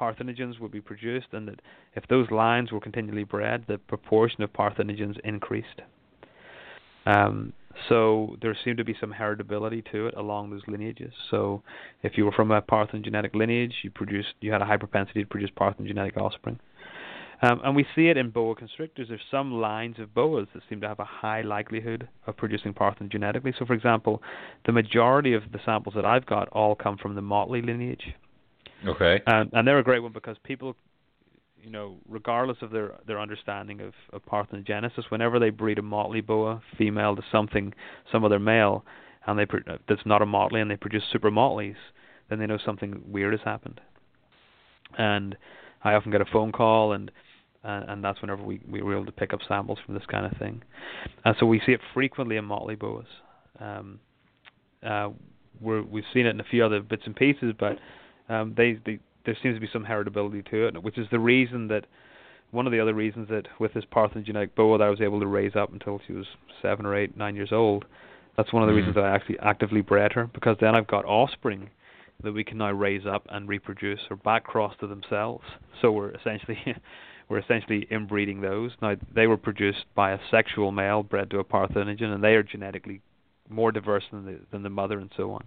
[0.01, 1.61] parthenogens would be produced, and that
[1.95, 5.83] if those lines were continually bred, the proportion of parthenogens increased.
[7.07, 7.53] Um,
[7.89, 11.13] so there seemed to be some heritability to it along those lineages.
[11.31, 11.63] So
[12.03, 15.29] if you were from a parthenogenetic lineage, you produced you had a high propensity to
[15.29, 16.59] produce parthenogenetic offspring.
[17.41, 19.09] Um, and we see it in boa constrictors.
[19.09, 23.55] There's some lines of boas that seem to have a high likelihood of producing parthenogenetically.
[23.57, 24.21] So, for example,
[24.67, 28.15] the majority of the samples that I've got all come from the motley lineage.
[28.87, 29.21] Okay.
[29.27, 30.77] And, and they're a great one because people,
[31.63, 36.21] you know, regardless of their their understanding of, of parthenogenesis, whenever they breed a motley
[36.21, 37.75] boa female to something,
[38.13, 38.85] some other male,
[39.27, 41.77] and they pr- that's not a motley, and they produce super motleys,
[42.31, 43.81] then they know something weird has happened.
[44.97, 45.37] And
[45.83, 47.11] I often get a phone call, and
[47.65, 50.25] uh, and that's whenever we we were able to pick up samples from this kind
[50.25, 50.63] of thing.
[51.25, 53.07] And so we see it frequently in motley boas.
[53.61, 53.99] Um,
[54.87, 55.11] uh,
[55.61, 57.79] we're, we've seen it in a few other bits and pieces, but
[58.29, 61.69] um, they, they there seems to be some heritability to it, which is the reason
[61.69, 61.85] that
[62.51, 65.27] one of the other reasons that with this parthenogenetic boa that I was able to
[65.27, 66.27] raise up until she was
[66.63, 67.85] seven or eight, nine years old.
[68.37, 71.05] That's one of the reasons that I actually actively bred her because then I've got
[71.05, 71.71] offspring
[72.23, 75.45] that we can now raise up and reproduce or back cross to themselves.
[75.83, 76.59] So we're essentially
[77.29, 78.73] we're essentially inbreeding those.
[78.81, 82.43] Now they were produced by a sexual male bred to a parthenogen, and they are
[82.43, 83.03] genetically
[83.49, 85.45] more diverse than the than the mother and so on.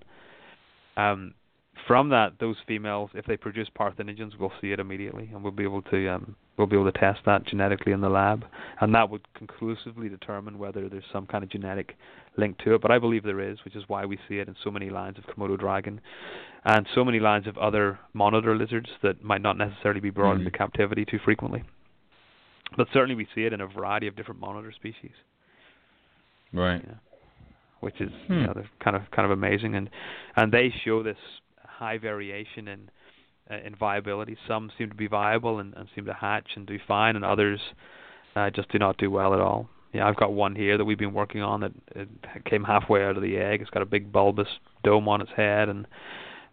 [0.98, 1.34] Um,
[1.88, 5.64] from that, those females, if they produce parthenogens, we'll see it immediately, and we'll be
[5.64, 8.46] able to um, we'll be able to test that genetically in the lab,
[8.82, 11.96] and that would conclusively determine whether there's some kind of genetic
[12.38, 12.82] link to it.
[12.82, 15.18] But I believe there is, which is why we see it in so many lines
[15.18, 16.02] of Komodo dragon,
[16.66, 20.40] and so many lines of other monitor lizards that might not necessarily be brought Mhm.
[20.40, 21.64] into captivity too frequently.
[22.78, 25.12] But certainly, we see it in a variety of different monitor species
[26.54, 26.84] Right.
[27.80, 28.34] which is Hmm.
[28.34, 29.90] you know, kind of kind of amazing, and
[30.36, 31.18] and they show this
[31.82, 32.90] high variation in
[33.50, 34.38] uh, in viability.
[34.48, 37.60] Some seem to be viable and, and seem to hatch and do fine, and others
[38.36, 39.68] uh, just do not do well at all.
[39.94, 42.08] Yeah, I've got one here that we've been working on that it
[42.46, 43.62] came halfway out of the egg.
[43.62, 44.48] It's got a big bulbous
[44.84, 45.86] dome on its head, and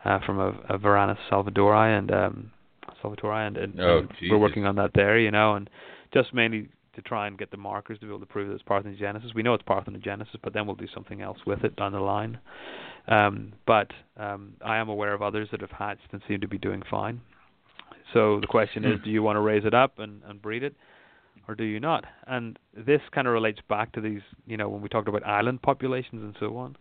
[0.04, 2.50] uh, from a, a Varanus salvadorii, and um,
[3.04, 5.70] salvatori, and, and, Oh, and we're working on that there, you know, and
[6.12, 8.64] just mainly to try and get the markers to be able to prove that it's
[8.64, 9.34] parthenogenesis.
[9.34, 12.38] We know it's parthenogenesis, but then we'll do something else with it down the line.
[13.08, 16.58] Um, but um, I am aware of others that have hatched and seem to be
[16.58, 17.20] doing fine.
[18.12, 20.74] So the question is, do you want to raise it up and, and breed it,
[21.46, 22.04] or do you not?
[22.26, 25.60] And this kind of relates back to these, you know, when we talked about island
[25.62, 26.76] populations and so on.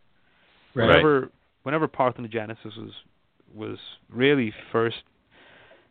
[0.75, 0.87] Right.
[0.87, 1.29] Whenever
[1.63, 2.91] whenever parthenogenesis was
[3.53, 3.77] was
[4.09, 5.03] really first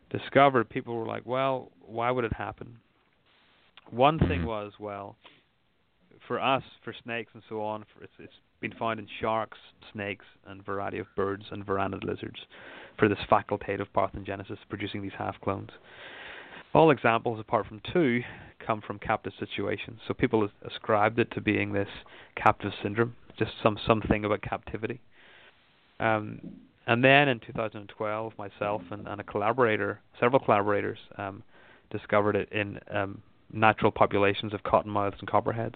[0.09, 2.77] discovered, people were like, well, why would it happen?
[3.89, 4.45] One thing Mhm.
[4.45, 5.15] was, well,
[6.27, 9.57] for us, for snakes and so on, for, it's, it's been found in sharks,
[9.93, 12.39] snakes, and variety of birds and varanid lizards
[12.97, 15.69] for this facultative parthenogenesis, producing these half clones.
[16.73, 18.21] All examples, apart from two,
[18.65, 19.99] come from captive situations.
[20.07, 21.87] So people ascribed it to being this
[22.35, 24.99] captive syndrome, just some something about captivity.
[25.99, 26.39] Um,
[26.85, 31.43] and then in 2012, myself and, and a collaborator, several collaborators, um,
[31.89, 33.21] discovered it in um,
[33.51, 35.75] natural populations of cottonmouths and copperheads.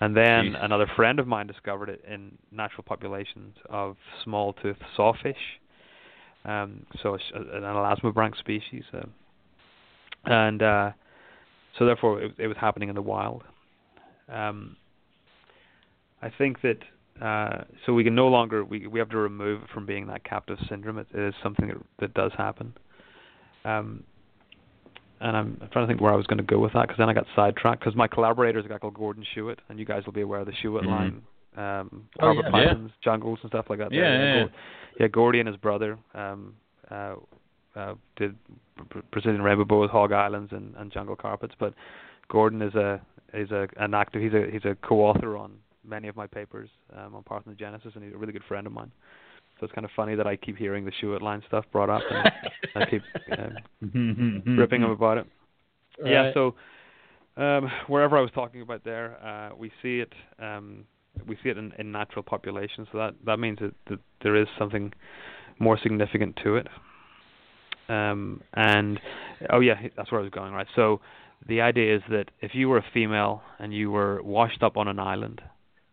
[0.00, 0.64] And then Jeez.
[0.64, 5.36] another friend of mine discovered it in natural populations of small tooth sawfish,
[6.44, 9.00] um, so it's an elasmobranch species, uh,
[10.24, 10.92] and uh,
[11.78, 13.42] so therefore it, it was happening in the wild.
[14.28, 14.76] Um,
[16.22, 16.78] I think that
[17.20, 20.24] uh, so we can no longer we we have to remove it from being that
[20.24, 20.98] captive syndrome.
[20.98, 22.72] It, it is something that that does happen.
[23.64, 24.04] Um,
[25.20, 26.98] and I'm, I'm trying to think where I was going to go with that because
[26.98, 29.84] then I got sidetracked because my collaborator is a guy called Gordon Schuett, and you
[29.84, 30.86] guys will be aware of the Schuett Mhm.
[30.86, 31.22] line,
[31.56, 32.50] um, Oh, carpet yeah.
[32.50, 33.92] pythons, jungles, and stuff like that.
[33.92, 34.24] Yeah, there.
[34.36, 34.48] yeah, yeah.
[35.00, 36.54] Yeah, Gordy and his brother um,
[36.90, 37.14] uh,
[37.76, 38.36] uh, did
[39.10, 41.54] Brazilian rainbow boas, hog islands, and, and jungle carpets.
[41.58, 41.74] But
[42.28, 43.00] Gordon is a
[43.34, 44.18] is a an actor.
[44.18, 45.52] He's a he's a co-author on
[45.84, 48.90] many of my papers um, on parthenogenesis, and he's a really good friend of mine.
[49.58, 52.02] So it's kind of funny that I keep hearing the Schuett line stuff brought up,
[52.10, 52.32] and
[52.76, 53.02] I keep
[53.36, 55.26] um, ripping him about it.
[56.04, 56.54] Yeah, so
[57.36, 60.12] um, wherever I was talking about there, uh, we see it.
[60.38, 60.84] Um,
[61.26, 62.88] we see it in, in natural populations.
[62.92, 64.92] So that that means that, that there is something
[65.58, 66.68] more significant to it.
[67.88, 69.00] Um, and
[69.50, 70.52] oh yeah, that's where I was going.
[70.52, 70.66] Right.
[70.76, 71.00] So
[71.46, 74.88] the idea is that if you were a female and you were washed up on
[74.88, 75.40] an island,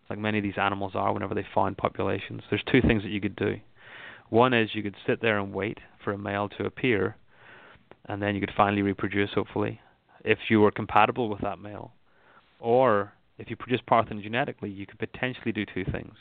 [0.10, 3.22] like many of these animals are, whenever they find populations, there's two things that you
[3.22, 3.56] could do.
[4.30, 7.15] One is you could sit there and wait for a male to appear,
[8.06, 9.80] and then you could finally reproduce, hopefully,
[10.23, 11.91] if you were compatible with that male.
[12.60, 16.14] Or if you produce parthenogenetically, you could potentially do two things.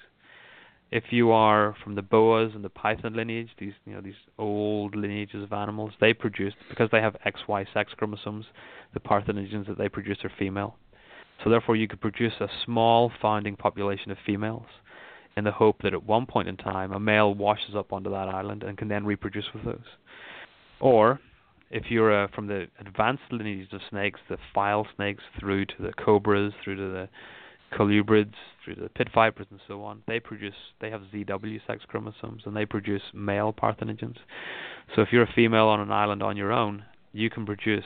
[0.91, 4.95] If you are from the boas and the python lineage, these you know these old
[4.95, 8.45] lineages of animals, they produce because they have XY sex chromosomes,
[8.93, 10.77] the parthenogens that they produce are female.
[11.43, 14.67] So therefore, you could produce a small founding population of females,
[15.37, 18.29] in the hope that at one point in time a male washes up onto that
[18.29, 19.85] island and can then reproduce with those.
[20.81, 21.21] Or
[21.71, 25.93] if you're uh, from the advanced lineages of snakes, the file snakes through to the
[25.93, 27.09] cobras, through to the
[27.77, 28.35] colubrids,
[28.65, 32.43] through to the pit vipers and so on, they produce they have ZW sex chromosomes
[32.47, 34.19] and they produce male parthenogens.
[34.95, 37.85] So if you're a female on an island on your own, you can produce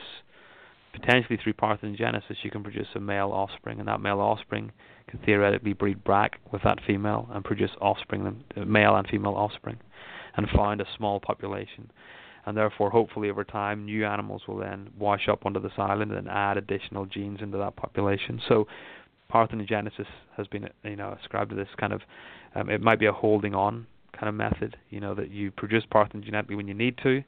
[0.93, 4.71] potentially through parthenogenesis you can produce a male offspring and that male offspring
[5.07, 9.77] can theoretically breed back with that female and produce offspring uh, male and female offspring
[10.35, 11.89] and find a small population
[12.45, 16.27] and therefore hopefully over time new animals will then wash up onto this island and
[16.27, 18.41] add additional genes into that population.
[18.47, 18.67] So
[19.31, 20.07] parthenogenesis
[20.37, 22.01] has been you know ascribed to this kind of
[22.55, 25.83] um, it might be a holding on kind of method, you know, that you produce
[25.93, 27.23] parthenogenetically when you need to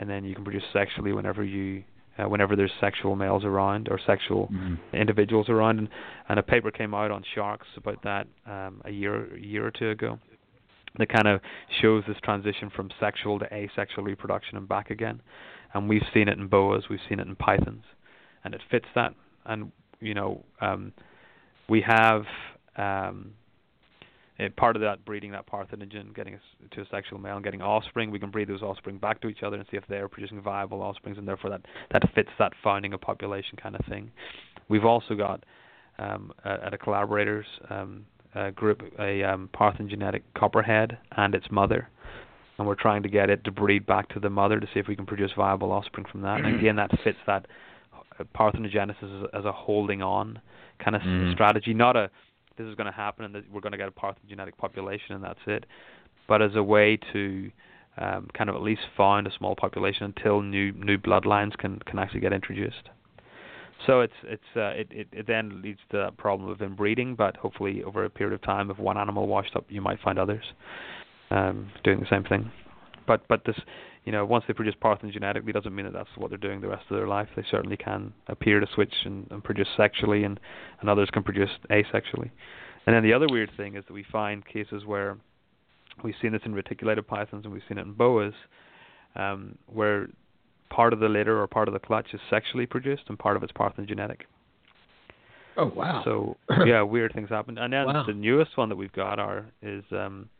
[0.00, 1.82] and then you can produce sexually whenever you
[2.18, 4.78] uh, whenever there's sexual males around or sexual Mhm.
[4.92, 5.78] individuals around.
[5.78, 5.88] And,
[6.28, 9.70] and a paper came out on sharks about that um, a year a year or
[9.70, 10.18] two ago
[10.98, 11.40] that kind of
[11.80, 15.20] shows this transition from sexual to asexual reproduction and back again.
[15.74, 17.84] And we've seen it in boas we've seen it in pythons
[18.44, 19.14] and it fits that.
[19.44, 19.70] And
[20.00, 20.92] you know um,
[21.68, 22.24] we have
[22.76, 23.32] um,
[24.38, 26.40] eh, part of that breeding that parthenogen, getting us
[26.70, 29.42] to a sexual male and getting offspring, we can breed those offspring back to each
[29.42, 31.62] other and see if they're producing viable offsprings, and therefore that
[31.92, 34.10] that fits that founding a population kind of thing.
[34.68, 35.44] We've also got
[35.98, 38.04] um, at a collaborators um,
[38.34, 41.88] uh, group a um, parthenogenetic copperhead and its mother,
[42.58, 44.86] and we're trying to get it to breed back to the mother to see if
[44.86, 46.44] we can produce viable offspring from that.
[46.44, 47.46] And again, that fits that
[47.92, 50.40] uh, parthenogenesis as, as a holding on
[50.84, 51.32] kind of s Mhm.
[51.32, 52.10] strategy, not a
[52.58, 55.24] this is going to happen and that we're going to get a parthenogenetic population and
[55.24, 55.64] that's it,
[56.26, 57.50] but as a way to
[57.96, 61.98] um, kind of at least found a small population until new new bloodlines can can
[61.98, 62.90] actually get introduced.
[63.86, 67.36] So it's it's uh, it, it it then leads to that problem of inbreeding, but
[67.36, 70.44] hopefully over a period of time, if one animal washed up, you might find others
[71.30, 72.50] um, doing the same thing.
[73.06, 73.56] But but this
[74.08, 76.66] you know once they produce parthenogenetically it doesn't mean that that's what they're doing the
[76.68, 77.28] rest of their life.
[77.36, 80.40] They certainly can appear to switch and, and produce sexually, and
[80.80, 82.30] and others can produce asexually.
[82.86, 85.18] And then the other weird thing is that we find cases where
[86.02, 88.32] we've seen this in reticulated pythons and we've seen it in boas,
[89.14, 90.06] um, where
[90.70, 93.42] part of the litter or part of the clutch is sexually produced and part of
[93.42, 94.20] it's parthenogenetic.
[95.58, 96.00] Oh wow!
[96.02, 97.58] So yeah, weird things happen.
[97.58, 98.04] And then Wow.
[98.06, 100.30] the newest one that we've got are is um,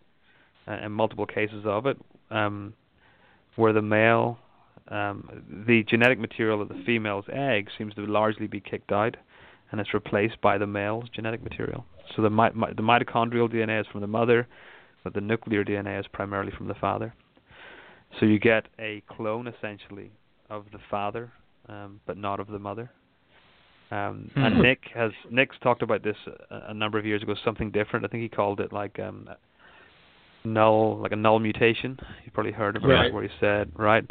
[0.67, 1.99] and multiple cases of it,
[2.31, 2.73] um,
[3.59, 4.39] where the male,
[4.89, 5.29] um,
[5.67, 9.17] the genetic material of the female's egg seems to largely be kicked out,
[9.71, 11.85] and it's replaced by the male's genetic material.
[12.15, 14.47] So the mi- mi- the mitochondrial DNA is from the mother,
[15.03, 17.13] but the nuclear DNA is primarily from the father.
[18.19, 20.13] So you get a clone essentially
[20.49, 21.33] of the father,
[21.69, 22.91] um, but not of the mother.
[23.91, 24.63] Um, and Hmm.
[24.63, 26.17] Nick has Nick's talked about this
[26.51, 27.35] a, a number of years ago.
[27.45, 28.05] Something different.
[28.05, 29.29] I think he called it like um,
[30.49, 31.99] null, like a null mutation.
[32.25, 33.13] You've probably heard of it, Right.
[33.13, 34.05] where he said, right.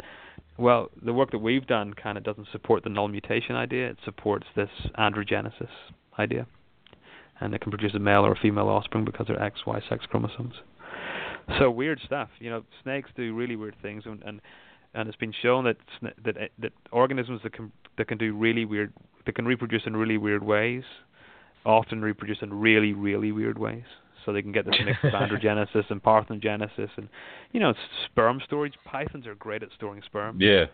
[0.56, 3.90] Well, the work that we've done kind of doesn't support the null mutation idea.
[3.90, 5.68] It supports this androgenesis
[6.18, 6.46] idea,
[7.40, 10.04] and it can produce a male or a female offspring because they're X, Y sex
[10.06, 10.54] chromosomes.
[11.58, 12.28] So weird stuff.
[12.40, 14.40] You know, snakes do really weird things, and and,
[14.94, 18.34] and it's been shown that sna- that uh, that organisms that can that can do
[18.34, 18.92] really weird
[19.26, 20.82] that can reproduce in really weird ways,
[21.64, 23.84] often reproduce in really really weird ways.
[24.28, 27.08] So they can get this mix of androgenesis and parthenogenesis, and
[27.52, 27.72] you know,
[28.04, 28.74] sperm storage.
[28.84, 30.66] Pythons are great at storing sperm Yeah.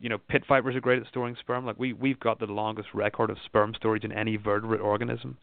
[0.00, 1.66] you know, pit vipers are great at storing sperm.
[1.66, 5.36] Like we we've got the longest record of sperm storage in any vertebrate organism,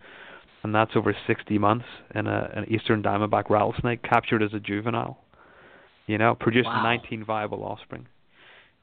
[0.64, 1.86] and that's over 60 months
[2.16, 5.20] in a an eastern diamondback rattlesnake captured as a juvenile.
[6.08, 6.82] You know, produced Wow.
[6.82, 8.08] 19 viable offspring.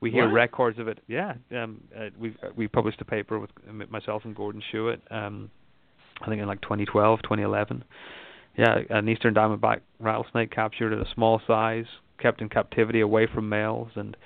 [0.01, 0.35] We hear What?
[0.35, 0.99] records of it.
[1.09, 5.01] Yeah, um, uh, we we published a paper with uh, myself and Gordon Schuett.
[5.11, 5.51] Um,
[6.21, 7.83] I think in like 2012, 2011.
[8.57, 11.87] Yeah, an eastern diamondback rattlesnake captured at a small size,
[12.19, 14.17] kept in captivity away from males, and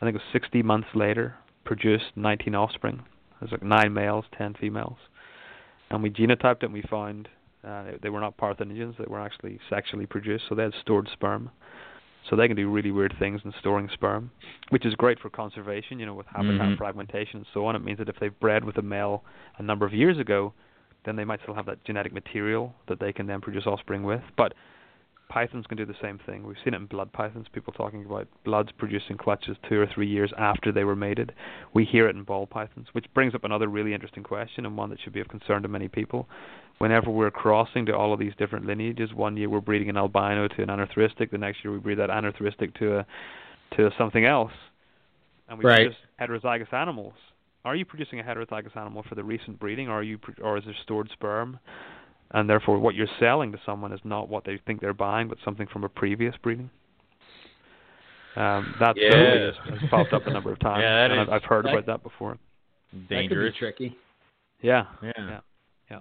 [0.00, 1.34] I think it was 60 months later,
[1.64, 3.02] produced 19 offspring.
[3.40, 4.98] There's like nine males, 10 females.
[5.90, 7.28] And we genotyped it and we found
[7.66, 11.50] uh, they- were not parthenogens, they were actually sexually produced, so they had stored sperm.
[12.28, 14.30] So they can do really weird things in storing sperm,
[14.70, 16.76] which is great for conservation, you know, with habitat Mhm.
[16.78, 17.76] fragmentation and so on.
[17.76, 19.24] It means that if they've bred with a male
[19.58, 20.52] a number of years ago,
[21.04, 24.22] then they might still have that genetic material that they can then produce offspring with.
[24.36, 24.54] But
[25.28, 26.46] pythons can do the same thing.
[26.46, 30.08] We've seen it in blood pythons, people talking about bloods producing clutches two or three
[30.08, 31.32] years after they were mated.
[31.72, 34.90] We hear it in ball pythons, which brings up another really interesting question and one
[34.90, 36.28] that should be of concern to many people.
[36.78, 40.48] Whenever we're crossing to all of these different lineages, one year we're breeding an albino
[40.48, 43.06] to an anerythristic, the next year we breed that anerythristic to a
[43.76, 44.52] to something else,
[45.48, 45.76] and we Right.
[45.86, 47.14] produce heterozygous animals.
[47.64, 50.56] Are you producing a heterozygous animal for the recent breeding, or are you, pro- or
[50.58, 51.58] is there stored sperm?
[52.32, 55.36] and therefore what you're selling to someone is not what they think they're buying, but
[55.44, 56.70] something from a previous breeding.
[58.36, 59.10] Um, that Yeah.
[59.10, 61.44] certainly has, has popped up a number of times, Yeah, that and is- I've, I've
[61.44, 62.38] heard that- about that before.
[63.08, 63.52] Dangerous.
[63.52, 63.96] That could be tricky.
[64.62, 64.84] Yeah.
[65.02, 65.40] Yeah.
[65.90, 65.98] Yeah.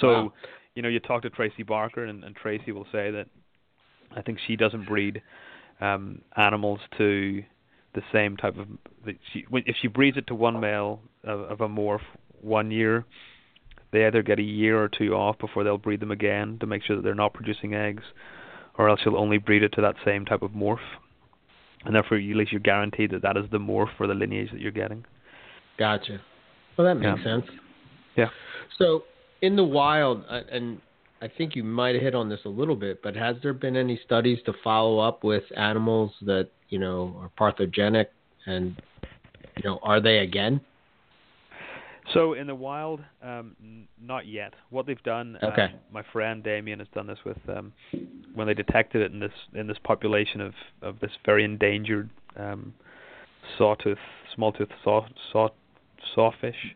[0.00, 0.32] So, Wow.
[0.76, 3.26] you know, you talk to Tracy Barker, and, and Tracy will say that
[4.16, 5.22] I think she doesn't breed
[5.80, 7.42] um, animals to
[7.94, 8.66] the same type of.
[9.32, 12.00] She, if she breeds it to one male of, of a morph
[12.40, 13.04] one year,
[13.92, 16.82] they either get a year or two off before they'll breed them again to make
[16.82, 18.02] sure that they're not producing eggs,
[18.76, 20.78] or else she'll only breed it to that same type of morph,
[21.84, 24.60] and therefore at least you're guaranteed that that is the morph for the lineage that
[24.60, 25.04] you're getting.
[25.78, 26.20] Gotcha.
[26.76, 27.24] Well, that makes Yeah.
[27.24, 27.46] sense.
[28.16, 28.28] Yeah.
[28.78, 29.04] So,
[29.42, 30.80] in the wild, uh, and
[31.22, 33.76] I think you might have hit on this a little bit, but has there been
[33.76, 38.06] any studies to follow up with animals that you know are parthogenic,
[38.46, 38.80] and
[39.56, 40.60] you know, are they again?
[42.12, 44.52] So in the wild, um, n- not yet.
[44.68, 45.62] What they've done, Okay.
[45.62, 47.72] um, my friend Demian has done this with um,
[48.34, 52.74] when they detected it in this in this population of of this very endangered um,
[53.56, 53.98] sawtooth,
[54.34, 55.48] small-tooth saw, saw
[56.14, 56.74] sawfish.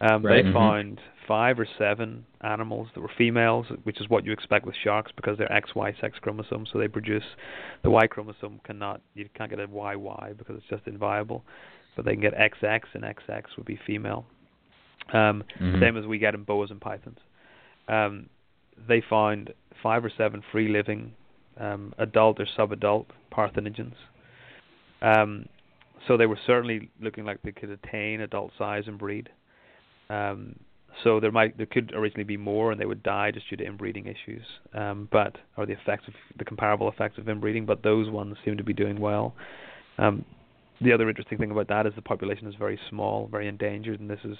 [0.00, 0.42] Um, Right.
[0.44, 0.52] They Mhm.
[0.52, 5.12] found five or seven animals that were females, which is what you expect with sharks
[5.14, 7.24] because they're XY sex chromosomes, so they produce
[7.82, 11.44] the Y chromosome cannot you can't get a YY because it's just inviable,
[11.96, 14.24] but they can get XX and XX would be female.
[15.12, 15.80] Um, Mhm.
[15.80, 17.18] same as we get in boas and pythons.
[17.88, 18.28] Um,
[18.86, 21.14] they found five or seven free living
[21.58, 23.94] um, adult or subadult parthenogens.
[25.02, 25.46] Um,
[26.06, 29.28] so they were certainly looking like they could attain adult size and breed.
[30.08, 30.58] Um,
[31.02, 33.64] so there might there could originally be more, and they would die just due to
[33.64, 34.44] inbreeding issues,
[34.74, 37.66] um, but or the effects of the comparable effects of inbreeding.
[37.66, 39.34] But those ones seem to be doing well.
[39.98, 40.24] Um,
[40.80, 44.10] the other interesting thing about that is the population is very small, very endangered, and
[44.10, 44.36] this is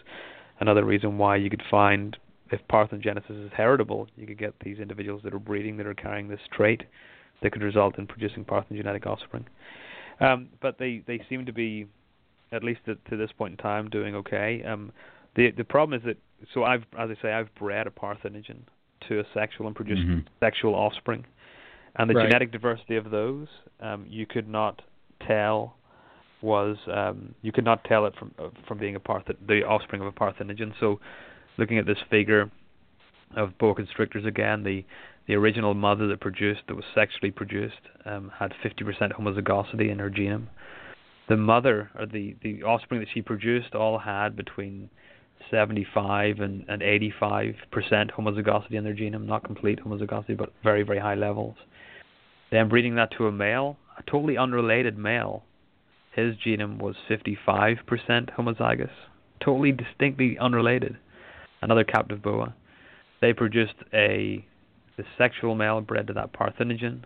[0.60, 2.16] another reason why you could find
[2.50, 6.28] if parthenogenesis is heritable, you could get these individuals that are breeding that are carrying
[6.28, 6.82] this trait
[7.42, 9.46] that could result in producing parthenogenetic offspring.
[10.20, 11.86] Um, but they, they seem to be,
[12.52, 14.62] at least to, to this point in time, doing okay.
[14.64, 14.92] Um,
[15.34, 16.16] the the problem is that
[16.52, 18.58] so I've as I say I've bred a parthenogen
[19.08, 20.24] to a sexual and produce Mhm.
[20.40, 21.24] sexual offspring.
[21.96, 22.26] And the Right.
[22.26, 23.48] genetic diversity of those,
[23.80, 24.80] um, you could not
[25.20, 25.76] tell
[26.40, 30.00] was um, you could not tell it from uh, from being a parthen- the offspring
[30.00, 30.72] of a parthenogen.
[30.80, 31.00] So,
[31.58, 32.50] looking at this figure
[33.36, 34.84] of boa constrictors again, the
[35.26, 40.10] the original mother that produced that was sexually produced um, had 50% homozygosity in her
[40.10, 40.46] genome.
[41.28, 44.90] The mother or the the offspring that she produced all had between
[45.50, 51.14] 75 and, and 85% homozygosity in their genome, not complete homozygosity, but very, very high
[51.14, 51.56] levels.
[52.50, 55.44] Then breeding that to a male, a totally unrelated male,
[56.12, 57.78] his genome was 55%
[58.36, 58.90] homozygous,
[59.40, 60.98] totally distinctly unrelated.
[61.62, 62.54] Another captive boa.
[63.20, 64.44] They produced a
[64.98, 67.04] the sexual male bred to that parthenogen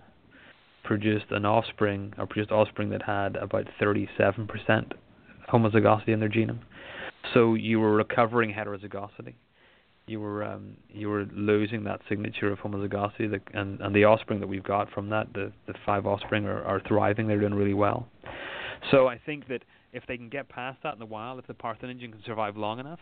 [0.83, 4.93] produced an offspring or produced offspring that had about 37%
[5.53, 6.61] homozygosity in their genome.
[7.35, 9.35] So you were recovering heterozygosity.
[10.07, 14.39] You were um, you were losing that signature of homozygosity, the, and and the offspring
[14.41, 17.27] that we've got from that, the the five offspring are, are thriving.
[17.27, 18.07] They're doing really well.
[18.91, 19.63] So I think that
[19.93, 22.79] if they can get past that in the wild, if the parthenogen can survive long
[22.79, 23.01] enough,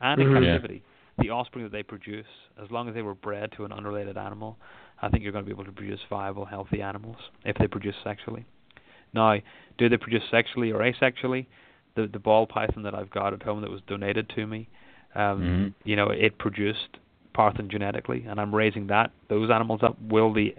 [0.00, 0.42] and in Mhm.
[0.44, 0.52] Yeah.
[0.52, 0.82] captivity,
[1.18, 2.26] the offspring that they produce,
[2.60, 4.58] as long as they were bred to an unrelated animal,
[5.00, 7.96] I think you're going to be able to produce viable, healthy animals if they produce
[8.02, 8.44] sexually.
[9.12, 9.38] Now,
[9.78, 11.46] do they produce sexually or asexually?
[11.94, 14.68] The the ball python that I've got at home that was donated to me,
[15.14, 15.74] um, Mhm.
[15.84, 16.98] you know, it produced
[17.34, 19.96] parthenogenetically, and I'm raising that those animals up.
[20.00, 20.54] Will the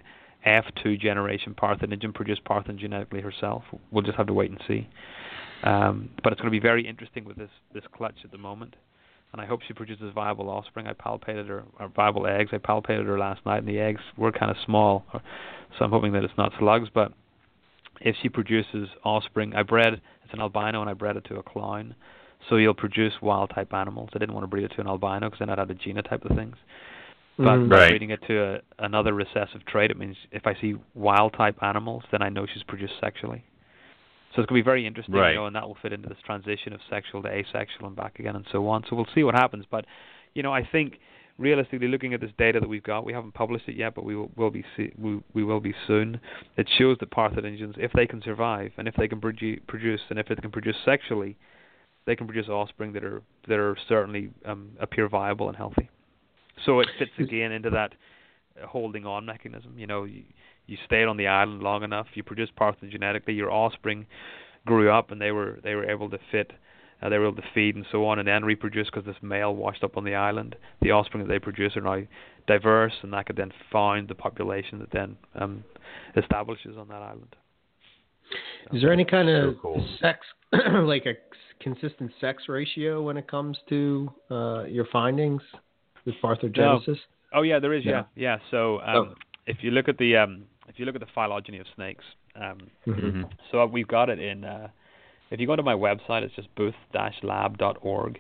[0.46, 3.64] F2 generation parthenogen produce parthenogenetically herself?
[3.92, 4.88] We'll just have to wait and see.
[5.64, 8.76] Um, but it's going to be very interesting with this this clutch at the moment,
[9.32, 10.88] and I hope she produces viable offspring.
[10.88, 12.52] I palpated her, or viable eggs.
[12.54, 16.12] I palpated her last night, and the eggs were kind of small, so I'm hoping
[16.14, 16.90] that it's not slugs.
[16.94, 17.14] But
[18.04, 21.44] if she produces offspring, I bred it's an albino, and I bred it to a
[21.44, 21.96] clown,
[22.50, 24.10] so you'll produce wild type animals.
[24.14, 26.30] I didn't want to breed it to an albino because then I'd have a genotype
[26.30, 26.56] of things.
[27.38, 27.70] But mm.
[27.70, 27.90] by Right.
[27.90, 32.04] breeding it to a, another recessive trait, it means if I see wild type animals,
[32.12, 33.44] then I know she's produced sexually.
[34.36, 35.32] So it's going to be very interesting, Right.
[35.32, 38.20] you know, and that will fit into this transition of sexual to asexual and back
[38.20, 38.84] again and so on.
[38.90, 39.66] So we'll see what happens.
[39.70, 39.86] But,
[40.34, 41.00] you know, I think
[41.38, 44.16] realistically, looking at this data that we've got, we haven't published it yet, but we
[44.16, 46.20] will, will be see, we, we will be soon.
[46.58, 50.20] It shows that parthenogens, if they can survive and if they can produ- produce and
[50.20, 51.38] if they can produce sexually,
[52.06, 55.90] they can produce offspring that are that are certainly um, appear viable and healthy.
[56.66, 57.94] So it fits again into that
[58.68, 59.78] holding on mechanism.
[59.78, 60.24] You know, you,
[60.68, 64.06] you stayed on the island long enough, you produced parthenogenetically, your offspring
[64.66, 66.52] grew up, and they were they were able to fit,
[67.04, 69.54] uh, they were able to feed and so on, and then reproduce because this male
[69.56, 70.56] washed up on the island.
[70.82, 72.02] The offspring that they produce are now
[72.48, 75.64] diverse, and that could then found the population that then um,
[76.16, 77.36] establishes on that island.
[78.72, 79.88] Is there any kind of So cool.
[80.00, 81.14] sex, like a
[81.62, 85.42] consistent sex ratio when it comes to uh, your findings
[86.06, 86.98] with parthenogenesis?
[87.34, 87.84] Oh yeah, there is.
[87.86, 88.04] Yeah.
[88.16, 88.38] Yeah, yeah.
[88.52, 89.14] So um, Oh.
[89.48, 92.06] if you look at the um, if you look at the phylogeny of snakes,
[92.36, 92.58] um,
[92.88, 93.14] Mhm.
[93.14, 93.30] Mhm.
[93.52, 94.46] so we've got it in.
[94.46, 94.70] Uh,
[95.34, 98.20] if you go to my website, it's just booth-lab.org.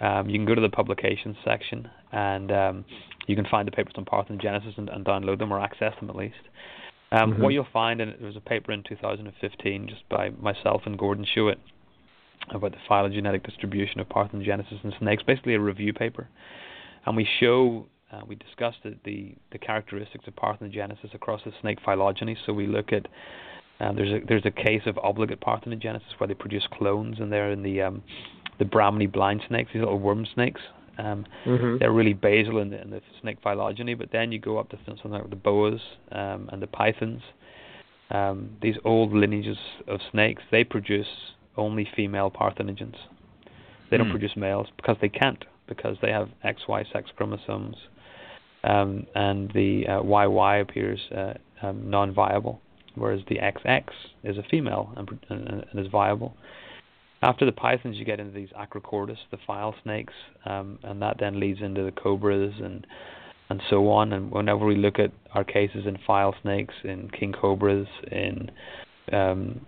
[0.00, 2.84] Um, you can go to the publications section, and um,
[3.26, 6.16] you can find the papers on parthenogenesis and, and download them or access them at
[6.16, 6.36] least.
[7.12, 7.38] Um, Mhm.
[7.40, 11.26] What you'll find, and there was a paper in 2015 just by myself and Gordon
[11.26, 11.56] Schuett
[12.50, 16.28] about the phylogenetic distribution of parthenogenesis in snakes, basically a review paper.
[17.04, 21.78] And we show, uh, we discussed the, the, the characteristics of parthenogenesis across the snake
[21.84, 22.38] phylogeny.
[22.46, 23.06] So we look at,
[23.80, 27.52] um, there's a there's a case of obligate parthenogenesis where they produce clones, and they're
[27.52, 28.02] in the um,
[28.58, 30.60] the Brahminy blind snakes, these little worm snakes.
[30.98, 31.78] Um, Mhm.
[31.78, 34.76] they're really basal in the, in the snake phylogeny, but then you go up to
[34.76, 35.80] th- something like the boas
[36.10, 37.22] um, and the pythons.
[38.10, 41.06] Um, these old lineages of snakes, they produce
[41.56, 42.96] only female parthenogens.
[43.90, 44.10] They don't Hmm.
[44.12, 47.76] produce males because they can't, because they have XY sex chromosomes,
[48.64, 52.60] um, and the uh, YY appears uh, um, non-viable,
[52.98, 53.84] whereas the XX
[54.24, 56.34] is a female and, and, and is viable.
[57.22, 60.14] After the pythons, you get into these Acrochordus, the file snakes,
[60.44, 62.86] um, and that then leads into the cobras and
[63.50, 64.12] and so on.
[64.12, 68.50] And whenever we look at our cases in file snakes, in king cobras, in
[69.12, 69.60] um,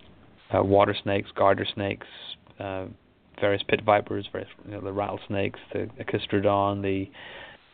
[0.54, 2.06] uh, water snakes, garter snakes,
[2.58, 2.86] uh,
[3.40, 7.10] various pit vipers, various you know, the rattlesnakes, the Agkistrodon, the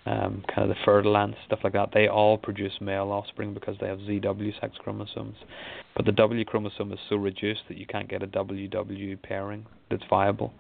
[0.07, 1.91] um, kind of the fertile ants, stuff like that.
[1.93, 5.37] They all produce male offspring because they have ZW sex chromosomes.
[5.97, 10.05] But the W chromosome is so reduced that you can't get a WW pairing that's
[10.09, 10.53] viable.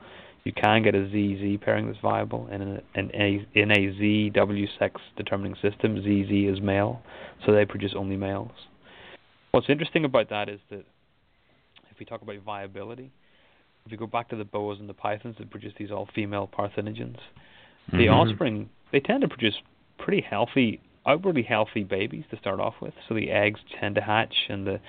[0.44, 4.66] You can get a ZZ pairing that's viable, in a, in a, in a ZW
[4.78, 7.02] sex determining system, ZZ is male,
[7.44, 8.52] so they produce only males.
[9.50, 10.84] What's interesting about that is that
[11.90, 13.10] if we talk about viability,
[13.86, 16.48] if you go back to the boas and the pythons that produce these all female
[16.52, 17.18] parthenogens,
[17.92, 18.12] the Mhm.
[18.12, 19.60] offspring they tend to produce
[19.98, 22.94] pretty healthy, outwardly healthy babies to start off with.
[23.08, 24.80] So the eggs tend to hatch, and the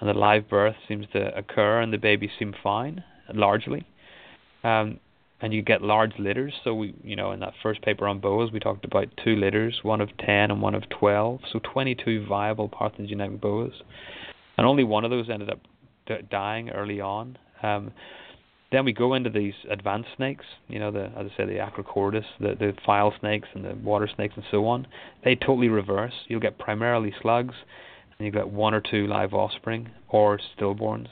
[0.00, 3.02] and the live birth seems to occur, and the babies seem fine
[3.34, 3.84] largely.
[4.62, 5.00] Um,
[5.40, 6.52] and you get large litters.
[6.64, 9.80] So we, you know, in that first paper on boas, we talked about two litters,
[9.82, 11.40] one of 10 and one of 12.
[11.52, 13.72] So 22 viable parthenogenetic boas,
[14.56, 15.60] and only one of those ended up
[16.06, 17.38] d- dying early on.
[17.62, 17.92] Um,
[18.70, 22.24] then we go into these advanced snakes, you know, the as I say, the Acrochordus,
[22.38, 24.86] the the file snakes and the water snakes and so on.
[25.24, 26.12] They totally reverse.
[26.28, 27.54] You'll get primarily slugs,
[28.18, 31.08] and you get one or two live offspring or stillborns.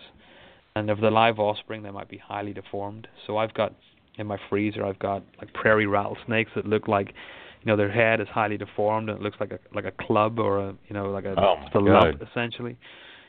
[0.75, 3.09] And of the live offspring, they might be highly deformed.
[3.27, 3.75] So I've got
[4.19, 8.21] in my freezer, I've got like prairie rattlesnakes that look like, you know, their head
[8.21, 11.11] is highly deformed and it looks like a like a club or a you know
[11.11, 12.77] like a, oh a lump essentially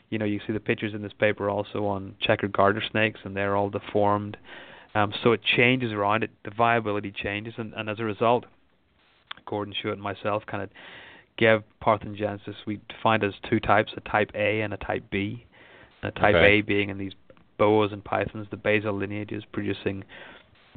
[0.09, 3.35] you know, you see the pictures in this paper also on checkered garter snakes, and
[3.35, 4.37] they're all deformed.
[4.95, 6.31] Um, so it changes around it.
[6.43, 8.45] The viability changes, and, and as a result,
[9.45, 10.69] Gordon Schuett and myself kind of
[11.37, 12.55] gave parthenogenesis.
[12.65, 15.45] We defined as two types: a type A and a type B.
[16.01, 16.59] And a type Okay.
[16.59, 17.13] A being in these
[17.57, 20.03] boas and pythons, the basal lineages producing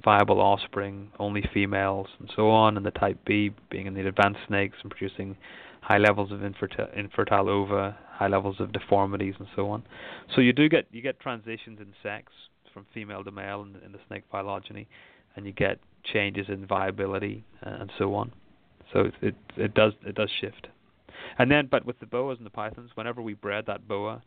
[0.03, 4.41] viable offspring, only females, and so on, and the type B being in the advanced
[4.47, 5.37] snakes and producing
[5.81, 9.83] high levels of infertile, infertile ova, high levels of deformities, and so on.
[10.35, 12.33] So you do get you get transitions in sex
[12.73, 14.87] from female to male in, in the snake phylogeny,
[15.37, 18.33] and you get changes in viability uh, and so on.
[18.93, 20.69] So it, it it does it does shift.
[21.39, 24.23] And then, but with the boas and the pythons, whenever we bred that boa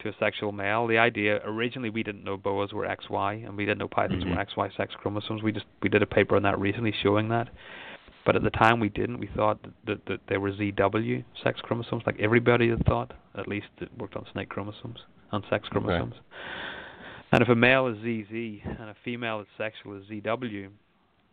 [0.00, 3.64] to a sexual male, the idea originally we didn't know boas were XY and we
[3.64, 4.30] didn't know pythons Mhm.
[4.30, 5.42] were XY sex chromosomes.
[5.42, 7.48] We just we did a paper on that recently showing that.
[8.28, 9.20] But at the time we didn't.
[9.20, 13.14] We thought that, that, that they were ZW sex chromosomes, like everybody had thought.
[13.34, 14.98] At least that worked on snake chromosomes,
[15.32, 16.12] on sex chromosomes.
[17.32, 20.68] And if a male is ZZ and a female is sexual is ZW,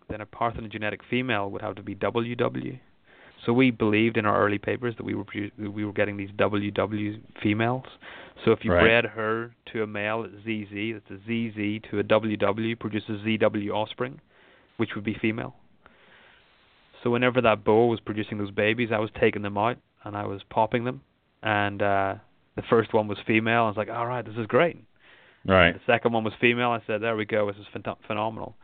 [0.09, 2.79] then a parthenogenetic female would have to be WW.
[3.45, 5.25] So we believed in our early papers that we were
[5.59, 7.83] that we were getting these WW females.
[8.45, 8.83] So if you Right.
[8.83, 13.71] bred her to a male at ZZ, that's a ZZ to a WW produces ZW
[13.71, 14.21] offspring,
[14.77, 15.55] which would be female.
[17.05, 20.25] So whenever that boa was producing those babies, I was taking them out and I
[20.25, 21.01] was popping them,
[21.43, 22.15] and uh
[22.55, 23.63] the first one was female.
[23.65, 24.77] I was like, all right, this is great.
[25.45, 25.73] Right.
[25.73, 26.69] The second one was female.
[26.71, 28.55] I said, there we go, this is phen- phenomenal.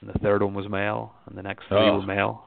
[0.00, 1.98] And the third one was male, and the next three Oh.
[1.98, 2.44] were male.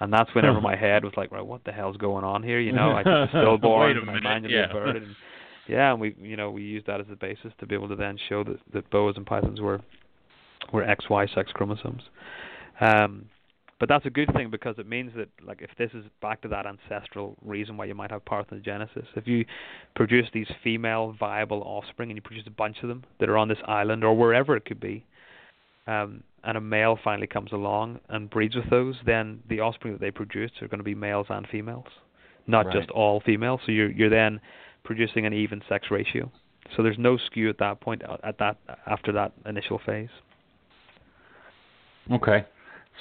[0.00, 2.60] And that's whenever my head was like, right, what the hell's going on here?
[2.60, 4.68] You know, I stillborn Wait a and I manually yeah.
[4.68, 5.16] averted, and
[5.68, 7.96] yeah, and we, you know, we used that as the basis to be able to
[7.96, 9.80] then show that that boas and pythons were
[10.72, 12.02] were XY sex chromosomes.
[12.80, 13.26] Um,
[13.78, 16.48] but that's a good thing because it means that, like, if this is back to
[16.48, 19.44] that ancestral reason why you might have parthenogenesis, if you
[19.94, 23.48] produce these female viable offspring and you produce a bunch of them that are on
[23.48, 25.04] this island or wherever it could be,
[25.86, 30.00] um, and a male finally comes along and breeds with those, then the offspring that
[30.00, 31.86] they produce are going to be males and females,
[32.46, 32.76] not Right.
[32.76, 33.60] just all females.
[33.66, 34.40] So you're you're then
[34.84, 36.30] producing an even sex ratio.
[36.76, 40.08] So there's no skew at that point uh, at that after that initial phase.
[42.10, 42.44] Okay.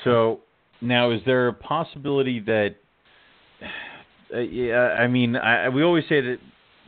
[0.04, 0.42] So
[0.82, 2.76] now, is there a possibility that?
[4.34, 6.38] Uh, yeah, I mean, I, we always say that,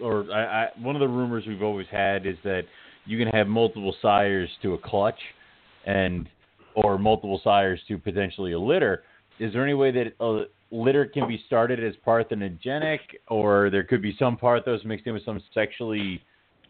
[0.01, 2.63] or I, I, one of the rumors we've always had is that
[3.05, 5.19] you can have multiple sires to a clutch,
[5.85, 6.27] and
[6.73, 9.03] or multiple sires to potentially a litter.
[9.39, 14.01] Is there any way that a litter can be started as parthenogenic, or there could
[14.01, 16.21] be some parthos mixed in with some sexually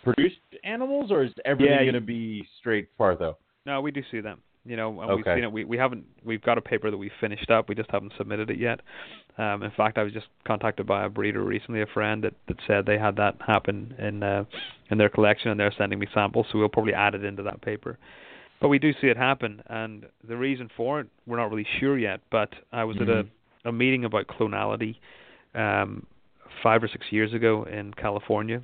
[0.03, 0.35] produced
[0.65, 3.35] animals, or is everything Yeah, going to be straight partho?
[3.65, 4.41] No, we do see them.
[4.67, 5.51] You know, and we've seen it.
[5.51, 6.03] We we haven't.
[6.25, 7.69] We've got a paper that we finished up.
[7.69, 8.81] We just haven't submitted it yet.
[9.37, 12.57] Um, in fact, I was just contacted by a breeder recently, a friend that that
[12.67, 14.43] said they had that happen in uh,
[14.91, 16.47] in their collection, and they're sending me samples.
[16.51, 17.97] So we'll probably add it into that paper.
[18.59, 21.97] But we do see it happen, and the reason for it, we're not really sure
[21.97, 22.19] yet.
[22.29, 23.29] But I was at a Mhm.
[23.65, 24.97] a meeting about clonality
[25.55, 26.05] um,
[26.61, 28.61] five or six years ago in California,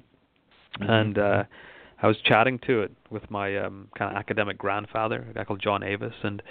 [0.79, 0.89] Mhm.
[0.89, 1.43] and uh,
[2.03, 5.61] I was chatting to it with my um, kind of academic grandfather, a guy called
[5.61, 6.43] John Avise, and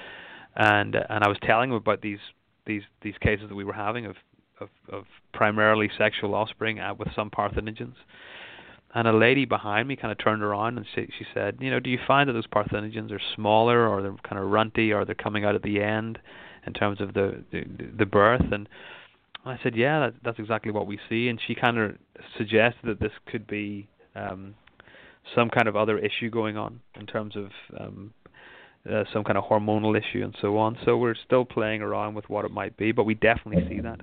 [0.57, 2.19] and and I was telling him about these
[2.66, 4.16] these these cases that we were having of
[4.61, 5.05] of, of
[5.35, 7.95] primarily sexual offspring with some parthenogens.
[8.95, 11.81] And a lady behind me kind of turned around and she, she said, you know,
[11.81, 15.15] do you find that those parthenogens are smaller or they're kind of runty or they're
[15.15, 16.19] coming out at the end
[16.66, 17.65] in terms of the the,
[17.99, 18.53] the birth?
[18.53, 18.69] And
[19.45, 21.29] I said, yeah, that, that's exactly what we see.
[21.29, 21.97] And she kind of
[22.39, 24.55] suggested that this could be um,
[25.35, 28.12] some kind of other issue going on in terms of um,
[28.90, 30.77] uh, some kind of hormonal issue and so on.
[30.85, 34.01] So we're still playing around with what it might be, but we definitely see that.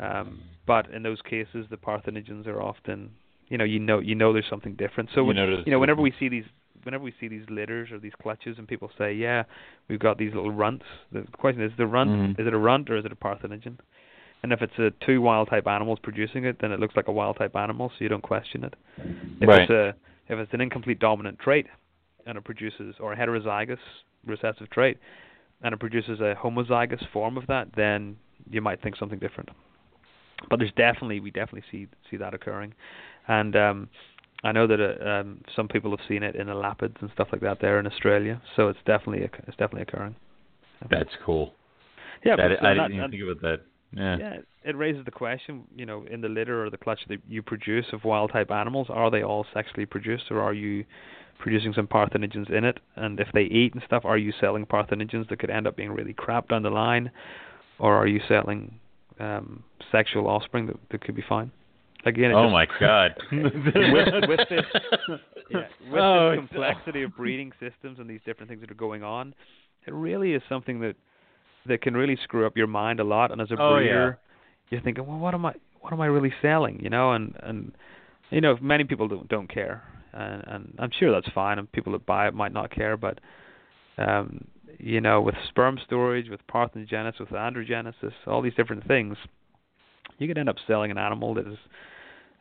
[0.00, 3.10] Um, but in those cases, the parthenogens are often,
[3.48, 5.10] you know, you know, you know, there's something different.
[5.14, 5.36] So You when-
[5.66, 6.44] you know, whenever we see these,
[6.84, 9.44] whenever we see these litters or these clutches, and people say, yeah,
[9.88, 10.84] we've got these little runts.
[11.12, 12.40] The question is, the runt Mhm.
[12.40, 13.78] is it a runt or is it a parthenogen?
[14.42, 17.12] And if it's a two wild type animals producing it, then it looks like a
[17.12, 18.74] wild type animal, so you don't question it.
[19.40, 19.62] If Right.
[19.62, 19.94] it's a
[20.32, 21.66] if it's an incomplete dominant trait
[22.26, 23.78] and it produces or a heterozygous
[24.26, 24.98] recessive trait
[25.62, 28.16] and it produces a homozygous form of that, then
[28.50, 29.48] you might think something different.
[30.50, 32.74] But there's definitely we definitely see see that occurring,
[33.28, 33.88] and um,
[34.42, 37.28] I know that uh, um, some people have seen it in the elapids and stuff
[37.30, 38.42] like that there in Australia.
[38.56, 40.16] So it's definitely it's definitely occurring.
[40.90, 41.54] That's cool.
[42.24, 43.60] Yeah, That, so I that- didn't even and- think about that.
[43.94, 44.16] Yeah.
[44.18, 47.42] yeah, it raises the question, you know, in the litter or the clutch that you
[47.42, 50.84] produce of wild type animals, are they all sexually produced or are you
[51.38, 52.78] producing some parthenogens in it?
[52.96, 55.90] And if they eat and stuff, are you selling parthenogens that could end up being
[55.92, 57.10] really crap down the line?
[57.78, 58.78] Or are you selling
[59.20, 61.50] um sexual offspring that, that could be fine?
[62.06, 63.14] Again, Oh just- my god.
[63.32, 64.64] with, with this
[65.50, 69.02] yeah, with Oh, this complexity of breeding systems and these different things that are going
[69.02, 69.34] on,
[69.86, 70.96] it really is something that
[71.66, 73.30] that can really screw up your mind a lot.
[73.30, 73.80] And as a Oh, yeah.
[73.80, 74.18] breeder,
[74.70, 76.80] you're thinking, well, what am I what am I really selling?
[76.82, 77.72] You know, and and
[78.30, 79.82] you know, many people don't don't care,
[80.12, 81.58] and and I'm sure that's fine.
[81.58, 83.18] And people that buy it might not care, but
[83.98, 84.44] um,
[84.78, 89.16] you know, with sperm storage, with parthenogenesis, with androgenesis, all these different things,
[90.18, 91.58] you could end up selling an animal that is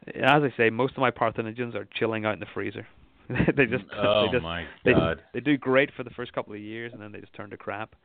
[0.07, 2.88] as I say, most of my parthenogens are chilling out in the freezer.
[3.30, 5.22] they just oh they just my they, god.
[5.34, 7.57] they do great for the first couple of years and then they just turn to
[7.57, 7.95] crap.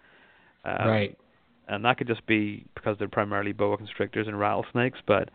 [0.67, 1.19] Um, right.
[1.69, 5.31] And that could just be because they're primarily boa constrictors and rattlesnakes, but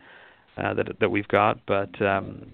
[0.56, 1.58] uh, that that we've got.
[1.66, 2.46] But um,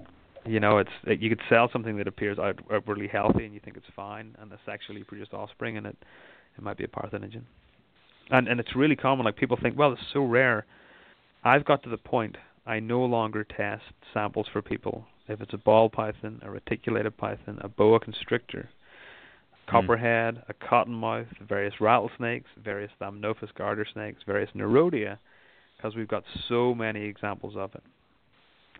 [0.46, 3.60] you know, it's it, you could sell something that appears out, outwardly healthy and you
[3.62, 5.96] think it's fine, and the sexually produced offspring, and it
[6.56, 7.42] it might be a parthenogen.
[8.30, 9.24] And and it's really common.
[9.24, 10.66] Like people think, well, it's so rare.
[11.44, 12.36] I've got to the point
[12.66, 15.06] I no longer test samples for people.
[15.28, 18.68] If it's a ball python, a reticulated python, a boa constrictor,
[19.69, 19.77] Hmm.
[19.77, 25.19] copperhead, a cottonmouth, various rattlesnakes, various Thamnophis garter snakes, various Nerodia,
[25.77, 27.82] because we've got so many examples of it.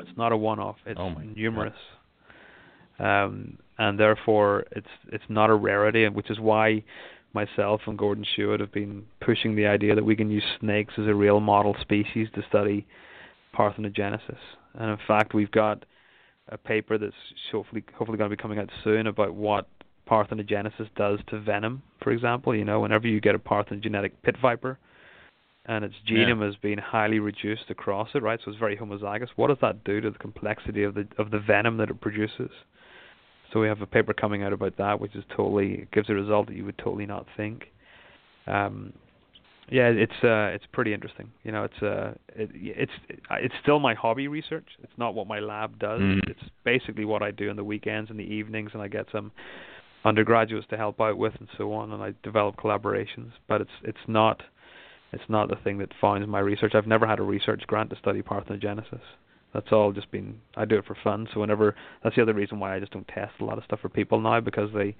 [0.01, 1.75] It's not a one-off; it's Oh numerous,
[2.99, 6.85] um, and therefore it's it's not a rarity, and which is why
[7.35, 11.07] myself and Gordon Schuett have been pushing the idea that we can use snakes as
[11.07, 12.87] a real model species to study
[13.55, 14.39] parthenogenesis.
[14.75, 15.85] And in fact, we've got
[16.49, 17.13] a paper that's
[17.53, 19.67] hopefully hopefully going to be coming out soon about what
[20.09, 21.83] parthenogenesis does to venom.
[22.03, 24.79] For example, you know, whenever you get a parthenogenetic pit viper,
[25.67, 26.25] and its Yeah.
[26.25, 28.41] genome has been highly reduced across it, right?
[28.43, 29.29] So it's very homozygous.
[29.37, 32.51] What does that do to the complexity of the of the venom that it produces?
[33.53, 36.47] So we have a paper coming out about that, which is totally gives a result
[36.49, 37.71] that you would totally not think.
[38.47, 38.93] Um,
[39.71, 41.31] yeah, it's uh, it's pretty interesting.
[41.45, 42.93] You know, it's uh, it, it's
[43.31, 44.67] it's still my hobby research.
[44.83, 46.01] It's not what my lab does.
[46.01, 46.29] Mhm.
[46.31, 49.31] It's basically what I do in the weekends and the evenings, and I get some
[50.05, 53.33] undergraduates to help out with and so on, and I develop collaborations.
[53.49, 54.43] But it's it's not
[55.13, 56.75] it's not the thing that founds my research.
[56.75, 59.01] I've never had a research grant to study parthenogenesis.
[59.55, 61.29] That's all just been I do it for fun.
[61.33, 63.81] So whenever that's the other reason why I just don't test a lot of stuff
[63.81, 64.97] for people now because they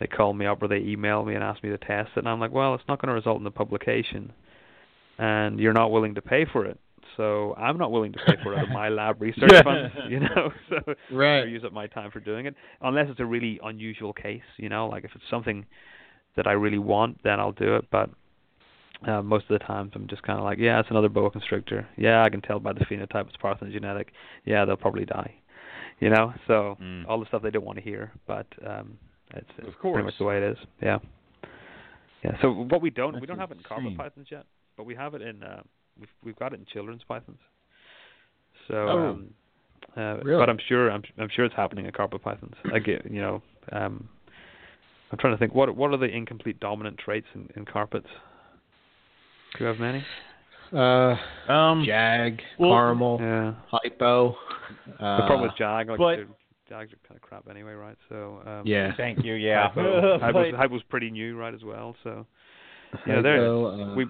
[0.00, 2.28] they call me up or they email me and ask me to test it and
[2.28, 4.32] I'm like, Well, it's not gonna result in a publication
[5.18, 6.78] and you're not willing to pay for it.
[7.16, 10.20] So I'm not willing to pay for it out of my lab research funds, you
[10.20, 10.50] know.
[10.68, 11.46] So Right.
[11.48, 12.54] use up my time for doing it.
[12.80, 15.64] Unless it's a really unusual case you know like if it's something
[16.36, 17.84] that i really want then i'll do it.
[17.90, 18.10] But
[19.06, 21.86] uh, most of the times i'm just kind of like yeah it's another boa constrictor.
[21.96, 24.06] Yeah i can tell by the phenotype it's parthenogenetic
[24.44, 25.34] yeah they'll probably die.
[26.00, 26.32] You know?
[26.46, 27.06] So Mm.
[27.08, 28.98] all the stuff they don't want to hear but um
[29.34, 30.58] it's, it's pretty much the way it is.
[30.82, 30.98] Yeah.
[32.24, 34.46] Yeah so what we don't we don't have it in carpet pythons yet
[34.76, 35.62] but we have it in uh
[35.98, 37.38] we've we've got it in children's pythons
[38.68, 39.08] so Oh.
[39.10, 39.34] um
[39.96, 40.40] uh, Really?
[40.40, 42.54] But I'm sure I'm I'm sure it's happening in carpet pythons.
[42.72, 43.42] I get you know
[43.72, 44.08] um,
[45.12, 48.08] I'm trying to think what what are the incomplete dominant traits in, in carpets?
[49.56, 50.02] Do you have many?
[50.72, 51.14] Uh,
[51.52, 53.54] Um, Jag, well- caramel, Yeah.
[53.70, 54.30] hypo.
[54.98, 56.28] Uh, the problem with jag, like but- they're-
[56.68, 57.96] jags are kind of crap anyway, right?
[58.08, 58.92] So um, yeah.
[58.96, 59.34] Thank you.
[59.34, 59.68] Yeah.
[59.68, 61.94] Hypo, hypo's, But- hypo's pretty new, right, as well.
[62.02, 62.26] So
[63.06, 64.06] yeah, there uh, we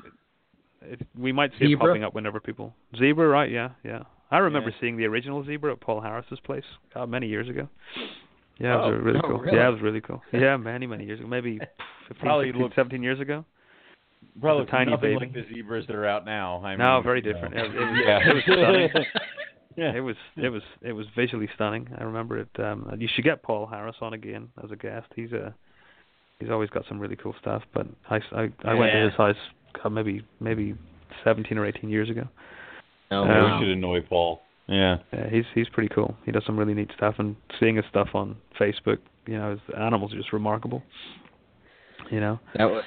[0.85, 3.51] it, we might see it popping up whenever people zebra, right?
[3.51, 4.03] Yeah, yeah.
[4.31, 4.77] I remember Yeah.
[4.81, 7.69] seeing the original zebra at Paul Harris's place God, many years ago.
[8.59, 9.39] Yeah, it was Oh, uh, really oh, cool.
[9.41, 9.57] really?
[9.57, 10.23] Yeah, it was really cool.
[10.33, 11.59] Yeah, many many years ago, maybe
[12.09, 13.45] 15, Probably 16, looked- 17 years ago.
[14.41, 15.27] Probably a tiny nothing baby.
[15.27, 16.63] like the zebras that are out now.
[16.65, 17.55] I No, mean, very different.
[17.55, 17.75] It- it
[18.07, 18.31] yeah.
[18.31, 18.91] it was stunning.
[19.77, 19.93] yeah.
[19.95, 21.89] It was it was it was visually stunning.
[21.99, 22.49] I remember it.
[22.59, 25.07] Um, you should get Paul Harris on again as a guest.
[25.15, 25.55] He's a
[26.41, 27.63] he's always got some really cool stuff.
[27.75, 29.37] But I I, I went to his house
[29.83, 30.75] God, maybe maybe
[31.25, 32.29] 17 or 18 years ago.
[33.11, 33.59] Oh, Um, Yeah, wow.
[33.61, 34.41] we should annoy Paul.
[34.67, 34.97] Yeah.
[35.13, 36.17] Yeah, he's he's pretty cool.
[36.25, 39.61] He does some really neat stuff, and seeing his stuff on Facebook, you know, his
[39.79, 40.83] animals are just remarkable.
[42.11, 42.85] You know, That was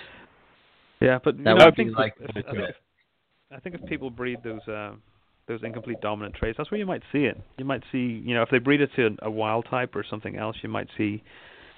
[1.00, 2.76] yeah, but you That know, I would be think like if, I think if,
[3.52, 4.94] I think if people breed those uh,
[5.48, 7.40] those incomplete dominant traits, that's where you might see it.
[7.58, 10.36] You might see, you know, if they breed it to a wild type or something
[10.36, 11.24] else, you might see,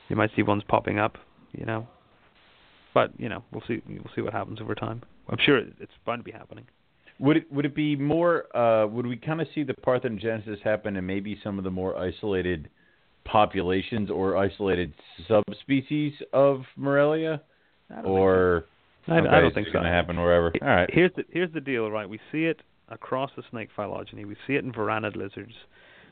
[0.10, 1.18] you might see ones popping up.
[1.52, 1.88] You know,
[3.00, 3.82] but you know, we'll see.
[3.88, 5.02] We'll see what happens over time.
[5.30, 6.66] I'm sure it's bound to be happening.
[7.20, 8.56] Would it would it be more?
[8.56, 11.98] Uh, would we kind of see the parthenogenesis happen in maybe some of the more
[11.98, 12.70] isolated
[13.24, 14.94] populations or isolated
[15.30, 17.42] subspecies of Morelia,
[18.04, 18.66] or
[19.08, 19.80] I, okay, I don't think it's so.
[19.80, 20.52] going to happen wherever.
[20.62, 20.90] All right.
[20.92, 22.10] Here's the here's the deal, right?
[22.10, 24.26] We see it across the snake phylogeny.
[24.26, 25.54] We see it in varanid lizards.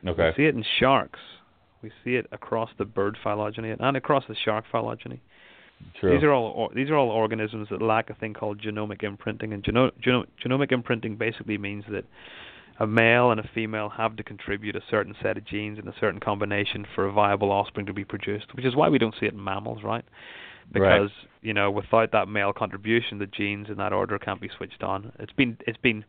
[0.07, 0.31] Okay.
[0.37, 1.19] We see it in sharks.
[1.81, 5.21] We see it across the bird phylogeny and across the shark phylogeny.
[5.99, 6.13] True.
[6.13, 9.53] These are all or, these are all organisms that lack a thing called genomic imprinting,
[9.53, 12.05] and geno, geno, genomic imprinting basically means that
[12.79, 15.93] a male and a female have to contribute a certain set of genes in a
[15.99, 18.53] certain combination for a viable offspring to be produced.
[18.55, 20.05] Which is why we don't see it in mammals, right?
[20.71, 21.09] Because
[21.41, 25.11] you know, without that male contribution, the genes in that order can't be switched on.
[25.17, 26.05] It's been it's been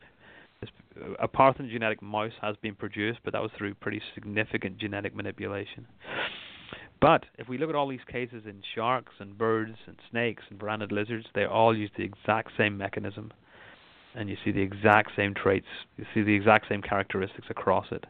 [0.61, 0.73] it's,
[1.21, 5.87] a parthenogenetic mouse has been produced, but that was through pretty significant genetic manipulation.
[7.01, 10.59] But if we look at all these cases in sharks and birds and snakes and
[10.59, 13.33] varanid lizards, they all use the exact same mechanism,
[14.15, 15.67] and you see the exact same traits,
[15.97, 18.05] you see the exact same characteristics across it.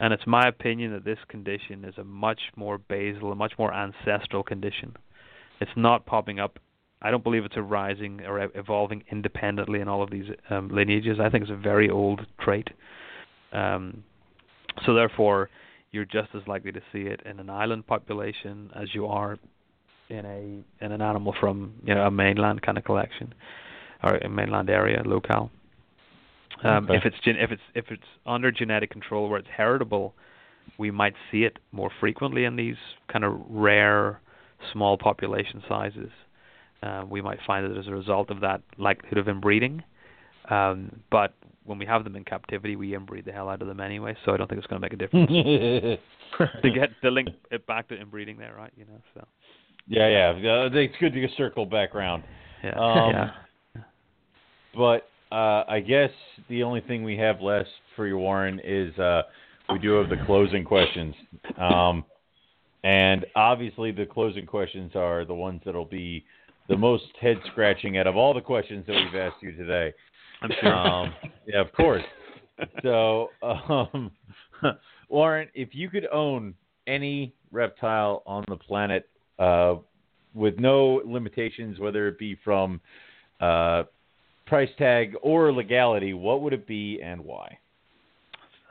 [0.00, 3.72] And it's my opinion that this condition is a much more basal, a much more
[3.72, 4.96] ancestral condition.
[5.60, 6.58] It's not popping up.
[7.00, 11.18] I don't believe it's arising or evolving independently in all of these um, lineages.
[11.20, 12.68] I think it's a very old trait.
[13.52, 14.02] Um,
[14.84, 15.48] so therefore,
[15.94, 19.38] you're just as likely to see it in an island population as you are
[20.10, 23.32] in a in an animal from you know a mainland kind of collection
[24.02, 25.50] or a mainland area locale.
[26.62, 26.96] Um, Okay.
[26.96, 30.14] If it's gen- if it's if it's under genetic control where it's heritable,
[30.78, 32.76] we might see it more frequently in these
[33.08, 34.20] kind of rare
[34.72, 36.10] small population sizes.
[36.82, 39.82] Uh, we might find that as a result of that likelihood of inbreeding.
[40.50, 41.32] Um, but
[41.64, 44.16] when we have them in captivity, we inbreed the hell out of them anyway.
[44.24, 45.30] So I don't think it's going to make a difference
[46.62, 48.72] to get to link it back to inbreeding there, right?
[48.76, 49.26] You know, so
[49.86, 50.64] yeah, yeah.
[50.64, 52.22] Uh, It's good to circle back around.
[52.62, 53.10] yeah, Um,
[53.74, 53.82] yeah.
[54.76, 56.10] But uh, I guess
[56.48, 59.22] the only thing we have left for you, Warren, is uh,
[59.70, 61.14] we do have the closing questions.
[61.58, 62.04] Um,
[62.82, 66.24] and obviously, the closing questions are the ones that'll be
[66.68, 69.92] the most head scratching out of all the questions that we've asked you today.
[70.44, 70.74] I'm sure.
[70.74, 71.14] Um,
[71.46, 72.02] yeah, of course.
[72.82, 74.10] So, um,
[75.08, 76.54] Warren, if you could own
[76.86, 79.08] any reptile on the planet
[79.38, 79.76] uh,
[80.34, 82.80] with no limitations, whether it be from
[83.40, 83.84] uh,
[84.46, 87.58] price tag or legality, what would it be and why?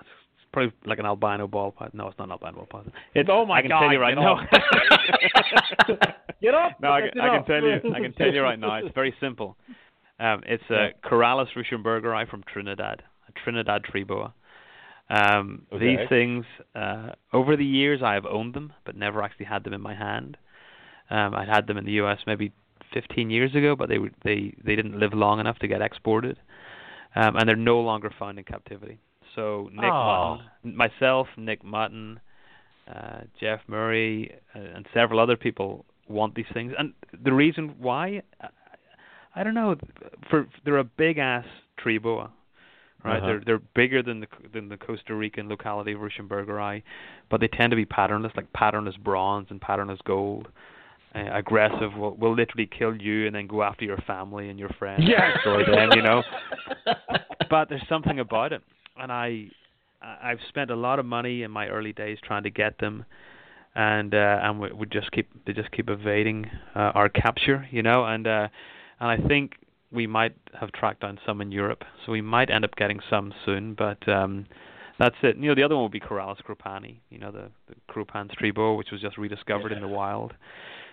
[0.01, 1.91] It's probably like an albino ball python.
[1.95, 2.93] No, it's not an albino ball python.
[3.15, 4.35] It's, Oh my I can God, tell you right get now.
[4.35, 4.47] off.
[6.41, 6.71] Get up!
[6.81, 7.93] no, I, can- I can tell you.
[7.95, 8.75] I can tell you right now.
[8.75, 9.55] It's very simple.
[10.19, 14.33] Um, it's a Corallus ruschenbergerii from Trinidad, a Trinidad tree boa.
[15.09, 15.97] Um, Okay.
[15.97, 16.45] These things,
[16.75, 19.93] uh, over the years, I have owned them, but never actually had them in my
[19.93, 20.37] hand.
[21.09, 22.19] Um, I had them in the U.S.
[22.25, 22.51] maybe
[22.93, 26.39] 15 years ago, but they were, they they didn't live long enough to get exported,
[27.15, 28.99] um, and they're no longer found in captivity.
[29.35, 29.81] So Nick.
[30.63, 32.19] Mutton, myself, Nick Mutton,
[32.87, 36.73] uh, Jeff Murray, uh, and several other people want these things.
[36.77, 38.21] And the reason why,
[39.35, 39.75] I, don't know.
[40.29, 41.45] For they're a big ass
[41.77, 42.31] tree boa,
[43.03, 43.17] right?
[43.17, 43.27] Uh-huh.
[43.27, 46.83] They're they're bigger than the than the Costa Rican locality of Ruschenbergerii,
[47.29, 50.47] but they tend to be patternless, like patternless bronze and patternless gold.
[51.15, 54.69] Uh, aggressive will will literally kill you and then go after your family and your
[54.79, 55.31] friends Yeah.
[55.45, 56.23] them, you know.
[57.49, 58.61] But there's something about it,
[58.97, 59.49] and I
[60.01, 63.05] I- I've spent a lot of money in my early days trying to get them,
[63.75, 67.83] and uh, and we, we just keep they just keep evading uh, our capture, you
[67.83, 68.47] know, and uh,
[69.03, 69.55] and I think
[69.91, 73.33] we might have tracked down some in Europe, so we might end up getting some
[73.45, 74.45] soon, but um,
[74.97, 75.35] that's it.
[75.35, 78.75] You know, the other one would be Corallus cropanii, you know, the, the tree boa,
[78.75, 80.33] which was just rediscovered in the wild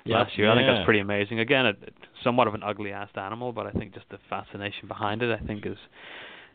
[0.06, 0.50] last year.
[0.50, 1.38] I think that's pretty amazing.
[1.38, 5.22] Again, it, somewhat of an ugly assed animal, but I think just the fascination behind
[5.22, 5.78] it, I think is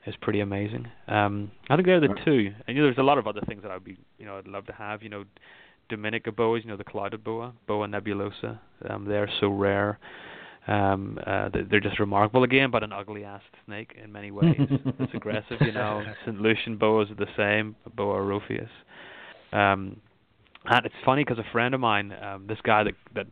[0.05, 0.87] is pretty amazing.
[1.07, 2.51] Um, I think they're the two.
[2.67, 4.45] And you know, there's a lot of other things that I'd be, you know, I'd
[4.45, 5.01] love to have.
[5.01, 5.23] You know,
[5.89, 8.59] Dominica boas, you know, the clouded boa, Boa nebulosa.
[8.89, 9.99] Um, they're so rare.
[10.67, 14.55] Um, uh, they- they're just remarkable again, but an ugly assed snake in many ways.
[14.57, 16.03] it's aggressive, you know.
[16.25, 16.41] St.
[16.41, 18.69] Lucian boas are the same, Boa orophias.
[19.53, 19.97] Um,
[20.65, 23.27] and it's funny because a friend of mine, um, this guy that that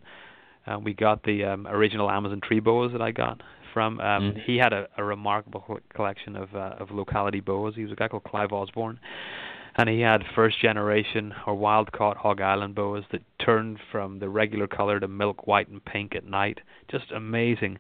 [0.68, 3.42] uh, we got the um, original Amazon tree boas that I got
[3.74, 4.44] from, um, Mm.
[4.46, 7.74] he had a, a remarkable collection of uh, of locality boas.
[7.76, 9.00] He was a guy called Clive Osborne,
[9.76, 14.30] and he had first generation or wild caught Hog Island boas that turned from the
[14.30, 16.60] regular color to milk white and pink at night.
[16.92, 17.78] Just amazing.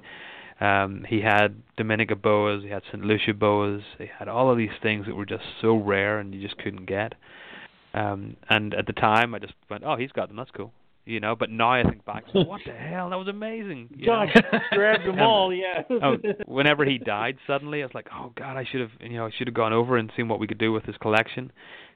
[0.60, 3.04] Um, he had Dominica boas, he had St.
[3.04, 6.42] Lucia boas, he had all of these things that were just so rare and you
[6.42, 7.14] just couldn't get.
[7.94, 10.38] Um, and at the time, I just went, "Oh, he's got them.
[10.38, 10.72] That's cool."
[11.06, 13.10] You know, but now I think back, what the hell?
[13.10, 13.90] That was amazing.
[13.98, 14.26] You know?
[14.72, 15.84] grabbed them all, yeah.
[15.90, 16.16] oh,
[16.46, 19.32] whenever he died suddenly, I was like, oh god, I should have, you know, I
[19.38, 21.52] should have gone over and seen what we could do with his collection.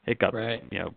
[0.08, 0.64] It got, Right.
[0.72, 0.94] you know,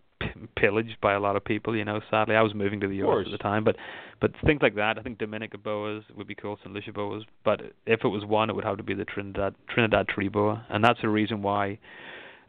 [0.57, 1.77] pillaged by a lot of people.
[1.77, 3.77] You know, sadly, I was moving to the US at the time, but
[4.21, 6.73] but things like that, I think Dominica boas would be cool, St.
[6.75, 7.25] Lucia boas.
[7.45, 10.65] But if it was one, it would have to be the Trinidad Trinidad tree boa,
[10.69, 11.79] and that's the reason why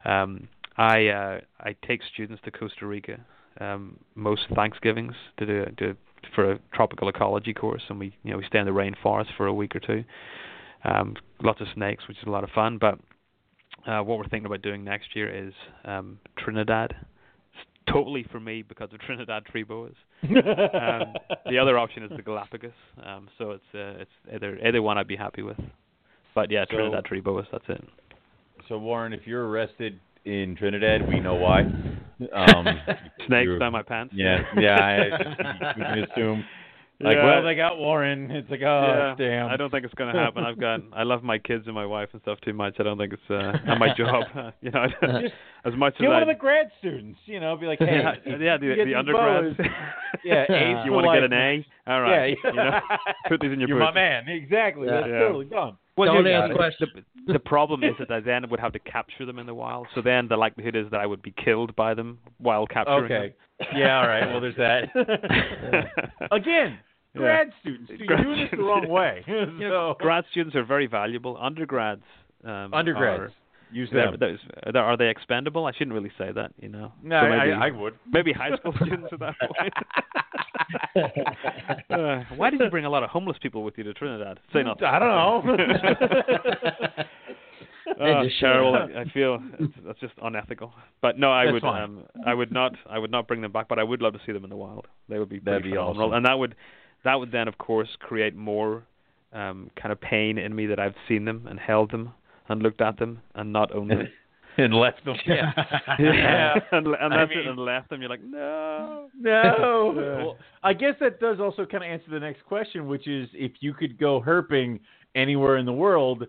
[0.05, 0.47] um,
[0.77, 3.19] I uh, I take students to Costa Rica
[3.59, 5.97] um, most Thanksgivings to do to
[6.35, 9.47] for a tropical ecology course, and we you know we stay in the rainforest for
[9.47, 10.03] a week or two.
[10.83, 12.77] Um, lots of snakes, which is a lot of fun.
[12.79, 12.99] But
[13.87, 15.53] uh, what we're thinking about doing next year is
[15.85, 16.93] um, Trinidad.
[17.53, 19.93] It's totally for me because of Trinidad tree boas.
[20.23, 21.13] Um,
[21.49, 22.71] the other option is the Galapagos.
[23.03, 25.57] Um, so it's uh, it's either either one I'd be happy with.
[26.35, 27.45] But yeah, So- Trinidad tree boas.
[27.51, 27.83] That's it.
[28.69, 31.61] So Warren, if you're arrested in Trinidad, we know why.
[31.61, 32.67] Um,
[33.27, 34.13] Snakes down my pants.
[34.15, 34.77] Yeah, yeah.
[34.79, 36.45] I, we can assume.
[37.03, 37.25] Like, Yeah.
[37.25, 38.29] well, they got Warren.
[38.31, 39.47] It's like, oh, yeah, damn.
[39.49, 40.43] I don't think it's going to happen.
[40.43, 42.75] I've got I love my kids and my wife and stuff too much.
[42.79, 44.23] I don't think it's uh and my job.
[44.61, 44.85] you know,
[45.21, 45.33] Just
[45.65, 47.19] as much as one I of the grad students.
[47.25, 49.57] You know, be like, hey, yeah, if yeah, you the, get the undergrads.
[49.57, 49.67] boas-
[50.23, 51.65] yeah, A's you want to get an A?
[51.87, 52.37] All right.
[52.43, 52.79] Yeah, You know,
[53.27, 53.91] put these in your You're boots.
[53.95, 54.27] my man.
[54.29, 54.87] Exactly.
[54.87, 54.93] Yeah.
[55.01, 55.19] That's Yeah.
[55.19, 55.77] totally done.
[55.97, 56.91] Well, Don't ask the- questions.
[57.27, 59.87] The, the problem is that I then would have to capture them in the wild.
[59.93, 63.35] So then the likelihood is that I would be killed by them while capturing Okay.
[63.75, 63.99] Yeah.
[63.99, 64.25] All right.
[64.31, 64.89] Well, there's that.
[66.31, 66.77] them.
[67.13, 67.27] Again, Yeah.
[67.43, 67.89] grad students.
[67.89, 69.23] Dude, Grad You're doing this the wrong way.
[69.27, 71.37] You know, grad students are very valuable.
[71.39, 72.03] Undergrads.
[72.43, 73.21] Um, undergrads.
[73.31, 73.31] Are,
[73.73, 74.17] Use they're- them.
[74.19, 75.65] those- are they- are they expendable?
[75.65, 76.51] I shouldn't really say that.
[76.59, 76.91] You know.
[77.03, 77.93] No, So I, maybe, I, I would.
[78.11, 79.73] maybe high school students at that point.
[81.89, 84.39] uh, why did you bring a lot of homeless people with you to Trinidad?
[84.53, 84.83] Say nothing.
[84.85, 87.03] I don't know.
[87.99, 88.75] Oh, terrible.
[88.75, 90.71] I, I feel it's, that's just unethical.
[91.01, 91.61] But no, I That's would.
[91.61, 91.83] fine.
[91.83, 92.73] Um, I would not.
[92.89, 93.67] I would not bring them back.
[93.67, 94.87] But I would love to see them in the wild.
[95.09, 96.03] They would be That'd be phenomenal.
[96.07, 96.13] awesome.
[96.17, 96.55] And that would,
[97.03, 98.83] that would then of course create more,
[99.33, 102.13] um, kind of pain in me that I've seen them and held them
[102.49, 104.07] and looked at them and not owned them.
[104.57, 105.15] and left them.
[105.25, 105.51] Yeah.
[105.99, 106.53] Yeah.
[106.71, 108.01] and, and I that's mean- it, and left them.
[108.01, 109.07] You're like, no.
[109.19, 109.93] No.
[109.95, 113.51] Well, I guess that does also kind of answer the next question, which is if
[113.59, 114.79] you could go herping
[115.15, 116.25] anywhere in the world,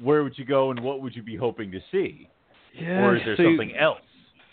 [0.00, 2.28] where would you go and what would you be hoping to see?
[2.74, 3.04] Yeah.
[3.04, 4.00] or is there see, something else?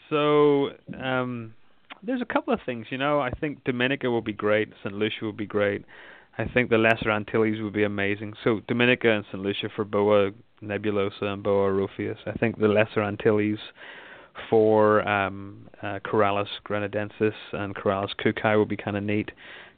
[0.09, 0.69] So,
[1.01, 1.53] um,
[2.03, 2.87] there's a couple of things.
[2.89, 4.69] You know, I think Dominica will be great.
[4.83, 4.93] St.
[4.93, 5.85] Lucia will be great.
[6.37, 8.33] I think the Lesser Antilles would be amazing.
[8.43, 9.43] So Dominica and St.
[9.43, 10.31] Lucia for Boa
[10.63, 12.17] nebulosa and Boa orophias.
[12.25, 13.59] I think the Lesser Antilles
[14.49, 19.31] for um, uh, Corallus grenadensis and Corallus cooki would be kind of neat.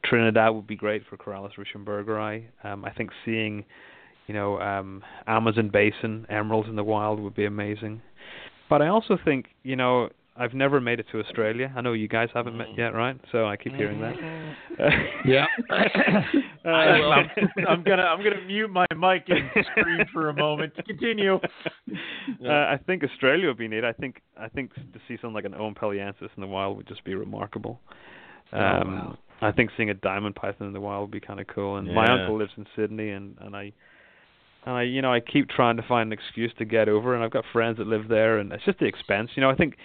[0.06, 2.45] Trinidad would be great for Corallus ruschenbergerii.
[2.64, 3.64] Um, I think seeing,
[4.27, 8.02] you know, um, Amazon basin emeralds in the wild would be amazing.
[8.69, 11.72] But I also think, you know, I've never made it to Australia.
[11.76, 13.20] I know you guys haven't met yet, right?
[13.32, 14.16] So I keep hearing that.
[15.26, 15.45] Yeah.
[16.64, 17.12] Uh, I will.
[17.12, 17.28] I'm,
[17.68, 20.72] I'm gonna I'm gonna mute my mic and scream for a moment.
[20.86, 21.38] Continue.
[22.45, 23.84] uh, I think Australia would be neat.
[23.84, 27.03] I think I think to see something like an oenpelliensis in the wild would just
[27.03, 27.80] be remarkable.
[28.53, 29.18] Oh, Um, wow.
[29.41, 31.78] I think seeing a diamond python in the wild would be kind of cool.
[31.78, 33.72] And my uncle lives in Sydney, and and I,
[34.68, 37.16] and I, you know, I keep trying to find an excuse to get over.
[37.16, 39.32] And I've got friends that live there, and it's just the expense.
[39.34, 39.78] You know, I think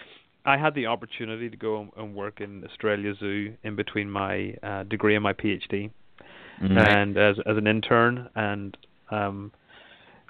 [0.47, 4.85] I had the opportunity to go and, work in Australia Zoo in between my uh,
[4.85, 5.91] degree and my PhD
[6.89, 8.77] and as as an intern and
[9.11, 9.53] um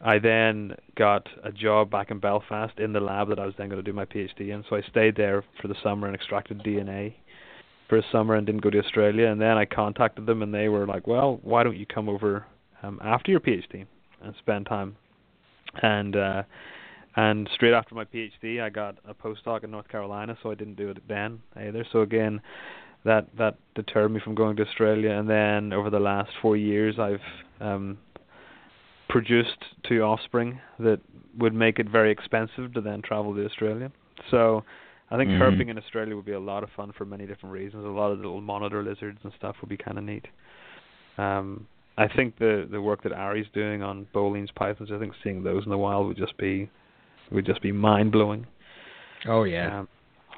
[0.02, 3.68] I then got a job back in Belfast in the lab that I was then
[3.68, 4.62] going to do my PhD in.
[4.68, 7.14] So I stayed there for the summer and extracted DNA
[7.88, 9.28] for a summer and didn't go to Australia.
[9.28, 12.44] And then I contacted them and they were like, "Well, why don't you come over
[12.82, 13.86] um, after your PhD
[14.22, 14.96] and spend time?"
[15.82, 16.42] And uh,
[17.16, 20.76] and straight after my PhD, I got a postdoc in North Carolina, so I didn't
[20.76, 21.84] do it then either.
[21.90, 22.40] So again,
[23.04, 25.10] that that deterred me from going to Australia.
[25.10, 27.20] And then over the last four years, I've
[27.60, 27.98] um,
[29.08, 29.56] produced
[29.88, 31.00] two offspring that
[31.38, 33.90] would make it very expensive to then travel to Australia.
[34.30, 34.64] So
[35.10, 35.38] I think Mhm.
[35.38, 37.84] herping in Australia would be a lot of fun for many different reasons.
[37.84, 40.26] A lot of little monitor lizards and stuff would be kind of neat.
[41.16, 41.66] Um,
[41.96, 45.64] I think the the work that Ari's doing on Boelen's pythons, I think seeing those
[45.64, 46.68] in the wild would just be
[47.30, 48.46] would just be mind blowing.
[49.26, 49.80] Oh yeah.
[49.80, 49.88] Um,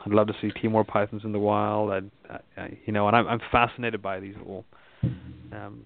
[0.06, 1.90] I'd love to see Timor pythons in the wild.
[1.90, 4.64] I'd, I, I, you know, and I'm I'm fascinated by these little
[5.52, 5.84] um,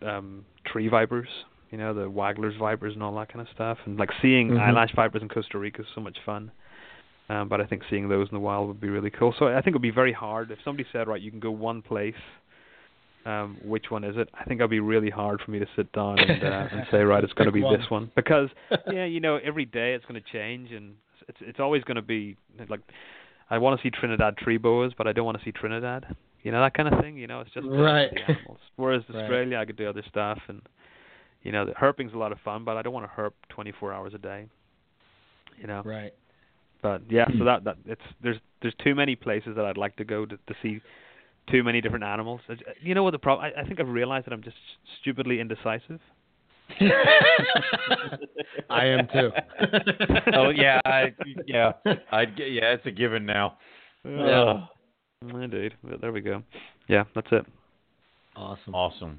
[0.00, 1.28] um, tree vipers.
[1.70, 3.78] You know, the Wagler's vipers and all that kind of stuff.
[3.86, 4.60] And like seeing Mhm.
[4.60, 6.50] eyelash vipers in Costa Rica is so much fun.
[7.30, 9.32] Um, but I think seeing those in the wild would be really cool.
[9.38, 11.50] So I think it would be very hard if somebody said, right, you can go
[11.50, 12.14] one place
[13.24, 15.90] um, which one is it, I think it'll be really hard for me to sit
[15.92, 17.78] down and, uh, and say, right, it's going to be one.
[17.78, 18.48] this one because
[18.90, 20.94] yeah, you know, every day it's going to change and
[21.28, 22.36] it's it's always going to be
[22.68, 22.80] like
[23.50, 26.06] I want to see Trinidad tree boas, but I don't want to see Trinidad.
[26.42, 27.16] You know that kind of thing.
[27.16, 28.10] You know, it's just Right.
[28.12, 28.58] the animals.
[28.76, 29.22] Whereas Right.
[29.22, 30.60] Australia, I could do other stuff, and
[31.42, 33.92] you know, the herping's a lot of fun, but I don't want to herp 24
[33.92, 34.46] hours a day.
[35.60, 36.12] You know, right.
[36.82, 40.04] but yeah, so that that it's there's there's too many places that I'd like to
[40.04, 40.80] go to to see
[41.50, 42.40] too many different animals.
[42.80, 43.50] You know what the problem?
[43.56, 44.56] I, I think I've realized that I'm just
[45.00, 46.00] stupidly indecisive.
[48.70, 49.30] I am too.
[50.34, 51.12] oh yeah, I,
[51.46, 51.72] yeah,
[52.10, 53.58] I'd yeah, it's a given now.
[54.04, 54.20] Yeah.
[54.20, 54.60] Ugh.
[55.42, 55.74] Indeed.
[55.84, 56.42] But there we go.
[56.88, 57.46] Yeah, that's it.
[58.34, 58.74] Awesome.
[58.74, 59.18] Awesome.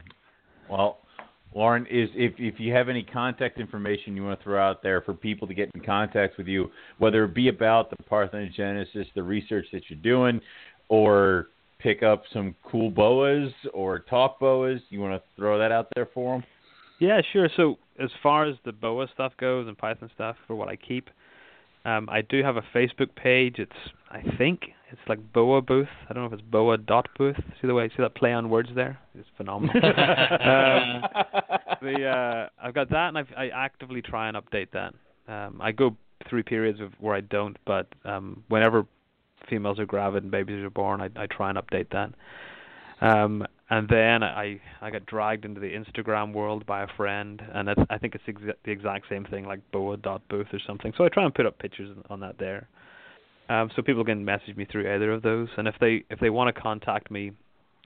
[0.70, 1.00] Well,
[1.54, 5.02] Warren, is if if you have any contact information you want to throw out there
[5.02, 9.24] for people to get in contact with you, whether it be about the parthenogenesis, the
[9.24, 10.42] research that you're doing,
[10.90, 11.50] or
[11.84, 16.08] pick up some cool boas or talk boas, you want to throw that out there
[16.14, 16.44] for them?
[17.00, 17.50] Yeah, sure.
[17.58, 21.10] So as far as the boa stuff goes and Python stuff for what I keep,
[21.86, 23.56] um, I do have a Facebook page.
[23.60, 23.72] It's
[24.10, 25.90] I think it's like Boa Booth.
[26.10, 27.36] I don't know if it's Boa dot Booth.
[27.62, 28.98] See the way see that play on words there?
[29.20, 29.76] It's phenomenal.
[29.84, 31.04] um,
[31.82, 34.94] the uh, I've got that, and I've, I actively try and update that.
[35.28, 35.98] Um, I go
[36.30, 38.86] through periods of where I don't, but um, whenever
[39.50, 42.14] females are gravid and babies are born, I, I try and update that.
[43.02, 47.70] Um, and then I I got dragged into the Instagram world by a friend, and
[47.90, 50.94] I think it's exa- the exact same thing, like boa dot booth or something.
[50.98, 52.68] So I try and put up pictures on that there,
[53.50, 55.48] um, so people can message me through either of those.
[55.58, 57.32] And if they if they want to contact me,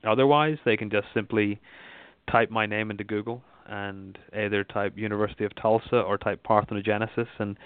[0.03, 1.59] otherwise they can just simply
[2.31, 7.57] type my name into Google and either type University of Tulsa or type Parthenogenesis, and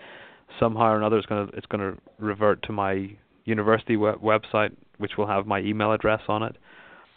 [0.59, 3.09] somehow or another it's gonna it's gonna revert to my
[3.45, 6.55] university we- website, which will have my email address on it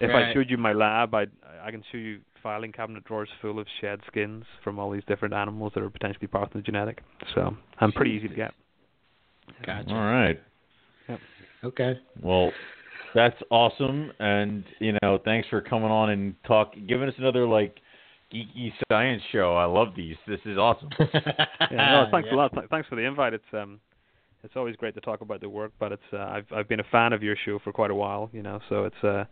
[0.00, 1.24] if I showed you my lab, I
[1.62, 5.34] I can show you filing cabinet drawers full of shed skins from all these different
[5.34, 6.98] animals that are potentially parthenogenetic.
[7.34, 8.54] So I'm pretty easy to get.
[9.64, 9.90] Gotcha.
[9.90, 10.40] All right.
[11.64, 11.98] Okay.
[12.22, 12.52] Well,
[13.16, 17.78] that's awesome, and you know, thanks for coming on and talk, giving us another like
[18.32, 19.56] geeky science show.
[19.56, 20.14] I love these.
[20.28, 20.90] This is awesome.
[21.72, 22.36] Yeah, no, thanks Yeah.
[22.36, 22.52] a lot.
[22.70, 23.34] Thanks for the invite.
[23.34, 23.80] It's um,
[24.44, 26.86] it's always great to talk about the work, but it's uh, I've I've been a
[26.92, 28.60] fan of your show for quite a while, you know.
[28.68, 29.24] So it's uh,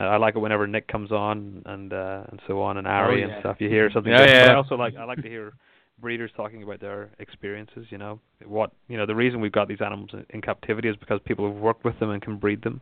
[0.00, 3.32] I like it whenever Nick comes on and uh, and so on, and Ari and
[3.32, 3.40] yeah.
[3.40, 3.56] stuff.
[3.60, 4.40] You hear something Yeah, different.
[4.42, 4.52] But yeah.
[4.52, 5.52] I also like I like to hear
[6.00, 7.86] breeders talking about their experiences.
[7.90, 10.96] You know, what you know the reason we've got these animals in, in captivity is
[10.96, 12.80] because people have worked with them and can breed them.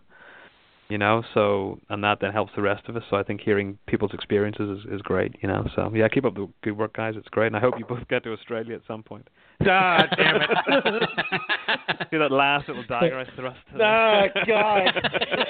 [0.89, 3.03] You know, so and that then helps the rest of us.
[3.11, 5.35] So I think hearing people's experiences is, is great.
[5.43, 7.15] You know, so yeah, keep up the good work, guys.
[7.17, 9.27] It's great, and I hope you both get to Australia at some point.
[9.63, 11.09] ah, damn it.
[12.13, 13.59] See that last little dagger I thrust?
[13.77, 14.45] to Ah, them?
[14.47, 15.09] God.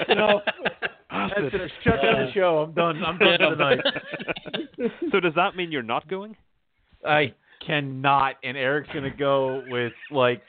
[0.15, 0.41] No.
[1.35, 1.71] That's it.
[1.83, 2.59] Shut down the show.
[2.59, 3.03] I'm done.
[3.03, 3.79] I'm done for the night.
[5.11, 6.35] so does that mean you're not going?
[7.05, 7.33] I
[7.65, 8.35] cannot.
[8.43, 10.41] And Eric's gonna go with like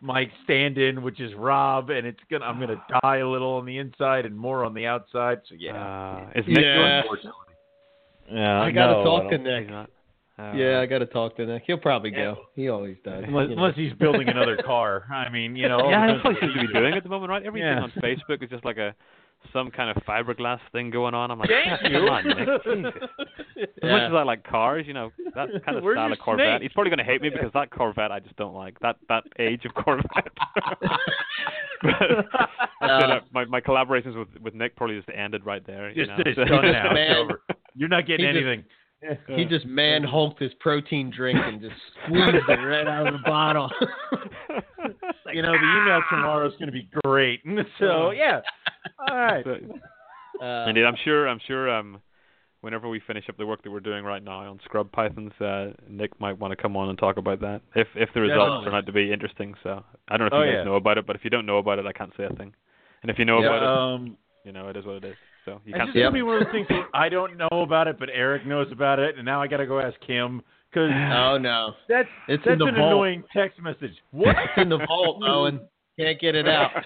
[0.00, 2.44] my stand-in, which is Rob, and it's gonna.
[2.44, 5.40] I'm gonna die a little on the inside and more on the outside.
[5.48, 5.76] So yeah.
[5.76, 7.00] Uh, is Nick Yeah.
[7.00, 7.32] Unfortunately.
[8.30, 8.62] Yeah.
[8.62, 9.38] I gotta no, talk I to?
[9.38, 9.70] Nick.
[9.70, 11.64] Uh, Yeah, I gotta talk to Nick.
[11.66, 12.36] He'll probably go.
[12.54, 13.24] He always does.
[13.26, 13.62] Unless, you know.
[13.62, 15.04] unless he's building another car.
[15.12, 15.78] I mean, you know.
[15.80, 17.44] all Yeah, that's what on he seems to be doing at the moment, right?
[17.44, 17.82] Everything Yeah.
[17.82, 18.94] on Facebook is just like a
[19.52, 21.30] some kind of fiberglass thing going on.
[21.30, 21.98] I'm like, Thank come you.
[22.08, 22.48] on, Nick.
[22.64, 23.08] Jesus.
[23.82, 26.46] As much as I like cars, you know, that kind of Where's style of Corvette.
[26.58, 26.62] snake?
[26.62, 28.78] He's probably going to hate me because that Corvette I just don't like.
[28.80, 30.06] That that age of Corvette.
[31.82, 31.94] But
[32.80, 35.90] I said, Uh, uh, my my collaborations with with Nick probably just ended right there.
[35.90, 36.22] you Just know?
[36.24, 36.86] it's done now.
[36.86, 37.16] It's Man.
[37.16, 37.42] over.
[37.74, 38.64] You're not getting He just- anything.
[39.28, 41.74] He just man hulked his protein drink and just
[42.06, 43.70] squeezed it right out of the bottle.
[45.32, 47.40] you know, the email tomorrow is going to be great.
[47.78, 48.40] So yeah.
[49.08, 49.44] All right.
[49.44, 49.58] So-
[50.44, 51.28] Uh, Indeed, I'm sure.
[51.28, 51.70] I'm sure.
[51.70, 52.00] Um,
[52.62, 55.68] whenever we finish up the work that we're doing right now on scrub pythons, uh,
[55.88, 58.64] Nick might want to come on and talk about that if if the results Definitely.
[58.64, 59.54] turn out to be interesting.
[59.62, 60.64] So I don't know if Oh, you guys yeah.
[60.64, 62.54] know about it, but if you don't know about it, I can't say a thing.
[63.02, 65.16] And if you know Yeah, about it, Um, you know it is what it is.
[65.44, 66.12] So you it's just gonna Yep.
[66.12, 68.98] be one of those things where I don't know about it, but Eric knows about
[68.98, 72.52] it, and now I got to go ask him because oh no, that's it's that's
[72.54, 72.92] in the an vault.
[72.92, 73.94] annoying text message.
[74.12, 74.36] What?
[74.38, 75.60] It's in the vault, Owen.
[75.98, 76.70] Can't get it out.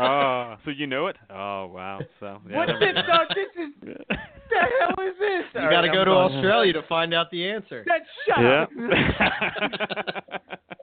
[0.00, 1.16] Oh, so you know it?
[1.28, 1.98] Oh wow.
[2.20, 3.28] So yeah, what there the we fuck?
[3.30, 3.96] This is
[4.50, 5.44] the hell is this?
[5.54, 6.36] You got to right, go I'm to done.
[6.36, 7.84] Australia to find out the answer.
[7.86, 8.62] That shut Yeah.
[8.62, 8.70] up.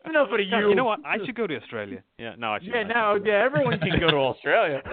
[0.05, 0.69] I'm enough of God, you.
[0.69, 0.99] you know what?
[1.05, 2.03] I should go to Australia.
[2.19, 2.67] Yeah, no, I should.
[2.67, 4.81] Yeah, now yeah, everyone can go to Australia.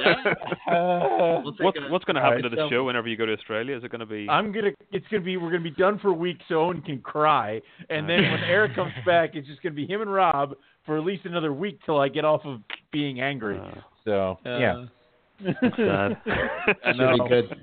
[0.72, 3.06] Uh, We'll take What's a- what's going to happen right, to the so- show whenever
[3.08, 3.76] you go to Australia?
[3.76, 4.26] Is it going to be?
[4.30, 4.70] I'm gonna.
[4.90, 5.36] It's gonna be.
[5.36, 8.74] We're gonna be done for a week, so Owen can cry, and then when Eric
[8.76, 10.54] comes back, it's just gonna be him and Rob
[10.86, 13.58] for at least another week till I get off of being angry.
[13.58, 14.84] Uh, So Uh, yeah.
[15.76, 16.16] sad.
[16.26, 17.24] I Should know.
[17.24, 17.56] be good.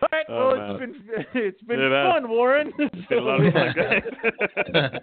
[0.00, 0.26] All right.
[0.28, 0.94] Oh, well, man.
[1.12, 2.12] it's been it's been It has.
[2.12, 2.72] fun, Warren.
[2.78, 5.00] It's been a lot of fun, guys.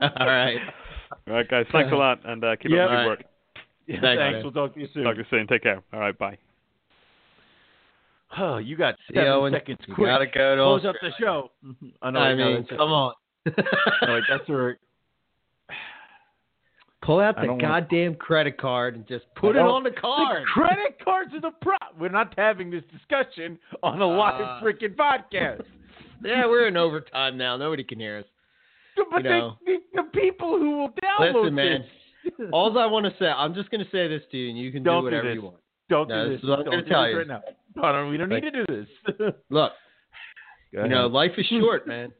[0.18, 0.56] All right.
[1.28, 1.66] All right, guys.
[1.72, 2.84] Thanks a lot, and uh, keep Yeah.
[2.84, 3.24] up the good All work.
[3.86, 4.38] Yeah, Thanks, thanks.
[4.44, 5.04] We'll talk to you soon.
[5.04, 5.46] Talk to you soon.
[5.46, 5.82] Take care.
[5.92, 6.38] All right, bye.
[8.38, 9.78] Oh, you got seven Owen, seconds.
[9.86, 10.08] you Quick.
[10.08, 11.50] gotta go to Close up the show.
[12.00, 12.20] I know.
[12.20, 13.14] I know, mean, come on.
[13.46, 14.76] all right, that's all right.
[17.02, 20.42] Pull out the don't want- goddamn credit card and just put it on the card.
[20.42, 21.74] The credit cards are the pro.
[21.98, 25.62] We're not having this discussion on a live Uh, freaking podcast.
[26.24, 27.56] yeah, we're in overtime now.
[27.56, 28.24] Nobody can hear us.
[29.10, 29.56] But you know.
[29.66, 31.84] the, the, the people who will download Listen, man.
[32.24, 32.48] this.
[32.52, 34.70] All I want to say, I'm just going to say this to you, and you
[34.70, 35.34] can Don't do do whatever this.
[35.34, 35.56] you want.
[35.88, 36.50] Don't No, do this this.
[36.50, 37.18] I'm Don't gonna tell you.
[37.18, 37.42] right now.
[37.74, 38.84] No, no, we don't need Like- to do
[39.18, 39.34] this.
[39.50, 39.72] Look,
[40.70, 42.12] you know, life is short, man.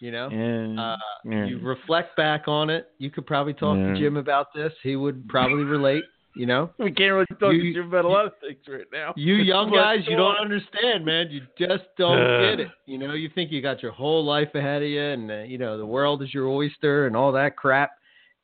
[0.00, 0.80] You know, Yeah.
[0.82, 1.44] uh, Yeah.
[1.46, 2.88] you reflect back on it.
[2.98, 3.94] You could probably talk Yeah.
[3.94, 4.72] to Jim about this.
[4.82, 6.04] He would probably relate.
[6.36, 8.86] You know, we can't really talk you- to Jim about a lot of things right
[8.92, 9.12] now.
[9.16, 11.30] you young guys, you don't understand, man.
[11.30, 12.40] You just don't Uh.
[12.50, 12.68] get it.
[12.86, 15.58] You know, you think you got your whole life ahead of you, and uh, you
[15.58, 17.90] know the world is your oyster and all that crap.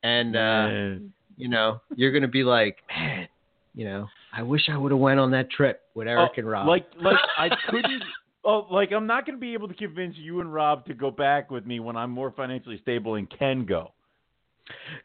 [0.03, 0.95] And uh, Yeah.
[1.37, 3.29] you know, you're gonna be like, man,
[3.73, 6.49] you know, I wish I would have went on that trip with Eric Oh, and
[6.49, 6.67] Rob.
[6.67, 8.03] Like, like I couldn't.
[8.45, 11.09] Oh, like I'm not going to be able to convince you and Rob to go
[11.11, 13.91] back with me when I'm more financially stable and can go.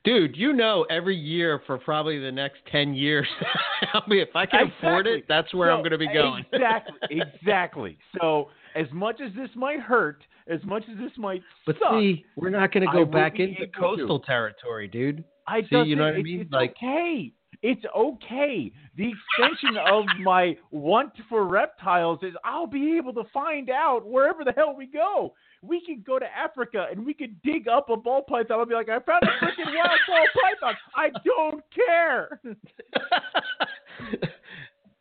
[0.05, 3.27] Dude, you know, every year for probably the next ten years,
[3.93, 6.45] I mean, if I can afford it, that's where I'm going to be going.
[6.53, 7.99] Exactly, exactly.
[8.21, 12.25] So as much as this might hurt, as much as this might But suck, see,
[12.37, 13.79] we're not going to go will back into able to.
[13.79, 15.25] coastal territory, dude.
[15.47, 16.41] I see, doesn't, you know what I mean?
[16.41, 17.33] It's Like- okay.
[17.62, 18.73] It's okay.
[18.97, 24.45] The extension of my want for reptiles is I'll be able to find out wherever
[24.45, 25.35] the hell we go.
[25.62, 28.61] We could go to Africa and we could dig up a ball python.
[28.61, 30.74] I'll be like, I found a freaking wild ball python.
[30.97, 32.41] I don't care.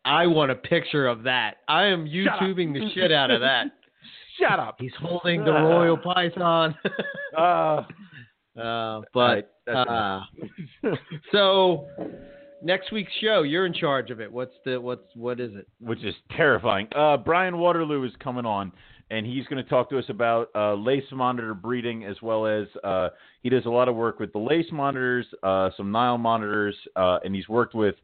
[0.04, 1.58] I want a picture of that.
[1.66, 3.68] I am YouTubing the shit out of that.
[4.38, 4.76] Shut up.
[4.78, 6.74] He's holding the royal python.
[7.36, 7.84] Uh,
[8.58, 10.20] uh, but uh,
[11.32, 11.86] so
[12.62, 14.30] next week's show, you're in charge of it.
[14.32, 15.66] What's the what's what is it?
[15.80, 16.88] which is terrifying.
[16.94, 18.72] Uh, Brian Waterloo is coming on,
[19.10, 22.66] and he's going to talk to us about uh, lace monitor breeding as well as
[22.84, 23.08] uh,
[23.42, 27.18] he does a lot of work with the lace monitors, uh, some Nile monitors, uh,
[27.24, 27.94] and he's worked with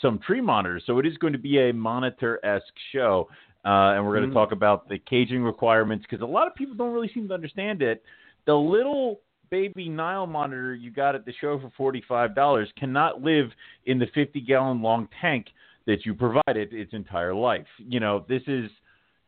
[0.00, 0.82] some tree monitors.
[0.86, 3.28] So it is going to be a monitor esque show.
[3.64, 4.34] Uh, and we're going to Mhm.
[4.34, 7.82] talk about the caging requirements because a lot of people don't really seem to understand
[7.82, 8.02] it.
[8.46, 13.50] The little baby Nile monitor you got at the show for $45 cannot live
[13.86, 15.46] in the 50 gallon long tank
[15.86, 17.66] that you provided its entire life.
[17.78, 18.70] You know, this is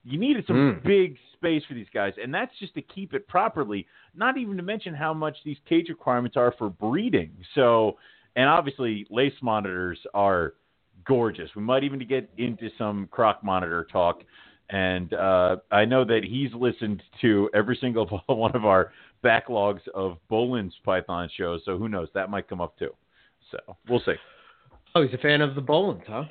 [0.04, 0.82] you needed some Mm.
[0.82, 3.86] big space for these guys, and that's just to keep it properly.
[4.14, 7.32] Not even to mention how much these cage requirements are for breeding.
[7.54, 7.98] So,
[8.36, 10.54] and obviously, lace monitors are
[11.04, 11.54] gorgeous.
[11.54, 14.22] We might even get into some croc monitor talk.
[14.70, 18.92] And uh, I know that he's listened to every single one of our
[19.24, 21.62] backlogs of Boelen's Python shows.
[21.64, 22.08] So who knows?
[22.14, 22.94] That might come up too.
[23.50, 24.14] So we'll see.
[24.94, 26.24] Oh, he's a fan of the Boelens, huh?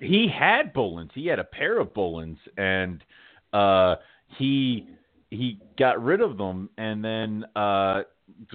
[0.00, 1.10] He had Boelens.
[1.14, 3.04] He had a pair of Boelens, and
[3.52, 3.96] uh,
[4.38, 4.88] he
[5.30, 8.02] he got rid of them, and then uh,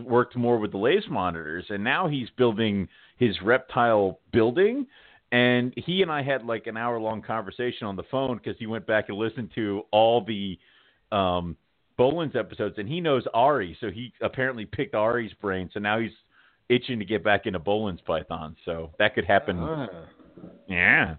[0.04, 1.66] worked more with the lace monitors.
[1.70, 2.88] And now he's building
[3.18, 4.88] his reptile building.
[5.32, 8.68] And he and I had like an hour long conversation on the phone because he
[8.68, 10.60] went back and listened to all the
[11.12, 11.56] um,
[12.02, 15.70] Boelens episodes, and he knows Ari, so he apparently picked Ari's brain.
[15.72, 16.12] So now he's
[16.68, 18.56] itching to get back into Boelen's Python.
[18.66, 19.60] So that could happen.
[19.60, 19.88] Ah.
[20.68, 21.16] Yeah.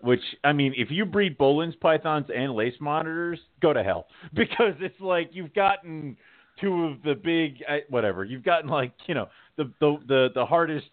[0.00, 4.74] Which I mean, if you breed Boelen's pythons and lace monitors, go to hell because
[4.80, 6.18] it's like you've gotten
[6.60, 8.22] two of the big uh, whatever.
[8.22, 10.90] You've gotten like you know the the the, the hardest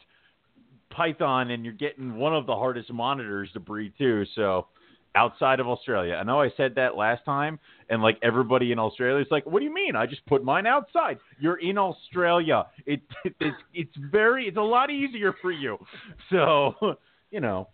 [0.90, 4.24] python, and you're getting one of the hardest monitors to breed too.
[4.36, 4.68] So
[5.16, 7.60] outside of Australia, I know I said that last time,
[7.90, 9.96] and like everybody in Australia is like, "What do you mean?
[9.96, 12.66] I just put mine outside." You're in Australia.
[12.86, 15.78] It, it it's it's very it's a lot easier for you.
[16.30, 16.74] So
[17.32, 17.68] you know.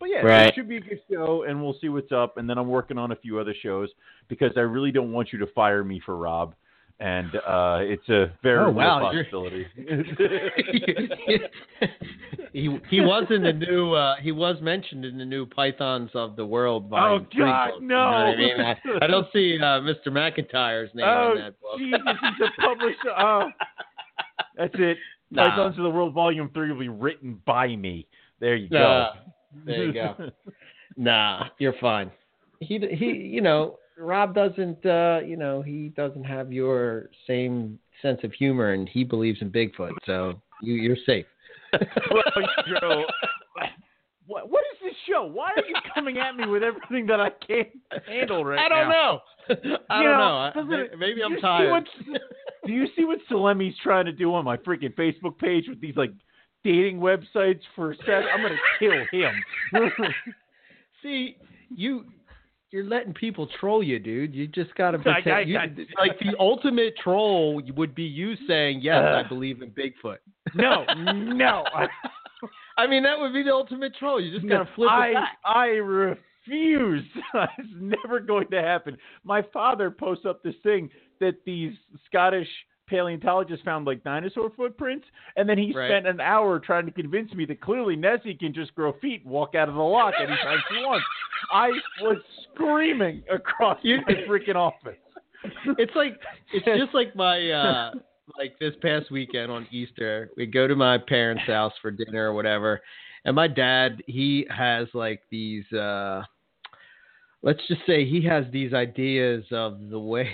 [0.00, 0.48] But yeah, Right.
[0.48, 2.36] it should be a good show, and we'll see what's up.
[2.36, 3.88] And then I'm working on a few other shows
[4.28, 6.56] because I really don't want you to fire me for Rob,
[6.98, 9.66] and uh, it's a very Oh, wow, you're- possibility.
[12.52, 16.36] he he was in the new uh he was mentioned in the new Pythons of
[16.36, 18.60] the World by Oh, God, know I mean?
[18.60, 20.08] I, I don't see uh, Mr.
[20.08, 21.78] McIntyre's name oh on that book.
[21.78, 22.96] Jesus, he's a publisher.
[23.18, 23.48] Oh,
[24.56, 24.98] that's it.
[25.30, 25.48] Nah.
[25.50, 28.06] Pythons of the World Volume Three will be written by me.
[28.38, 28.78] There you go.
[28.78, 29.12] Nah.
[29.64, 30.30] There you go.
[30.96, 32.10] nah, you're fine.
[32.60, 34.84] He he, you know, Rob doesn't.
[34.84, 39.50] uh, You know, he doesn't have your same sense of humor, and he believes in
[39.50, 39.92] Bigfoot.
[40.04, 41.26] So you you're safe.
[42.12, 42.24] well,
[42.80, 43.04] Joe,
[44.26, 45.24] what, what is this show?
[45.24, 47.68] Why are you coming at me with everything that I can't
[48.06, 48.64] handle right now?
[48.64, 48.90] I don't now?
[48.90, 49.20] know.
[49.90, 50.86] I You don't know, know.
[50.92, 51.88] I- Maybe I'm tired.
[52.66, 55.96] Do you see what Salemi's trying to do on my freaking Facebook page with these
[55.96, 56.12] like
[56.62, 58.26] dating websites for sex?
[58.32, 59.34] I'm gonna kill him.
[61.02, 61.36] See,
[61.74, 62.04] you
[62.72, 64.34] you're letting people troll you, dude.
[64.34, 65.34] You just gotta I- pretend.
[65.34, 69.70] I- you, I- like the ultimate troll would be you saying, "Yes, I believe in
[69.70, 70.18] Bigfoot."
[70.54, 71.64] no, no.
[71.74, 71.86] I,
[72.78, 74.20] I mean, that would be the ultimate troll.
[74.20, 75.38] You just gotta flip I, it back.
[75.44, 77.04] I refuse.
[77.34, 78.96] it's never going to happen.
[79.22, 80.88] My father posts up this thing
[81.20, 81.74] that these
[82.06, 82.48] Scottish
[82.92, 85.06] paleontologists found like dinosaur footprints,
[85.36, 85.88] and then he Right.
[85.88, 89.30] spent an hour trying to convince me that clearly Nessie can just grow feet and
[89.30, 91.06] walk out of the loch anytime she wants.
[91.50, 91.70] I
[92.02, 92.18] was
[92.52, 94.98] screaming across You- my freaking office.
[95.78, 96.20] It's like
[96.52, 97.92] it's just like my uh
[98.38, 102.34] like this past weekend on Easter, we go to my parents' house for dinner or
[102.34, 102.80] whatever,
[103.24, 106.22] and my dad he has like these uh
[107.42, 110.28] let's just say he has these ideas of the way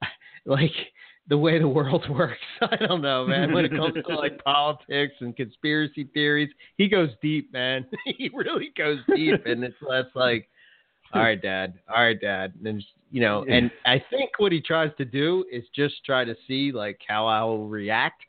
[0.46, 0.72] like
[1.30, 2.36] the way the world works.
[2.60, 3.52] I don't know, man.
[3.54, 7.86] When it comes to like politics and conspiracy theories, he goes deep, man.
[8.04, 10.48] he really goes deep, and it's less like,
[11.14, 13.44] all right, dad, all right, dad, and you know.
[13.48, 17.26] And I think what he tries to do is just try to see like how
[17.26, 18.22] I will react.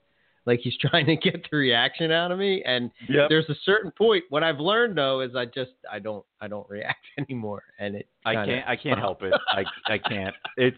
[0.47, 3.29] Like he's trying to get the reaction out of me, and Yep.
[3.29, 4.23] there's a certain point.
[4.29, 8.07] What I've learned though is I just I don't I don't react anymore, and it
[8.25, 8.67] I kinda- can't.
[8.69, 9.33] I can't help it.
[9.49, 10.35] I I can't.
[10.57, 10.77] It's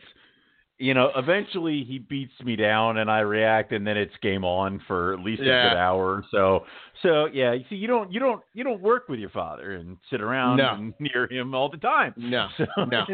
[0.79, 1.11] you know.
[1.15, 5.19] Eventually, he beats me down, and I react, and then it's game on for at
[5.19, 6.05] least a good hour.
[6.17, 6.65] or So
[7.01, 7.53] so yeah.
[7.53, 10.57] You see, you don't you don't you don't work with your father and sit around
[10.57, 10.73] No.
[10.75, 12.13] and near him all the time.
[12.17, 13.05] No, So, no.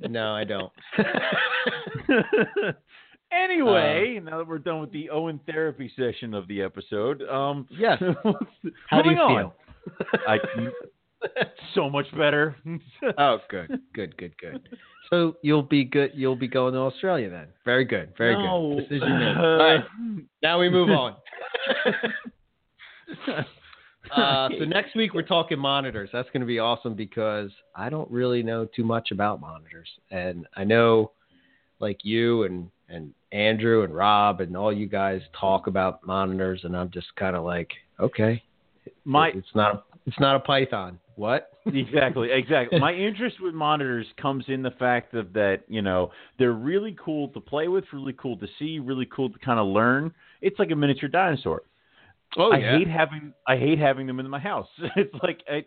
[0.08, 0.72] no, I don't.
[3.32, 8.02] anyway, now that we're done with the Owen therapy session of the episode, um, Yes.
[8.88, 9.36] How do you on.
[9.36, 9.54] feel?
[10.26, 10.38] I
[11.74, 12.56] so much better.
[13.18, 14.68] Oh, good, good, good, good.
[15.10, 16.10] So you'll be good.
[16.14, 17.46] You'll be going to Australia then.
[17.64, 18.74] Very good, very No.
[18.74, 18.88] good.
[18.88, 19.36] Decision made.
[19.38, 19.84] All right,
[20.42, 21.14] now we move on.
[24.14, 26.08] Uh, so next week we're talking monitors.
[26.12, 30.46] That's going to be awesome because I don't really know too much about monitors, and
[30.56, 31.12] I know,
[31.78, 36.74] like you and and Andrew and Rob and all you guys talk about monitors, and
[36.76, 37.70] I'm just kind of like,
[38.00, 38.42] okay,
[39.04, 40.98] My it's not it's not a Python.
[41.16, 41.50] What?
[41.66, 42.78] exactly, exactly.
[42.80, 47.28] My interest with monitors comes in the fact of that, you know, they're really cool
[47.28, 50.12] to play with, really cool to see, really cool to kind of learn.
[50.40, 51.62] It's like a miniature dinosaur.
[52.36, 54.68] Oh I hate having I hate having them in my house.
[54.96, 55.64] It's like I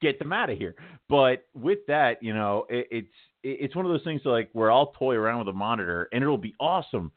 [0.00, 0.74] get them out of here.
[1.08, 4.70] But with that, you know, it, it's it, it's one of those things like where
[4.72, 7.12] I'll toy around with a monitor and it'll be awesome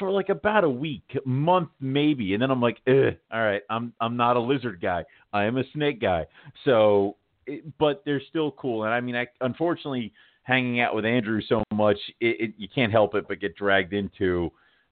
[0.00, 4.16] for like about a week, month maybe, and then I'm like, all right, I'm I'm
[4.16, 5.04] not a lizard guy.
[5.32, 6.26] I am a snake guy.
[6.64, 7.16] So,
[7.46, 8.82] it, but they're still cool.
[8.82, 10.12] And I mean, I unfortunately
[10.42, 13.92] hanging out with Andrew so much, it, it you can't help it but get dragged
[13.92, 14.50] into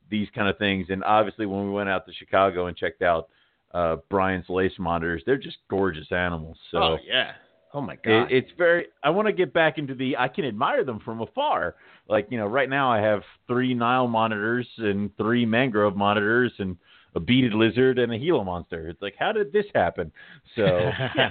[0.09, 0.87] these kind of things.
[0.91, 3.29] And obviously, when we went out to Chicago and checked out
[3.73, 5.23] uh, Brian's lace monitors.
[5.27, 6.57] They're just gorgeous animals.
[6.71, 7.33] So oh yeah.
[7.79, 8.33] Oh my it, god.
[8.33, 8.87] it's very.
[9.05, 10.17] I want to get back into the.
[10.17, 11.77] I can admire them from afar.
[12.09, 16.77] Like you know, right now I have three Nile monitors and three mangrove monitors and
[17.15, 18.89] a beaded lizard and a Gila monster.
[18.89, 20.11] It's like, how did this happen?
[20.57, 21.31] So yeah.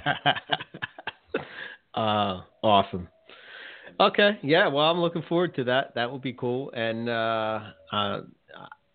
[1.94, 3.08] uh, awesome.
[4.00, 4.68] Okay, yeah.
[4.68, 5.94] Well, I'm looking forward to that.
[5.96, 7.60] That will be cool, and uh,
[7.92, 8.20] uh,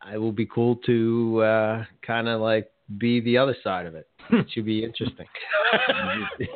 [0.01, 4.07] I will be cool to uh, kind of like be the other side of it.
[4.31, 5.27] It should be interesting.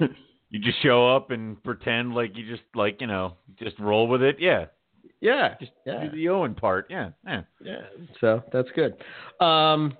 [0.49, 4.21] you just show up and pretend like you just like you know just roll with
[4.21, 4.37] it.
[4.39, 4.65] Yeah,
[5.21, 6.05] yeah, just yeah.
[6.05, 6.87] do the Owen part.
[6.89, 7.41] Yeah, yeah.
[7.63, 7.81] Yeah,
[8.21, 8.95] so that's good.
[9.45, 9.97] Um,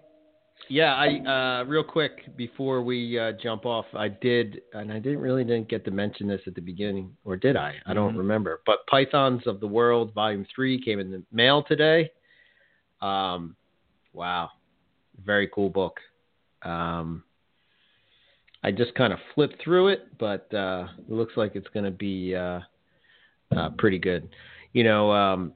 [0.70, 5.20] yeah, I uh, real quick before we uh, jump off, I did, and I didn't
[5.20, 7.76] really didn't get to mention this at the beginning, or did I?
[7.86, 8.18] I don't Mhm.
[8.18, 8.62] remember.
[8.66, 12.12] But Pythons of the World Volume Three came in the mail today.
[13.02, 13.56] Um,
[14.14, 14.50] wow,
[15.24, 16.00] very cool book.
[16.64, 17.24] Um,
[18.64, 21.92] I just kind of flipped through it, but uh, it looks like it's going to
[21.92, 22.60] be uh,
[23.56, 24.30] uh, pretty good.
[24.74, 25.54] You know, um,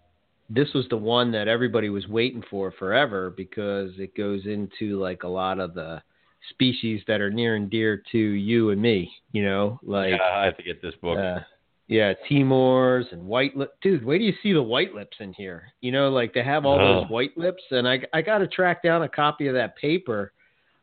[0.49, 5.23] this was the one that everybody was waiting for forever because it goes into like
[5.23, 6.01] a lot of the
[6.49, 9.11] species that are near and dear to you and me.
[9.31, 11.17] You know, like yeah, I have to get this book.
[11.17, 11.39] uh,
[11.87, 13.73] Yeah, Timors and white lip.
[13.81, 15.71] Dude, where do you see the white lips in here?
[15.81, 17.01] You know, like they have all Oh.
[17.01, 20.33] those white lips, and I I got to track down a copy of that paper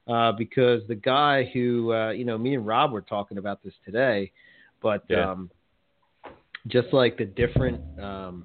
[0.09, 3.75] uh, because the guy who uh, you know, me and Rob were talking about this
[3.85, 4.33] today,
[4.83, 5.31] but Yeah.
[5.33, 5.51] um,
[6.67, 8.45] just like the different um,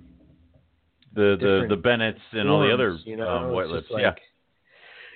[1.13, 3.87] The the different the Bennetts and all the other you know, um, white lips.
[3.89, 4.13] just yeah.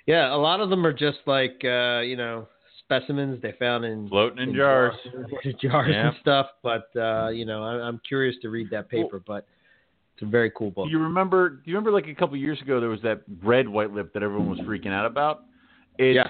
[0.05, 2.47] yeah, a lot of them are just like uh, you know
[2.79, 4.93] specimens they found in Floating in in jars.
[5.03, 6.07] jars, jars Yeah.
[6.09, 6.47] and stuff.
[6.63, 9.21] But uh, you know, I, I'm curious to read that paper.
[9.25, 9.45] but
[10.13, 10.85] it's a very cool book.
[10.85, 11.49] Do you remember?
[11.49, 14.23] Do you remember like a couple years ago there was that red white lip that
[14.23, 15.43] everyone was freaking out about?
[15.97, 16.29] It's, yes.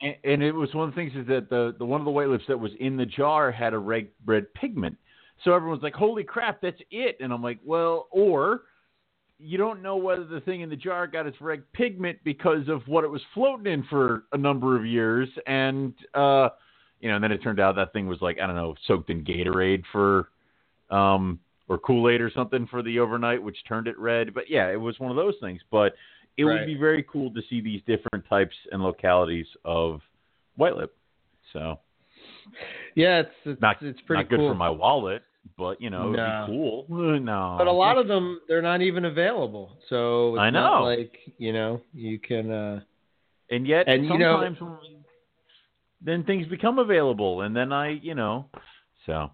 [0.00, 2.10] and, and it was one of the things is that the the one of the
[2.10, 4.96] white lips that was in the jar had a red red pigment.
[5.44, 8.62] So everyone's like, "Holy crap, that's it!" And I'm like, "Well, or
[9.38, 12.86] you don't know whether the thing in the jar got its red pigment because of
[12.88, 16.48] what it was floating in for a number of years, and uh,
[17.00, 19.10] you know, and then it turned out that thing was like I don't know, soaked
[19.10, 20.28] in Gatorade for
[20.90, 21.38] um
[21.68, 24.32] or Kool Aid or something for the overnight, which turned it red.
[24.32, 25.60] But yeah, it was one of those things.
[25.70, 25.94] But
[26.36, 26.60] it Right.
[26.60, 30.00] would be very cool to see these different types and localities of
[30.56, 30.94] white lip.
[31.52, 31.78] So
[32.94, 34.50] Yeah, it's it's, not it's pretty not good cool.
[34.50, 35.22] for my wallet,
[35.56, 36.12] but you know, No.
[36.12, 36.86] it'd be cool.
[37.20, 39.78] No, but a lot of them they're not even available.
[39.88, 40.82] So it's I know.
[40.84, 42.50] like you know you can.
[42.50, 42.80] uh
[43.50, 44.82] and yet and, you know- sometimes
[46.02, 48.46] then things become available, and then I, you know,
[49.06, 49.30] so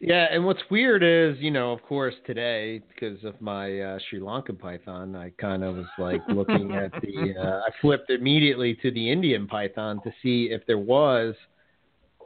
[0.00, 4.18] Yeah, and what's weird is, you know, of course, today because of my uh, Sri
[4.18, 7.34] Lankan python, I kind of was like looking at the.
[7.38, 11.34] Uh, I flipped immediately to the Indian python to see if there was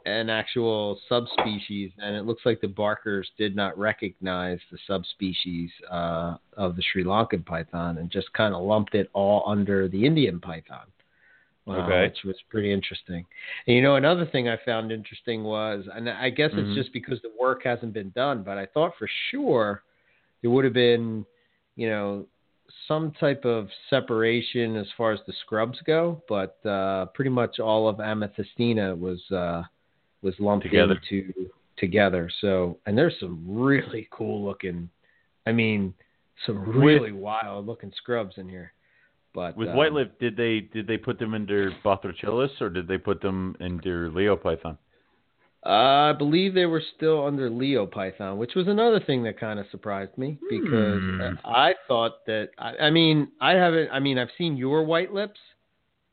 [0.05, 6.37] an actual subspecies, and it looks like the Barkers did not recognize the subspecies uh,
[6.55, 10.39] of the Sri Lankan python and just kind of lumped it all under the Indian
[10.39, 10.85] python.
[11.67, 12.03] Okay.
[12.03, 13.25] which was pretty interesting.
[13.67, 16.59] And you know, another thing I found interesting was, and I guess Mhm.
[16.59, 19.83] it's just because the work hasn't been done, but I thought for sure
[20.41, 21.25] there would have been,
[21.75, 22.27] you know,
[22.87, 27.87] some type of separation as far as the scrubs go, but uh, pretty much all
[27.87, 29.63] of Amethistina was uh,
[30.21, 30.93] was lumped Together.
[31.11, 32.29] into together.
[32.41, 34.89] So, and there's some really cool looking,
[35.45, 35.93] I mean,
[36.45, 38.71] some really wild looking scrubs in here.
[39.35, 42.87] But with um, white lip, did they did they put them under Bothrochilus or did
[42.87, 44.77] they put them under Leiopython?
[45.67, 50.15] I believe they were still under Leiopython, which was another thing that kind of surprised
[50.17, 51.21] me because Hmm.
[51.21, 55.11] uh, I thought that I, I mean I haven't I mean I've seen your white
[55.13, 55.39] lips,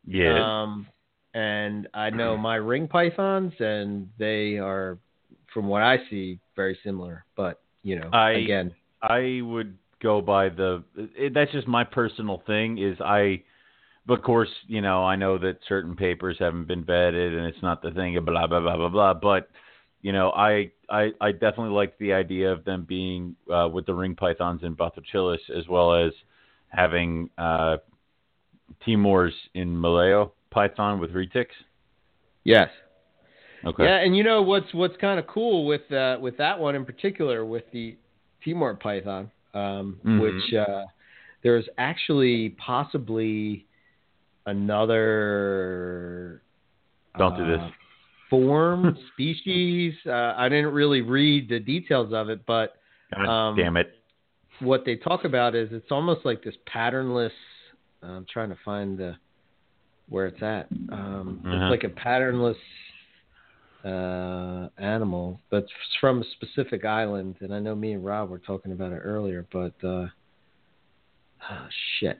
[0.06, 0.62] Yeah.
[0.62, 0.86] um,
[1.34, 4.98] and I know my ring pythons, and they are,
[5.54, 7.24] from what I see, very similar.
[7.36, 10.82] But you know, I- again, I would go by the.
[10.96, 12.78] It, that's just my personal thing.
[12.78, 13.42] Is I,
[14.08, 17.82] of course, you know, I know that certain papers haven't been vetted, and it's not
[17.82, 18.18] the thing.
[18.24, 19.14] Blah blah blah blah blah.
[19.14, 19.48] But
[20.02, 23.94] you know, I I, I definitely like the idea of them being uh, with the
[23.94, 26.12] ring pythons in Bothrochilus, as well as
[26.68, 27.76] having uh,
[28.86, 31.56] Timors in Malayo python with retics.
[32.44, 32.68] yes,
[33.64, 33.84] Okay.
[33.84, 36.84] yeah, and you know what's what's kind of cool with uh, with that one in
[36.84, 37.96] particular with the
[38.44, 40.20] Timor python, um, Mhm.
[40.20, 40.84] which uh,
[41.42, 43.66] there's actually possibly
[45.02, 46.42] another
[47.18, 47.60] Don't do this.
[47.60, 47.70] uh,
[48.30, 49.94] form species.
[50.06, 52.76] Uh, I didn't really read the details of it, but
[53.16, 53.94] um, damn it.
[54.60, 57.32] what they talk about is it's almost like this patternless.
[58.02, 59.16] I'm trying to find the
[60.08, 60.66] where it's at.
[60.90, 61.54] Um, Uh-huh.
[61.56, 62.56] It's like a patternless
[63.84, 67.36] uh, animal, but it's from a specific island.
[67.40, 70.06] And I know me and Rob were talking about it earlier, but uh,
[71.50, 71.66] oh,
[71.98, 72.18] shit,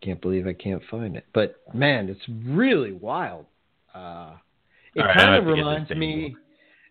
[0.00, 1.24] can't believe I can't find it.
[1.32, 3.46] But man, it's really wild.
[3.94, 4.32] Uh,
[4.94, 6.28] it right, kind of have to get this reminds me.
[6.30, 6.38] book.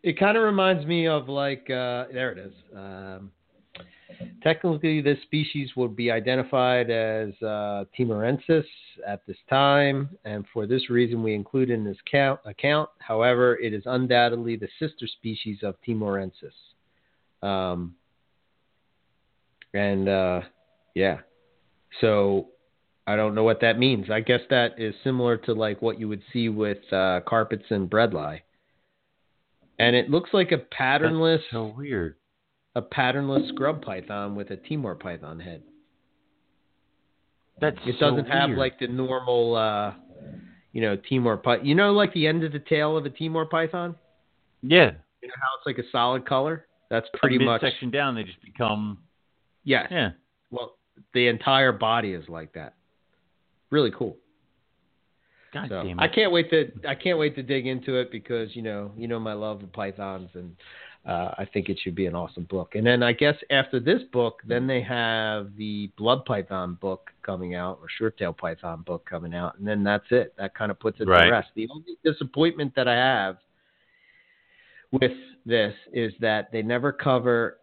[0.03, 2.53] It kind of reminds me of like uh, there it is.
[2.75, 3.31] Um,
[4.43, 8.65] Technically, this species would be identified as uh, Timorensis
[9.07, 12.89] at this time, and for this reason, we include in this count, account.
[12.99, 16.53] However, it is undoubtedly the sister species of Timorensis.
[17.41, 17.95] Um,
[19.73, 20.41] and uh,
[20.95, 21.19] yeah,
[21.99, 22.47] so
[23.07, 24.09] I don't know what that means.
[24.09, 27.89] I guess that is similar to like what you would see with uh, carpets and
[27.89, 28.41] bredli.
[29.79, 32.15] And it looks like a patternless That's so weird.
[32.75, 35.63] A patternless scrub python with a Timor python head.
[37.59, 39.93] That's It so doesn't have like the normal, uh,
[40.71, 41.65] you know, Timor python.
[41.65, 43.95] You know, like the end of the tail of a Timor python.
[44.61, 44.91] yeah.
[45.21, 46.65] You know how it's like a solid color.
[46.89, 48.15] That's pretty much section down.
[48.15, 48.97] They just become
[49.63, 49.87] yes.
[49.91, 50.09] yeah.
[50.49, 50.77] Well,
[51.13, 52.73] the entire body is like that.
[53.69, 54.17] Really cool.
[55.53, 56.01] God So damn it.
[56.01, 59.07] I can't wait to I can't wait to dig into it because you know you
[59.07, 60.55] know my love of pythons and
[61.05, 62.75] uh, I think it should be an awesome book.
[62.75, 67.55] And then I guess after this book, then they have the Blood Python book coming
[67.55, 70.33] out, or Short Tail Python book coming out, and then that's it.
[70.37, 71.25] That kind of puts it Right.
[71.25, 71.49] to rest.
[71.55, 73.37] The only disappointment that I have
[74.91, 75.11] with
[75.45, 77.57] this is that they never cover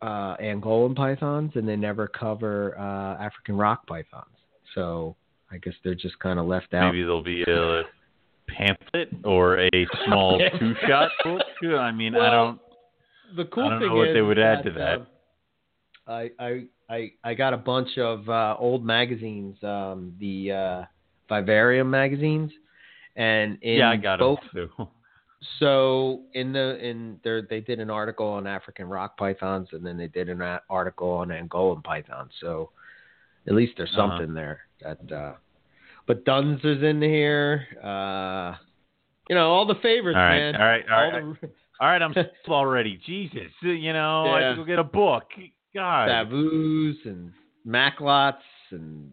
[0.00, 4.24] uh, Angolan pythons and they never cover uh, African rock pythons.
[4.74, 5.16] So
[5.50, 6.92] I guess they're just kind of left out.
[6.92, 7.82] Maybe there'll be a
[8.48, 9.70] pamphlet or a
[10.06, 11.42] small two-shot book.
[11.64, 12.60] I mean, I don't.
[13.36, 14.96] the cool I don't thing know what they would add to that, that.
[14.98, 15.06] um,
[16.06, 20.84] I, I I I got a bunch of uh, old magazines, um, the uh,
[21.28, 22.52] Vivarium magazines,
[23.16, 24.40] and in yeah, I got both.
[24.40, 24.86] them too.
[25.60, 29.96] So in the in there they did an article on African rock pythons, and then
[29.96, 32.32] they did an article on Angolan pythons.
[32.40, 32.70] So
[33.46, 34.18] at least there's Uh-huh.
[34.18, 34.60] something there.
[34.80, 35.34] That uh,
[36.06, 37.66] but Duns is in here.
[37.82, 38.56] Uh,
[39.28, 40.56] you know all the favorites, All right, man.
[40.56, 41.48] all right, all right, All the,
[41.80, 42.14] All right, I'm
[42.48, 42.98] already.
[43.04, 44.46] Jesus, you know, I Yeah.
[44.48, 45.24] have to go get a book.
[45.74, 46.06] God.
[46.06, 47.32] Taboos and
[47.66, 48.38] Maclots
[48.70, 49.12] and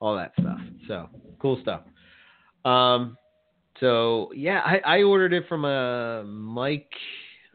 [0.00, 0.60] all that stuff.
[0.86, 1.08] So
[1.40, 1.82] cool stuff.
[2.64, 3.16] Um,
[3.80, 6.90] so yeah, I, I ordered it from a Mike.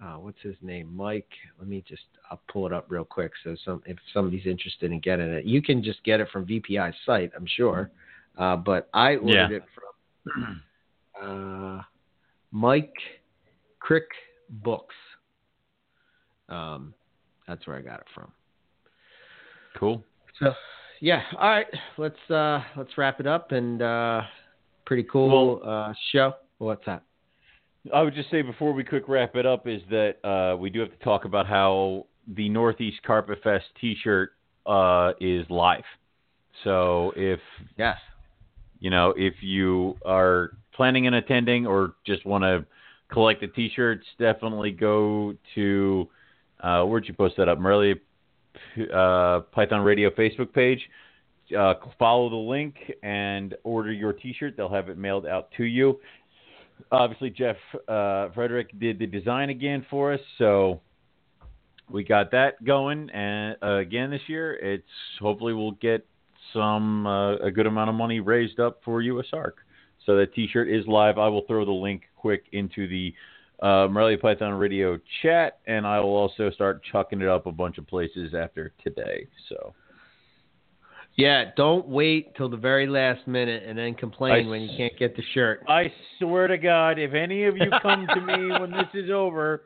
[0.04, 0.94] Uh, what's his name?
[0.94, 1.30] Mike.
[1.60, 3.32] Let me just I'll pull it up real quick.
[3.44, 6.96] So some if somebody's interested in getting it, you can just get it from VPI's
[7.06, 7.90] site, I'm sure.
[8.38, 9.58] Uh, but I ordered Yeah.
[9.58, 10.62] it from
[11.22, 11.82] uh,
[12.52, 12.94] Mike
[13.80, 14.08] Crick
[14.50, 14.96] Books.
[16.50, 16.94] Um,
[17.48, 18.32] that's where I got it from.
[19.78, 20.04] Cool.
[20.40, 20.54] So,
[21.02, 21.22] yeah.
[21.40, 21.68] All right.
[21.98, 24.22] Let's uh let's wrap it up and uh
[24.86, 26.34] pretty cool uh show.
[26.60, 27.04] What's that?
[27.94, 30.80] I would just say before we quick wrap it up is that uh, we do
[30.80, 34.32] have to talk about how the Northeast Carpet Fest T-shirt
[34.66, 35.84] uh, is live.
[36.64, 37.42] So if
[37.78, 37.98] Yes.
[38.80, 42.66] you know if you are planning on attending or just want to
[43.12, 46.10] collect the T-shirts, definitely go to
[46.60, 47.60] uh, where'd you post that up?
[47.60, 47.96] Morelia
[48.94, 50.80] uh, Python Radio Facebook page.
[51.58, 54.56] Uh, follow the link and order your T-shirt.
[54.56, 56.00] They'll have it mailed out to you.
[56.92, 60.82] Obviously, Jeff uh, Frederick did the design again for us, so
[61.90, 63.10] we got that going.
[63.12, 64.88] And uh, again this year, it's
[65.20, 66.06] hopefully we'll get
[66.54, 69.54] some uh, a good amount of money raised up for USARK.
[70.06, 71.18] So that T-shirt is live.
[71.18, 73.14] I will throw the link quick into the
[73.62, 77.78] uh, Morelia Python Radio chat, and I will also start chucking it up a bunch
[77.78, 79.28] of places after today.
[79.48, 79.74] So
[81.16, 84.98] Yeah, don't wait till the very last minute and then complain I when you can't
[85.00, 85.64] get the shirt.
[85.70, 89.64] I swear to God, if any of you come to me when this is over,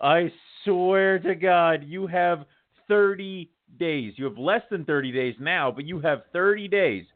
[0.00, 0.30] I
[0.64, 2.44] swear to God, you have
[2.88, 4.14] 30 days.
[4.16, 7.06] You have less than 30 days now, but you have 30 days.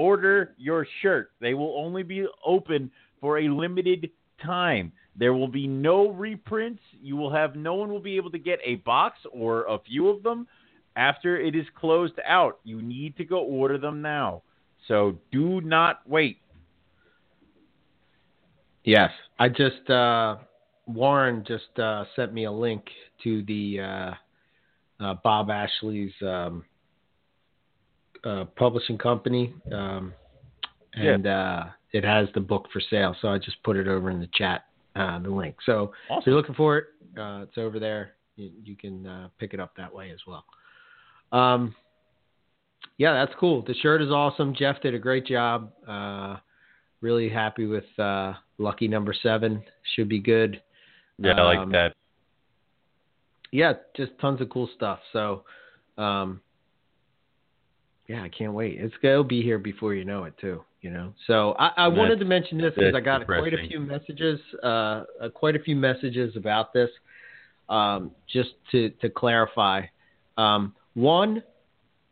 [0.00, 1.32] Order your shirt.
[1.42, 4.08] They will only be open for a limited
[4.42, 4.92] time.
[5.14, 6.80] There will be no reprints.
[7.02, 10.08] You will have no one will be able to get a box or a few
[10.08, 10.46] of them
[10.96, 12.60] after it is closed out.
[12.64, 14.40] You need to go order them now.
[14.88, 16.38] So do not wait.
[18.84, 19.10] Yes.
[19.38, 20.36] I just uh
[20.86, 22.84] Warren just uh sent me a link
[23.24, 26.64] to the uh, uh Bob Ashley's um
[28.24, 29.54] uh publishing company.
[29.72, 30.12] Um
[30.96, 31.14] Yeah.
[31.14, 33.16] and uh it has the book for sale.
[33.20, 34.64] So I just put it over in the chat,
[34.96, 35.56] uh the link.
[35.66, 36.84] So if you're looking for it,
[37.18, 38.12] uh it's over there.
[38.36, 40.44] You, you can uh pick it up that way as well.
[41.32, 41.74] Um
[42.96, 43.62] yeah, that's cool.
[43.62, 44.54] The shirt is awesome.
[44.54, 45.72] Jeff did a great job.
[45.86, 46.36] Uh
[47.00, 49.62] really happy with uh lucky number seven.
[49.94, 50.60] Should be good.
[51.18, 51.94] Yeah, I like Um, that.
[53.52, 55.00] Yeah, just tons of cool stuff.
[55.12, 55.44] So
[55.98, 56.40] um
[58.10, 58.80] yeah, I can't wait.
[58.80, 61.14] It's gonna be here before you know it too, you know.
[61.28, 64.66] So I, I wanted to mention this because I got quite a few messages, uh,
[65.22, 66.90] uh quite a few messages about this.
[67.68, 69.82] Um, just to, to clarify.
[70.36, 71.40] Um, one,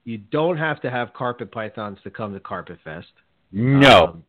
[0.04, 3.08] you don't have to have carpet pythons to come to Carpet Fest.
[3.50, 4.22] No.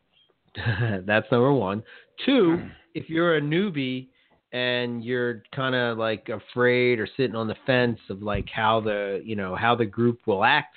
[0.66, 1.84] Um, that's number one.
[2.26, 4.08] Two, if you're a newbie
[4.52, 9.22] and you're kind of like afraid or sitting on the fence of like how the
[9.24, 10.74] you know how the group will act,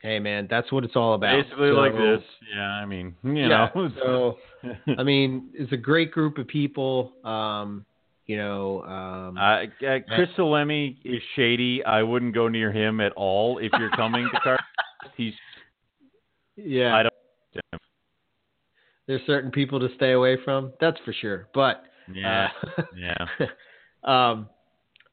[0.00, 1.42] hey man, that's what it's all about.
[1.42, 2.22] Basically So- like this.
[2.54, 3.90] Yeah, I mean, you yeah, know.
[4.02, 4.38] so
[4.98, 7.12] I mean, it's a great group of people.
[7.24, 7.84] Um,
[8.26, 11.84] you know, um, Uh, uh, Chris Salemi is shady.
[11.84, 14.58] I wouldn't go near him at all if you're coming to Car.
[15.16, 15.34] He's
[16.56, 17.82] yeah, I don't.
[19.06, 20.72] there's certain people to stay away from.
[20.80, 21.48] That's for sure.
[21.54, 23.26] But Yeah, uh, yeah.
[24.04, 24.48] um,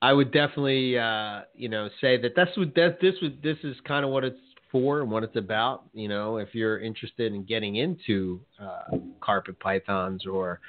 [0.02, 3.76] I would definitely, uh, you know, say that that's what that this would this is
[3.88, 4.38] kind of what it's
[4.74, 5.84] for and what it's about.
[5.94, 10.60] You know, if you're interested in getting into uh, carpet pythons or,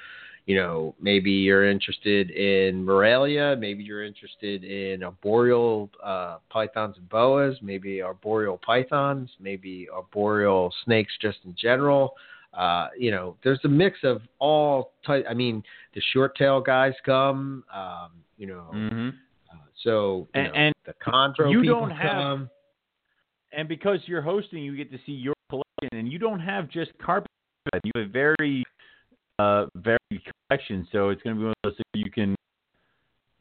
[0.45, 7.09] you know, maybe you're interested in Morelia, maybe you're interested in arboreal uh, pythons and
[7.09, 12.13] boas, maybe arboreal pythons, maybe arboreal snakes just in general.
[12.53, 15.25] Uh, you know, there's a mix of all type.
[15.29, 15.61] I mean,
[15.93, 17.65] the short tail guys come.
[17.73, 19.09] Um, you know, Mm-hmm.
[19.51, 22.49] uh, so you And- know, and the chondro you people don't have- come.
[23.55, 26.91] And because you're hosting, you get to see your collection, and you don't have just
[27.01, 27.29] carpet.
[27.83, 28.63] You have a very,
[29.39, 30.87] uh, varied collection.
[30.91, 32.35] So it's going to be one of those things you can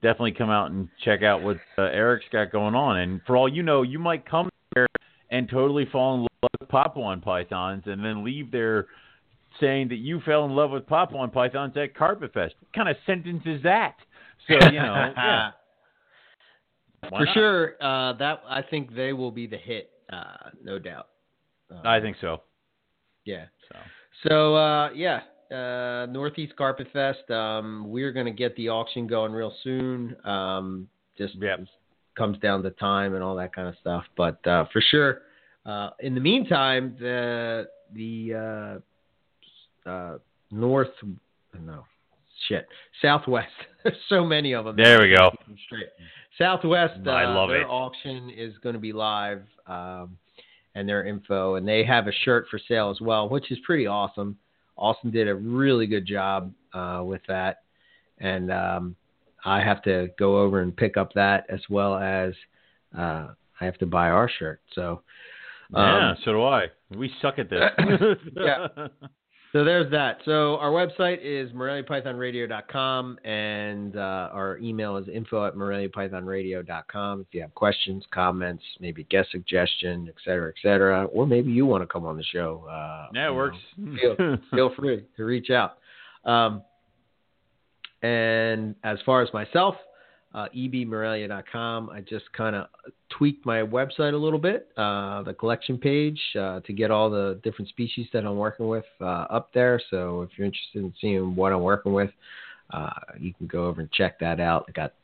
[0.02, 2.98] definitely come out and check out what uh, Eric's got going on.
[2.98, 4.86] And for all you know, you might come there
[5.30, 8.86] and totally fall in love with Papuan pythons, and then leave there
[9.60, 12.54] saying that you fell in love with Papuan pythons at Carpet Fest.
[12.60, 13.96] What kind of sentence is that?
[14.46, 15.50] So you know, yeah.
[17.08, 21.08] For sure, uh, that I think they will be the hit, uh, no doubt.
[21.70, 22.42] Um, I think so.
[23.24, 23.46] Yeah.
[23.72, 23.78] So.
[24.28, 25.20] So uh, yeah,
[25.50, 27.30] uh, Northeast Carpet Fest.
[27.30, 30.16] Um, we're gonna get the auction going real soon.
[30.24, 31.60] Um, just Yep.
[32.16, 34.04] comes down to time and all that kind of stuff.
[34.16, 35.22] But uh, for sure,
[35.66, 38.80] uh, in the meantime, the the
[39.86, 40.18] uh, uh,
[40.50, 40.88] North
[41.60, 41.84] no
[42.48, 42.66] shit
[43.02, 43.48] Southwest.
[43.84, 44.76] There's so many of them.
[44.76, 45.30] There we go.
[45.66, 45.88] Straight.
[46.38, 47.00] Southwest.
[47.06, 47.66] Uh, I love their it.
[47.66, 49.42] auction is going to be live.
[49.66, 50.16] Um,
[50.74, 53.86] and their info, and they have a shirt for sale as well, which is pretty
[53.86, 54.36] awesome.
[54.76, 57.62] Austin did a really good job uh, with that,
[58.18, 58.96] and um,
[59.44, 62.34] I have to go over and pick up that as well as
[62.96, 63.28] uh,
[63.60, 64.60] I have to buy our shirt.
[64.74, 65.02] So,
[65.72, 66.66] Yeah, um, so do I.
[66.96, 67.62] We suck at this.
[68.36, 68.66] Yeah.
[69.54, 70.18] so there's that.
[70.24, 77.20] So our website is moreliapythonradio.com, and uh, our email is info at moreliapythonradio.com.
[77.20, 81.66] If you have questions, comments, maybe guest suggestion, et cetera, et cetera, or maybe you
[81.66, 82.66] want to come on the show.
[82.68, 83.56] Uh, yeah, it works.
[83.78, 85.78] know, feel, feel free to reach out.
[86.24, 86.62] Um,
[88.02, 89.76] and as far as myself,
[90.34, 91.90] uh, ebmorelia.com.
[91.90, 92.66] I just kind of
[93.16, 97.40] tweaked my website a little bit, uh, the collection page, uh, to get all the
[97.44, 99.80] different species that I'm working with uh, up there.
[99.90, 102.10] So if you're interested in seeing what I'm working with,
[102.70, 104.64] uh, you can go over and check that out.
[104.68, 104.94] I got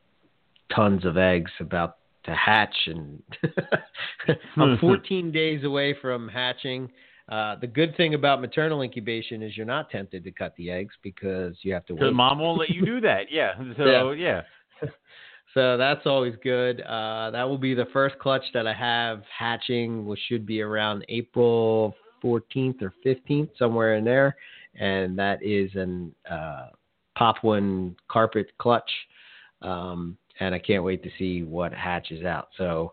[0.75, 3.23] tons of eggs about to hatch, and
[4.57, 6.91] I'm 14 days away from hatching.
[7.31, 10.93] Uh, the good thing about maternal incubation is you're not tempted to cut the eggs
[11.03, 12.13] because you have to wait.
[12.13, 13.31] mom won't let you do that.
[13.31, 13.53] Yeah.
[13.77, 14.43] So yeah.
[15.55, 16.81] So that's always good.
[16.83, 21.05] Uh, that will be the first clutch that I have hatching, which should be around
[21.09, 24.37] April 14th or 15th, somewhere in there.
[24.79, 26.69] And that is an uh,
[27.19, 28.91] Papuan carpet clutch.
[29.61, 32.49] Um, and I can't wait to see what hatches out.
[32.57, 32.93] So,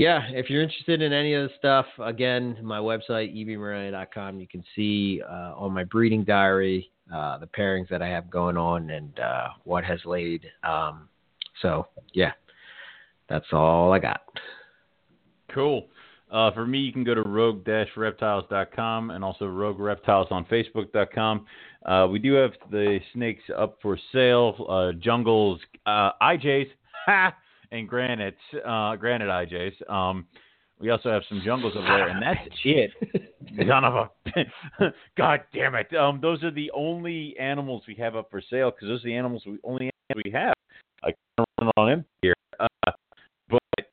[0.00, 4.64] yeah, if you're interested in any of the stuff, again, my website, ebmorelia.com, you can
[4.74, 9.20] see uh, on my breeding diary uh, the pairings that I have going on and
[9.20, 10.46] uh, what has laid.
[10.62, 11.06] Um,
[11.60, 12.32] so, yeah,
[13.28, 14.22] that's all I got.
[15.54, 15.86] Cool.
[16.32, 21.44] Uh, for me, you can go to rogue-reptiles.com and also Rogue Reptiles on Facebook.com.
[21.84, 24.64] Uh, we do have the snakes up for sale.
[24.66, 26.68] Uh, jungles, uh, IJs,
[27.04, 27.34] ha,
[27.72, 29.90] and granites, uh, granite IJs.
[29.90, 30.26] Um,
[30.80, 32.90] we also have some jungles over there, and that's it.
[33.68, 35.94] Son of a, God damn it!
[35.94, 39.16] Um, those are the only animals we have up for sale because those are the
[39.16, 40.54] animals we only animals we have.
[41.02, 42.92] I can't run on empty here, uh,
[43.48, 43.90] but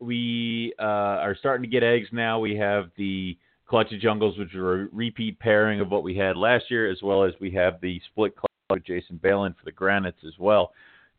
[0.00, 2.40] we uh, are starting to get eggs now.
[2.40, 3.36] We have the
[3.68, 7.02] clutch of jungles, which are a repeat pairing of what we had last year, as
[7.02, 10.72] well as we have the split clutch with Jason Balin for the granites as well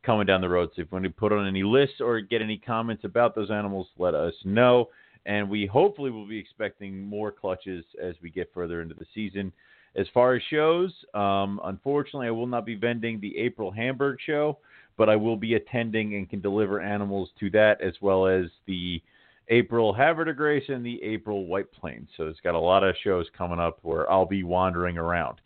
[0.08, 0.70] coming down the road.
[0.70, 3.52] So if you want to put on any lists or get any comments about those
[3.52, 4.88] animals, let us know.
[5.26, 9.52] And we hopefully will be expecting more clutches as we get further into the season.
[9.98, 14.60] As far as shows, um, unfortunately, I will not be vending the April Hamburg show,
[14.96, 19.02] but I will be attending and can deliver animals to that, as well as the
[19.50, 22.08] April Havre de Grace and the April White Plains.
[22.16, 25.42] So it's got a lot of shows coming up where I'll be wandering around.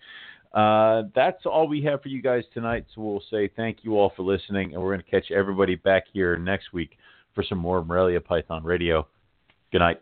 [0.53, 2.85] Uh, that's all we have for you guys tonight.
[2.93, 6.03] So we'll say thank you all for listening, and we're going to catch everybody back
[6.11, 6.97] here next week
[7.33, 9.07] for some more Morelia Python Radio.
[9.71, 10.01] Good night.